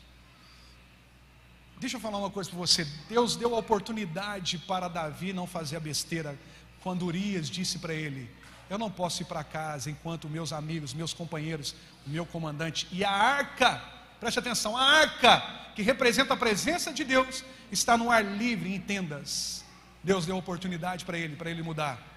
[1.78, 2.88] Deixa eu falar uma coisa para você.
[3.10, 6.40] Deus deu a oportunidade para Davi não fazer a besteira
[6.82, 8.32] quando Urias disse para ele:
[8.70, 11.76] Eu não posso ir para casa enquanto meus amigos, meus companheiros,
[12.08, 13.84] o meu comandante e a arca,
[14.18, 15.44] preste atenção, a arca
[15.76, 19.66] que representa a presença de Deus está no ar livre em tendas.
[20.02, 22.11] Deus deu a oportunidade para ele, para ele mudar.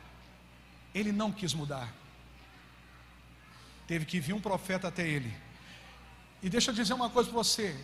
[0.95, 1.93] Ele não quis mudar.
[3.87, 5.35] Teve que vir um profeta até ele.
[6.43, 7.77] E deixa eu dizer uma coisa para você: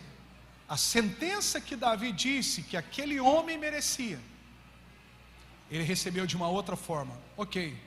[0.67, 4.19] a sentença que Davi disse que aquele homem merecia,
[5.69, 7.19] ele recebeu de uma outra forma.
[7.35, 7.77] Ok.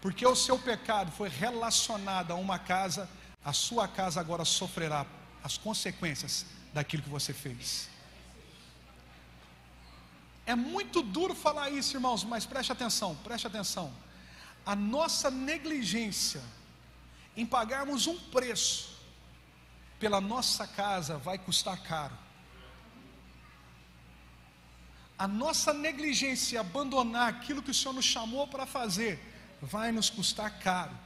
[0.00, 3.08] Porque o seu pecado foi relacionado a uma casa,
[3.42, 5.06] a sua casa agora sofrerá
[5.42, 6.44] as consequências
[6.74, 7.88] daquilo que você fez.
[10.46, 13.92] É muito duro falar isso, irmãos, mas preste atenção, preste atenção.
[14.64, 16.42] A nossa negligência
[17.36, 18.94] em pagarmos um preço
[19.98, 22.16] pela nossa casa vai custar caro.
[25.18, 29.18] A nossa negligência em abandonar aquilo que o Senhor nos chamou para fazer
[29.62, 30.96] vai nos custar caro.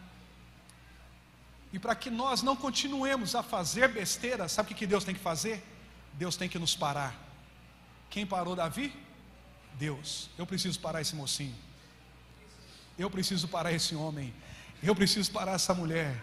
[1.73, 5.20] E para que nós não continuemos a fazer besteira, sabe o que Deus tem que
[5.20, 5.62] fazer?
[6.15, 7.15] Deus tem que nos parar.
[8.09, 8.93] Quem parou Davi?
[9.78, 11.55] Deus, eu preciso parar esse mocinho.
[12.98, 14.34] Eu preciso parar esse homem.
[14.82, 16.20] Eu preciso parar essa mulher.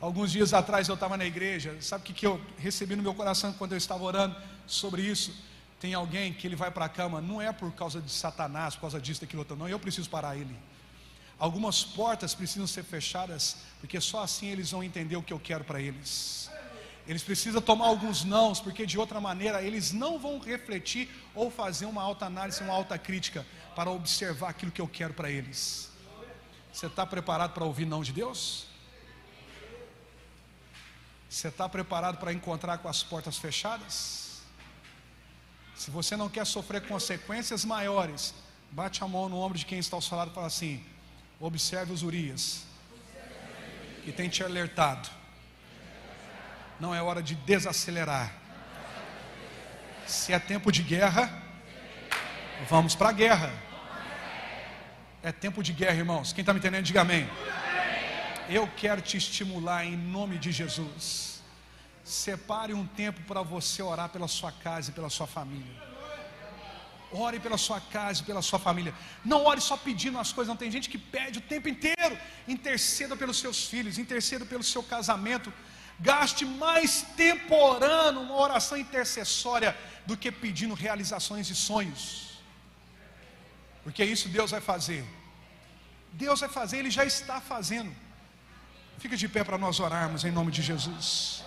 [0.00, 1.76] Alguns dias atrás eu estava na igreja.
[1.80, 4.36] Sabe o que, que eu recebi no meu coração quando eu estava orando
[4.66, 5.34] sobre isso?
[5.80, 8.82] Tem alguém que ele vai para a cama, não é por causa de Satanás, por
[8.82, 9.68] causa disso, daquilo, outro, não.
[9.68, 10.56] Eu preciso parar ele.
[11.38, 15.64] Algumas portas precisam ser fechadas, porque só assim eles vão entender o que eu quero
[15.64, 16.47] para eles.
[17.08, 21.86] Eles precisam tomar alguns nãos, porque de outra maneira eles não vão refletir ou fazer
[21.86, 25.90] uma alta análise, uma alta crítica para observar aquilo que eu quero para eles.
[26.70, 28.66] Você está preparado para ouvir não de Deus?
[31.30, 34.42] Você está preparado para encontrar com as portas fechadas?
[35.74, 38.34] Se você não quer sofrer consequências maiores,
[38.70, 40.84] bate a mão no ombro de quem está ao seu lado e fala assim:
[41.40, 42.64] observe os Urias,
[44.04, 45.17] que tem te alertado
[46.80, 48.32] não é hora de desacelerar.
[50.06, 51.42] Se é tempo de guerra,
[52.68, 53.52] vamos para a guerra.
[55.22, 56.32] É tempo de guerra, irmãos.
[56.32, 57.28] Quem está me entendendo, diga amém.
[58.48, 61.42] Eu quero te estimular em nome de Jesus.
[62.04, 65.88] Separe um tempo para você orar pela sua casa e pela sua família.
[67.10, 68.94] Ore pela sua casa e pela sua família.
[69.24, 70.48] Não ore só pedindo as coisas.
[70.48, 72.16] Não tem gente que pede o tempo inteiro.
[72.46, 75.52] Interceda pelos seus filhos, interceda pelo seu casamento,
[76.00, 79.76] Gaste mais tempo orando, uma oração intercessória,
[80.06, 82.38] do que pedindo realizações e sonhos.
[83.82, 85.04] Porque isso Deus vai fazer.
[86.12, 87.94] Deus vai fazer, Ele já está fazendo.
[88.98, 91.44] Fica de pé para nós orarmos em nome de Jesus.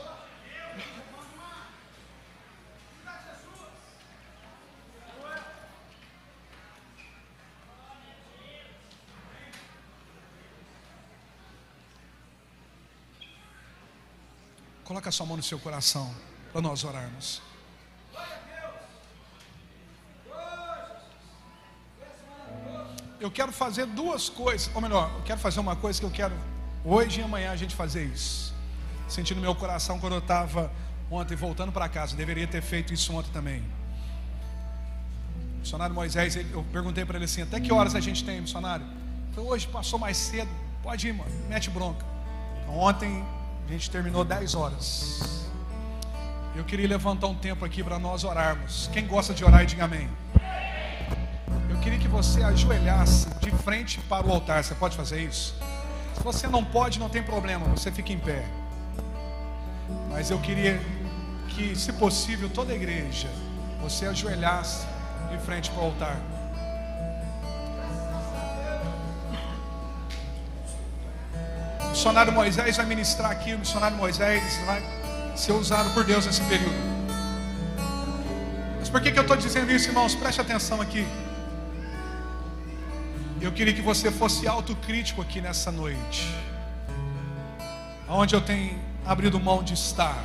[14.92, 16.14] Coloca a sua mão no seu coração
[16.52, 17.42] para nós orarmos.
[23.18, 26.36] Eu quero fazer duas coisas, ou melhor, eu quero fazer uma coisa que eu quero
[26.84, 28.54] hoje e amanhã a gente fazer isso.
[29.08, 30.70] Sentindo no meu coração quando eu estava
[31.10, 33.64] ontem voltando para casa, deveria ter feito isso ontem também.
[35.56, 38.86] O missionário Moisés, eu perguntei para ele assim: até que horas a gente tem, missionário?
[39.34, 40.50] Falei, hoje passou mais cedo,
[40.84, 42.06] pode ir, mano, mete bronca.
[42.62, 43.26] Então, ontem
[43.68, 45.48] a gente terminou 10 horas.
[46.56, 48.90] Eu queria levantar um tempo aqui para nós orarmos.
[48.92, 50.10] Quem gosta de orar, diga amém.
[51.70, 54.64] Eu queria que você ajoelhasse de frente para o altar.
[54.64, 55.56] Você pode fazer isso?
[56.14, 58.46] Se você não pode, não tem problema, você fica em pé.
[60.10, 60.80] Mas eu queria
[61.50, 63.30] que, se possível, toda a igreja,
[63.82, 64.86] você ajoelhasse
[65.32, 66.18] de frente para o altar.
[72.02, 74.82] Missionário Moisés vai ministrar aqui, o missionário Moisés vai
[75.36, 76.74] ser usado por Deus nesse período.
[78.80, 80.16] Mas por que, que eu estou dizendo isso, irmãos?
[80.16, 81.06] Preste atenção aqui.
[83.40, 86.28] Eu queria que você fosse autocrítico aqui nessa noite.
[88.10, 90.18] Onde eu tenho abrido mão de estar.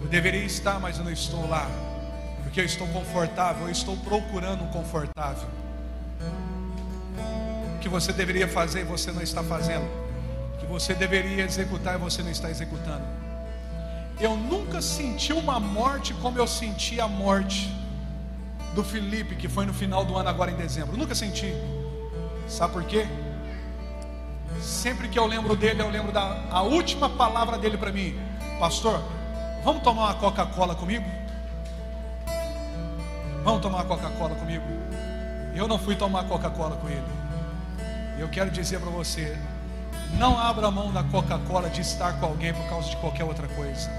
[0.00, 1.70] Eu deveria estar, mas eu não estou lá.
[2.42, 5.48] Porque eu estou confortável, eu estou procurando um confortável.
[7.82, 9.84] Que você deveria fazer e você não está fazendo.
[10.60, 13.04] Que você deveria executar e você não está executando.
[14.20, 17.74] Eu nunca senti uma morte como eu senti a morte
[18.72, 20.94] do Felipe, que foi no final do ano, agora em dezembro.
[20.94, 21.52] Eu nunca senti.
[22.46, 23.04] Sabe por quê?
[24.60, 28.16] Sempre que eu lembro dele, eu lembro da a última palavra dele para mim:
[28.60, 29.02] Pastor,
[29.64, 31.04] vamos tomar uma Coca-Cola comigo?
[33.42, 34.64] Vamos tomar uma Coca-Cola comigo?
[35.54, 37.21] Eu não fui tomar Coca-Cola com ele.
[38.22, 39.36] Eu quero dizer para você:
[40.16, 43.90] não abra mão da Coca-Cola de estar com alguém por causa de qualquer outra coisa.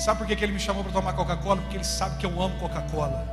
[0.00, 1.60] Sabe por que ele me chamou para tomar Coca-Cola?
[1.60, 3.24] Porque ele sabe que eu amo Coca-Cola.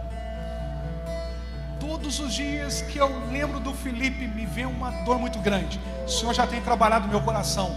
[1.79, 5.79] Todos os dias que eu lembro do Felipe, me vem uma dor muito grande.
[6.05, 7.75] O Senhor já tem trabalhado meu coração.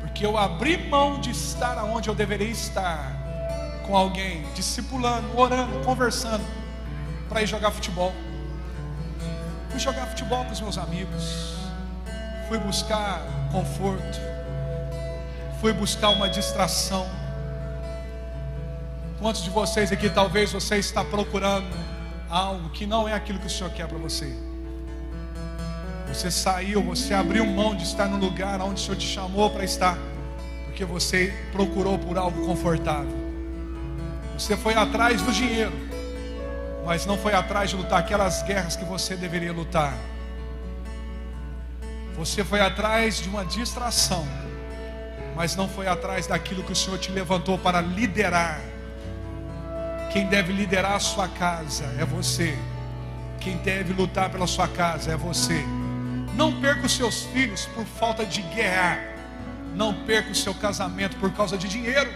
[0.00, 3.10] Porque eu abri mão de estar aonde eu deveria estar,
[3.86, 6.44] com alguém, discipulando, orando, conversando,
[7.26, 8.12] para ir jogar futebol.
[9.72, 11.54] Fui jogar futebol com os meus amigos.
[12.46, 14.20] Fui buscar conforto.
[15.62, 17.08] Fui buscar uma distração.
[19.18, 21.74] Quantos de vocês aqui talvez você está procurando
[22.28, 24.30] algo que não é aquilo que o Senhor quer para você?
[26.06, 29.64] Você saiu, você abriu mão de estar no lugar onde o Senhor te chamou para
[29.64, 29.96] estar,
[30.66, 33.16] porque você procurou por algo confortável.
[34.38, 35.72] Você foi atrás do dinheiro,
[36.84, 39.94] mas não foi atrás de lutar aquelas guerras que você deveria lutar.
[42.16, 44.26] Você foi atrás de uma distração,
[45.34, 48.60] mas não foi atrás daquilo que o Senhor te levantou para liderar
[50.12, 52.54] quem deve liderar a sua casa é você.
[53.40, 55.64] Quem deve lutar pela sua casa é você.
[56.34, 59.00] Não perca os seus filhos por falta de guerra.
[59.74, 62.10] Não perca o seu casamento por causa de dinheiro.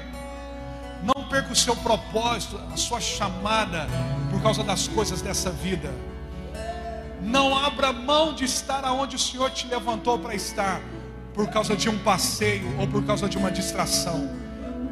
[1.30, 3.86] Perca o seu propósito, a sua chamada
[4.30, 5.92] por causa das coisas dessa vida.
[7.20, 10.80] Não abra mão de estar aonde o Senhor te levantou para estar
[11.34, 14.30] por causa de um passeio ou por causa de uma distração.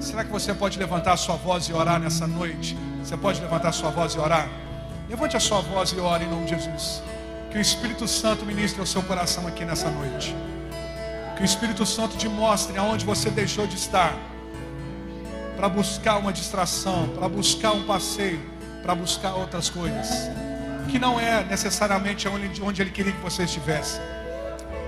[0.00, 2.76] Será que você pode levantar a sua voz e orar nessa noite?
[3.02, 4.48] Você pode levantar a sua voz e orar?
[5.08, 7.02] Levante a sua voz e ore em nome de Jesus.
[7.50, 10.34] Que o Espírito Santo ministre ao seu coração aqui nessa noite.
[11.36, 14.14] Que o Espírito Santo te mostre aonde você deixou de estar.
[15.64, 18.38] Para buscar uma distração, para buscar um passeio,
[18.82, 20.10] para buscar outras coisas.
[20.90, 23.98] Que não é necessariamente onde, onde Ele queria que você estivesse.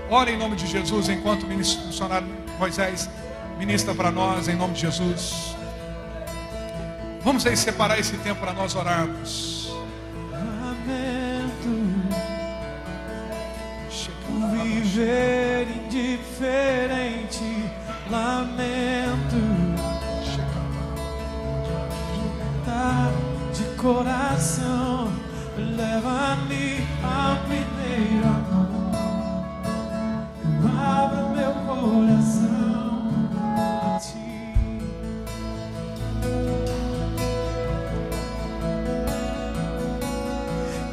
[0.07, 2.27] Ore em nome de Jesus enquanto o missionário
[2.59, 3.09] Moisés
[3.57, 5.55] ministra para nós, em nome de Jesus.
[7.23, 9.71] Vamos aí separar esse tempo para nós orarmos.
[10.31, 11.97] Lamento
[14.53, 17.06] viver indiferente.
[23.77, 25.11] Coração.
[25.55, 28.77] Leva-me ao primeiro amor.
[30.79, 32.47] Abra meu coração.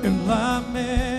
[0.02, 1.13] Eu lamento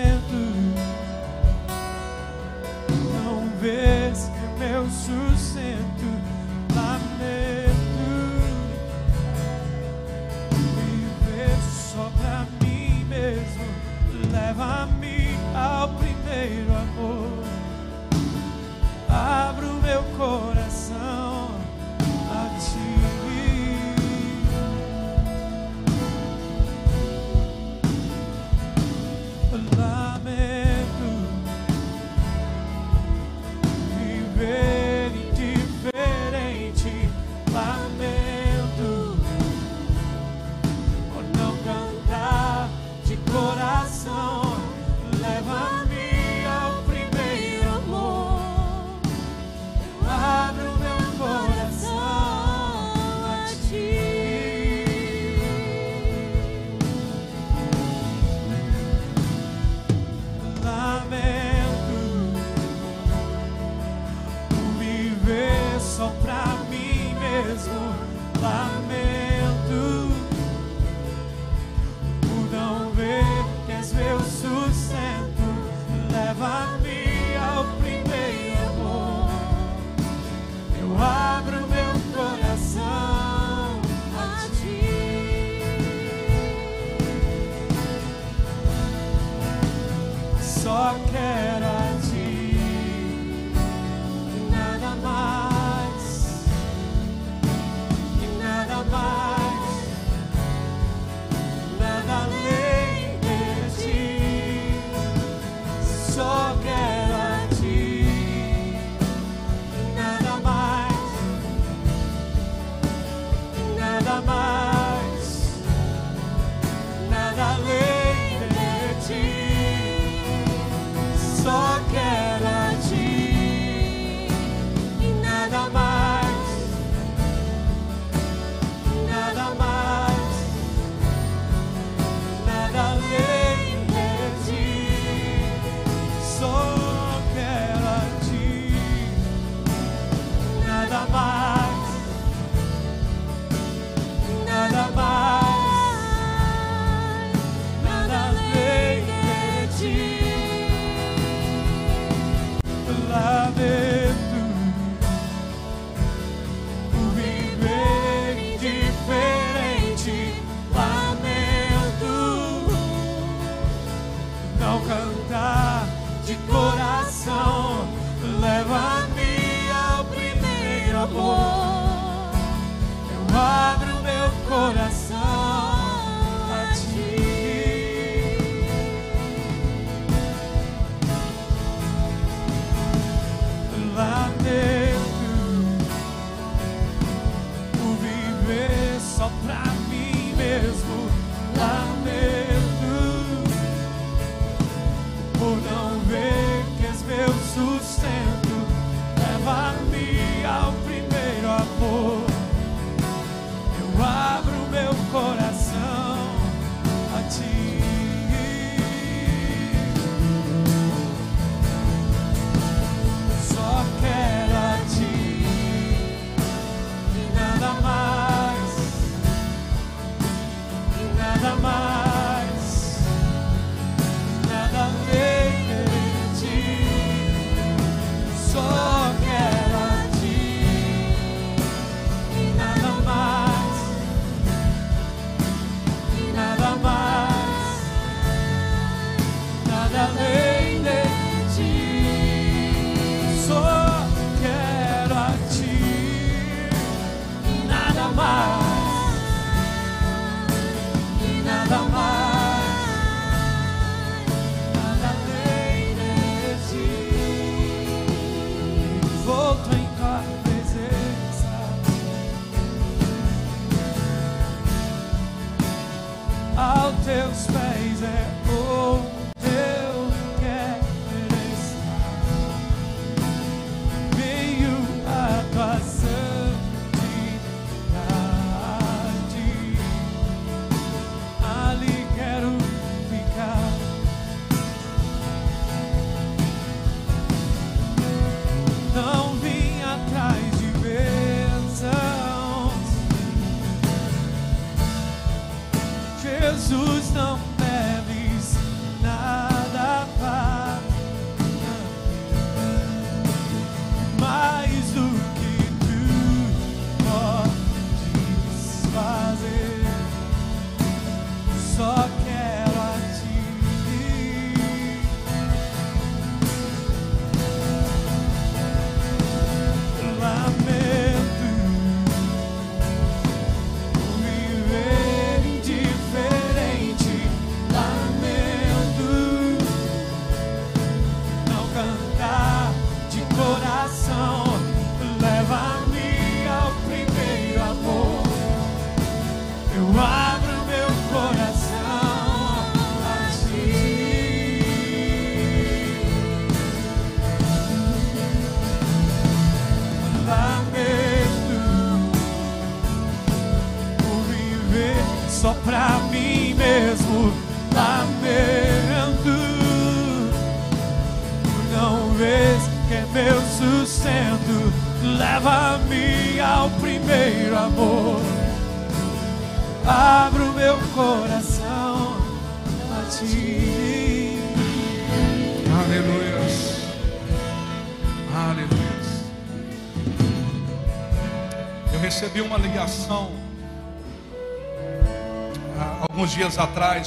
[20.18, 20.45] Oh.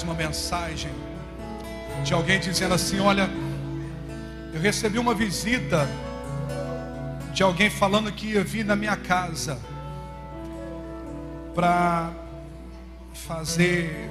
[0.03, 0.91] Uma mensagem
[2.03, 3.29] de alguém dizendo assim: Olha,
[4.53, 5.87] eu recebi uma visita
[7.33, 9.59] de alguém falando que ia vir na minha casa
[11.53, 12.11] para
[13.13, 14.09] fazer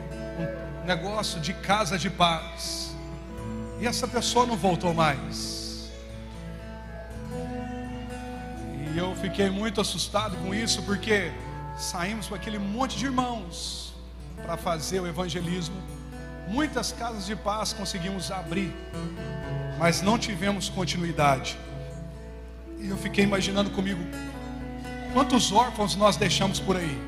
[0.82, 2.96] um negócio de casa de paz.
[3.80, 5.90] E essa pessoa não voltou mais.
[8.92, 11.30] E eu fiquei muito assustado com isso, porque
[11.76, 13.87] saímos com aquele monte de irmãos
[14.48, 15.76] para fazer o evangelismo.
[16.46, 18.74] Muitas casas de paz conseguimos abrir,
[19.78, 21.58] mas não tivemos continuidade.
[22.78, 24.02] E eu fiquei imaginando comigo,
[25.12, 26.98] quantos órfãos nós deixamos por aí?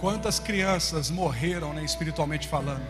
[0.00, 2.84] Quantas crianças morreram, né, espiritualmente falando?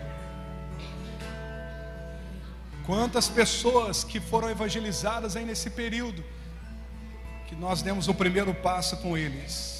[2.87, 6.25] Quantas pessoas que foram evangelizadas aí nesse período,
[7.47, 9.80] que nós demos o primeiro passo com eles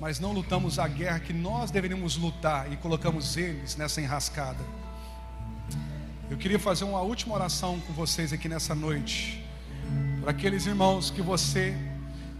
[0.00, 4.64] mas não lutamos a guerra que nós deveríamos lutar e colocamos eles nessa enrascada.
[6.30, 9.44] Eu queria fazer uma última oração com vocês aqui nessa noite,
[10.22, 11.76] para aqueles irmãos que você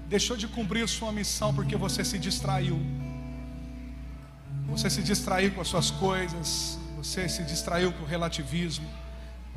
[0.08, 2.80] deixou de cumprir sua missão porque você se distraiu.
[4.68, 8.88] Você se distraiu com as suas coisas, você se distraiu com o relativismo,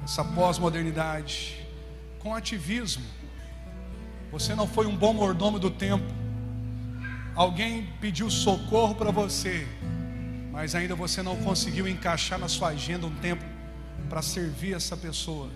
[0.03, 1.65] essa pós-modernidade,
[2.19, 3.05] com ativismo.
[4.31, 6.22] Você não foi um bom mordomo do tempo.
[7.35, 9.67] Alguém pediu socorro para você,
[10.51, 13.43] mas ainda você não conseguiu encaixar na sua agenda um tempo
[14.07, 15.49] para servir essa pessoa.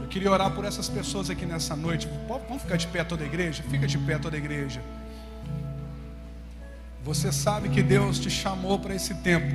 [0.00, 2.08] Eu queria orar por essas pessoas aqui nessa noite.
[2.28, 3.64] Vamos ficar de pé toda a igreja?
[3.64, 4.80] Fica de pé toda a igreja.
[7.02, 9.52] Você sabe que Deus te chamou para esse tempo,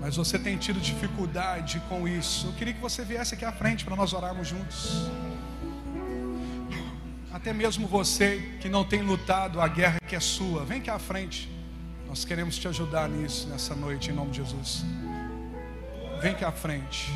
[0.00, 2.48] mas você tem tido dificuldade com isso.
[2.48, 5.06] Eu queria que você viesse aqui à frente para nós orarmos juntos.
[7.42, 10.98] Até mesmo você que não tem lutado a guerra que é sua, vem aqui à
[11.00, 11.50] frente.
[12.06, 14.84] Nós queremos te ajudar nisso nessa noite, em nome de Jesus.
[16.20, 17.12] Vem aqui à frente.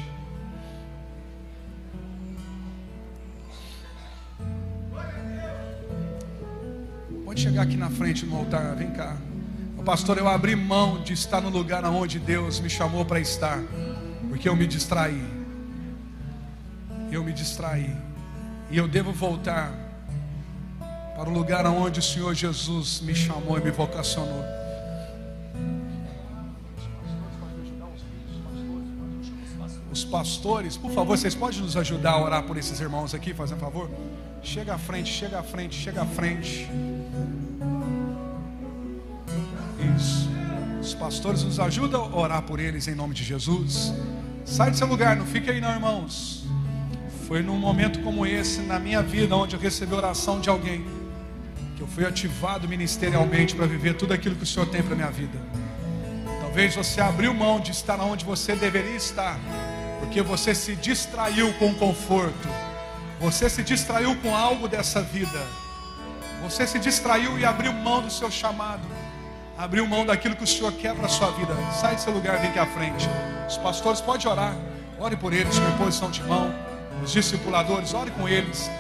[7.25, 9.17] Pode chegar aqui na frente no altar, vem cá.
[9.85, 13.61] Pastor, eu abri mão de estar no lugar onde Deus me chamou para estar,
[14.29, 15.25] porque eu me distraí.
[17.13, 17.95] Eu me distraí.
[18.73, 19.86] E eu devo voltar
[21.17, 24.45] para o lugar aonde o Senhor Jesus me chamou e me vocacionou.
[29.91, 33.61] Os pastores, por favor, vocês podem nos ajudar a orar por esses irmãos aqui, fazendo
[33.61, 33.91] favor?
[34.43, 36.69] Chega à frente, chega à frente, chega à frente.
[39.97, 40.29] Isso.
[40.83, 43.95] Os pastores nos ajudam a orar por eles em nome de Jesus.
[44.45, 46.45] Sai do seu lugar, não fique aí não, irmãos.
[47.27, 50.85] Foi num momento como esse na minha vida onde eu recebi oração de alguém
[51.77, 55.11] que eu fui ativado ministerialmente para viver tudo aquilo que o Senhor tem para minha
[55.11, 55.39] vida.
[56.41, 59.39] Talvez você abriu mão de estar onde você deveria estar,
[60.01, 62.49] porque você se distraiu com conforto,
[63.21, 65.47] você se distraiu com algo dessa vida,
[66.43, 68.89] você se distraiu e abriu mão do seu chamado,
[69.59, 71.55] abriu mão daquilo que o Senhor quer para a sua vida.
[71.79, 73.07] Sai desse lugar, vem aqui à frente.
[73.47, 74.57] Os pastores, pode orar,
[74.99, 76.55] ore por eles com posição de mão.
[77.05, 78.71] Os discipuladores, ore com eles,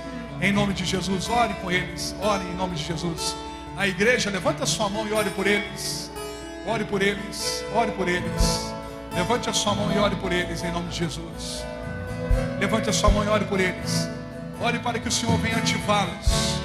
[0.40, 3.34] em nome de Jesus, ore com eles, ore em nome de Jesus.
[3.76, 6.10] A igreja, levanta a sua mão e ore por eles.
[6.66, 8.72] Ore por eles, ore por eles.
[9.14, 11.64] Levante a sua mão e ore por eles em nome de Jesus.
[12.58, 14.08] Levante a sua mão e ore por eles.
[14.60, 16.58] Ore para que o Senhor venha ativá-los.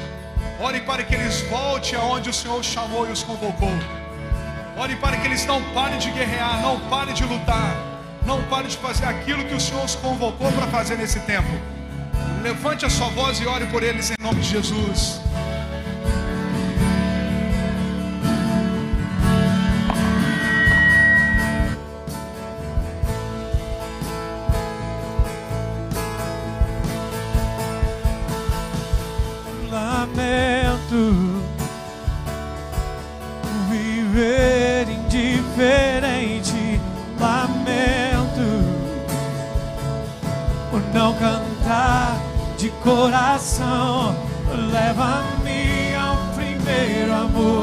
[0.59, 3.71] Ore para que eles voltem aonde o Senhor os chamou e os convocou.
[4.77, 7.75] Ore para que eles não parem de guerrear, não parem de lutar,
[8.25, 11.80] não parem de fazer aquilo que o Senhor os convocou para fazer nesse tempo.
[12.41, 15.21] Levante a sua voz e ore por eles em nome de Jesus.
[42.83, 44.15] Coração
[44.71, 47.51] leva-me ao primeiro amor.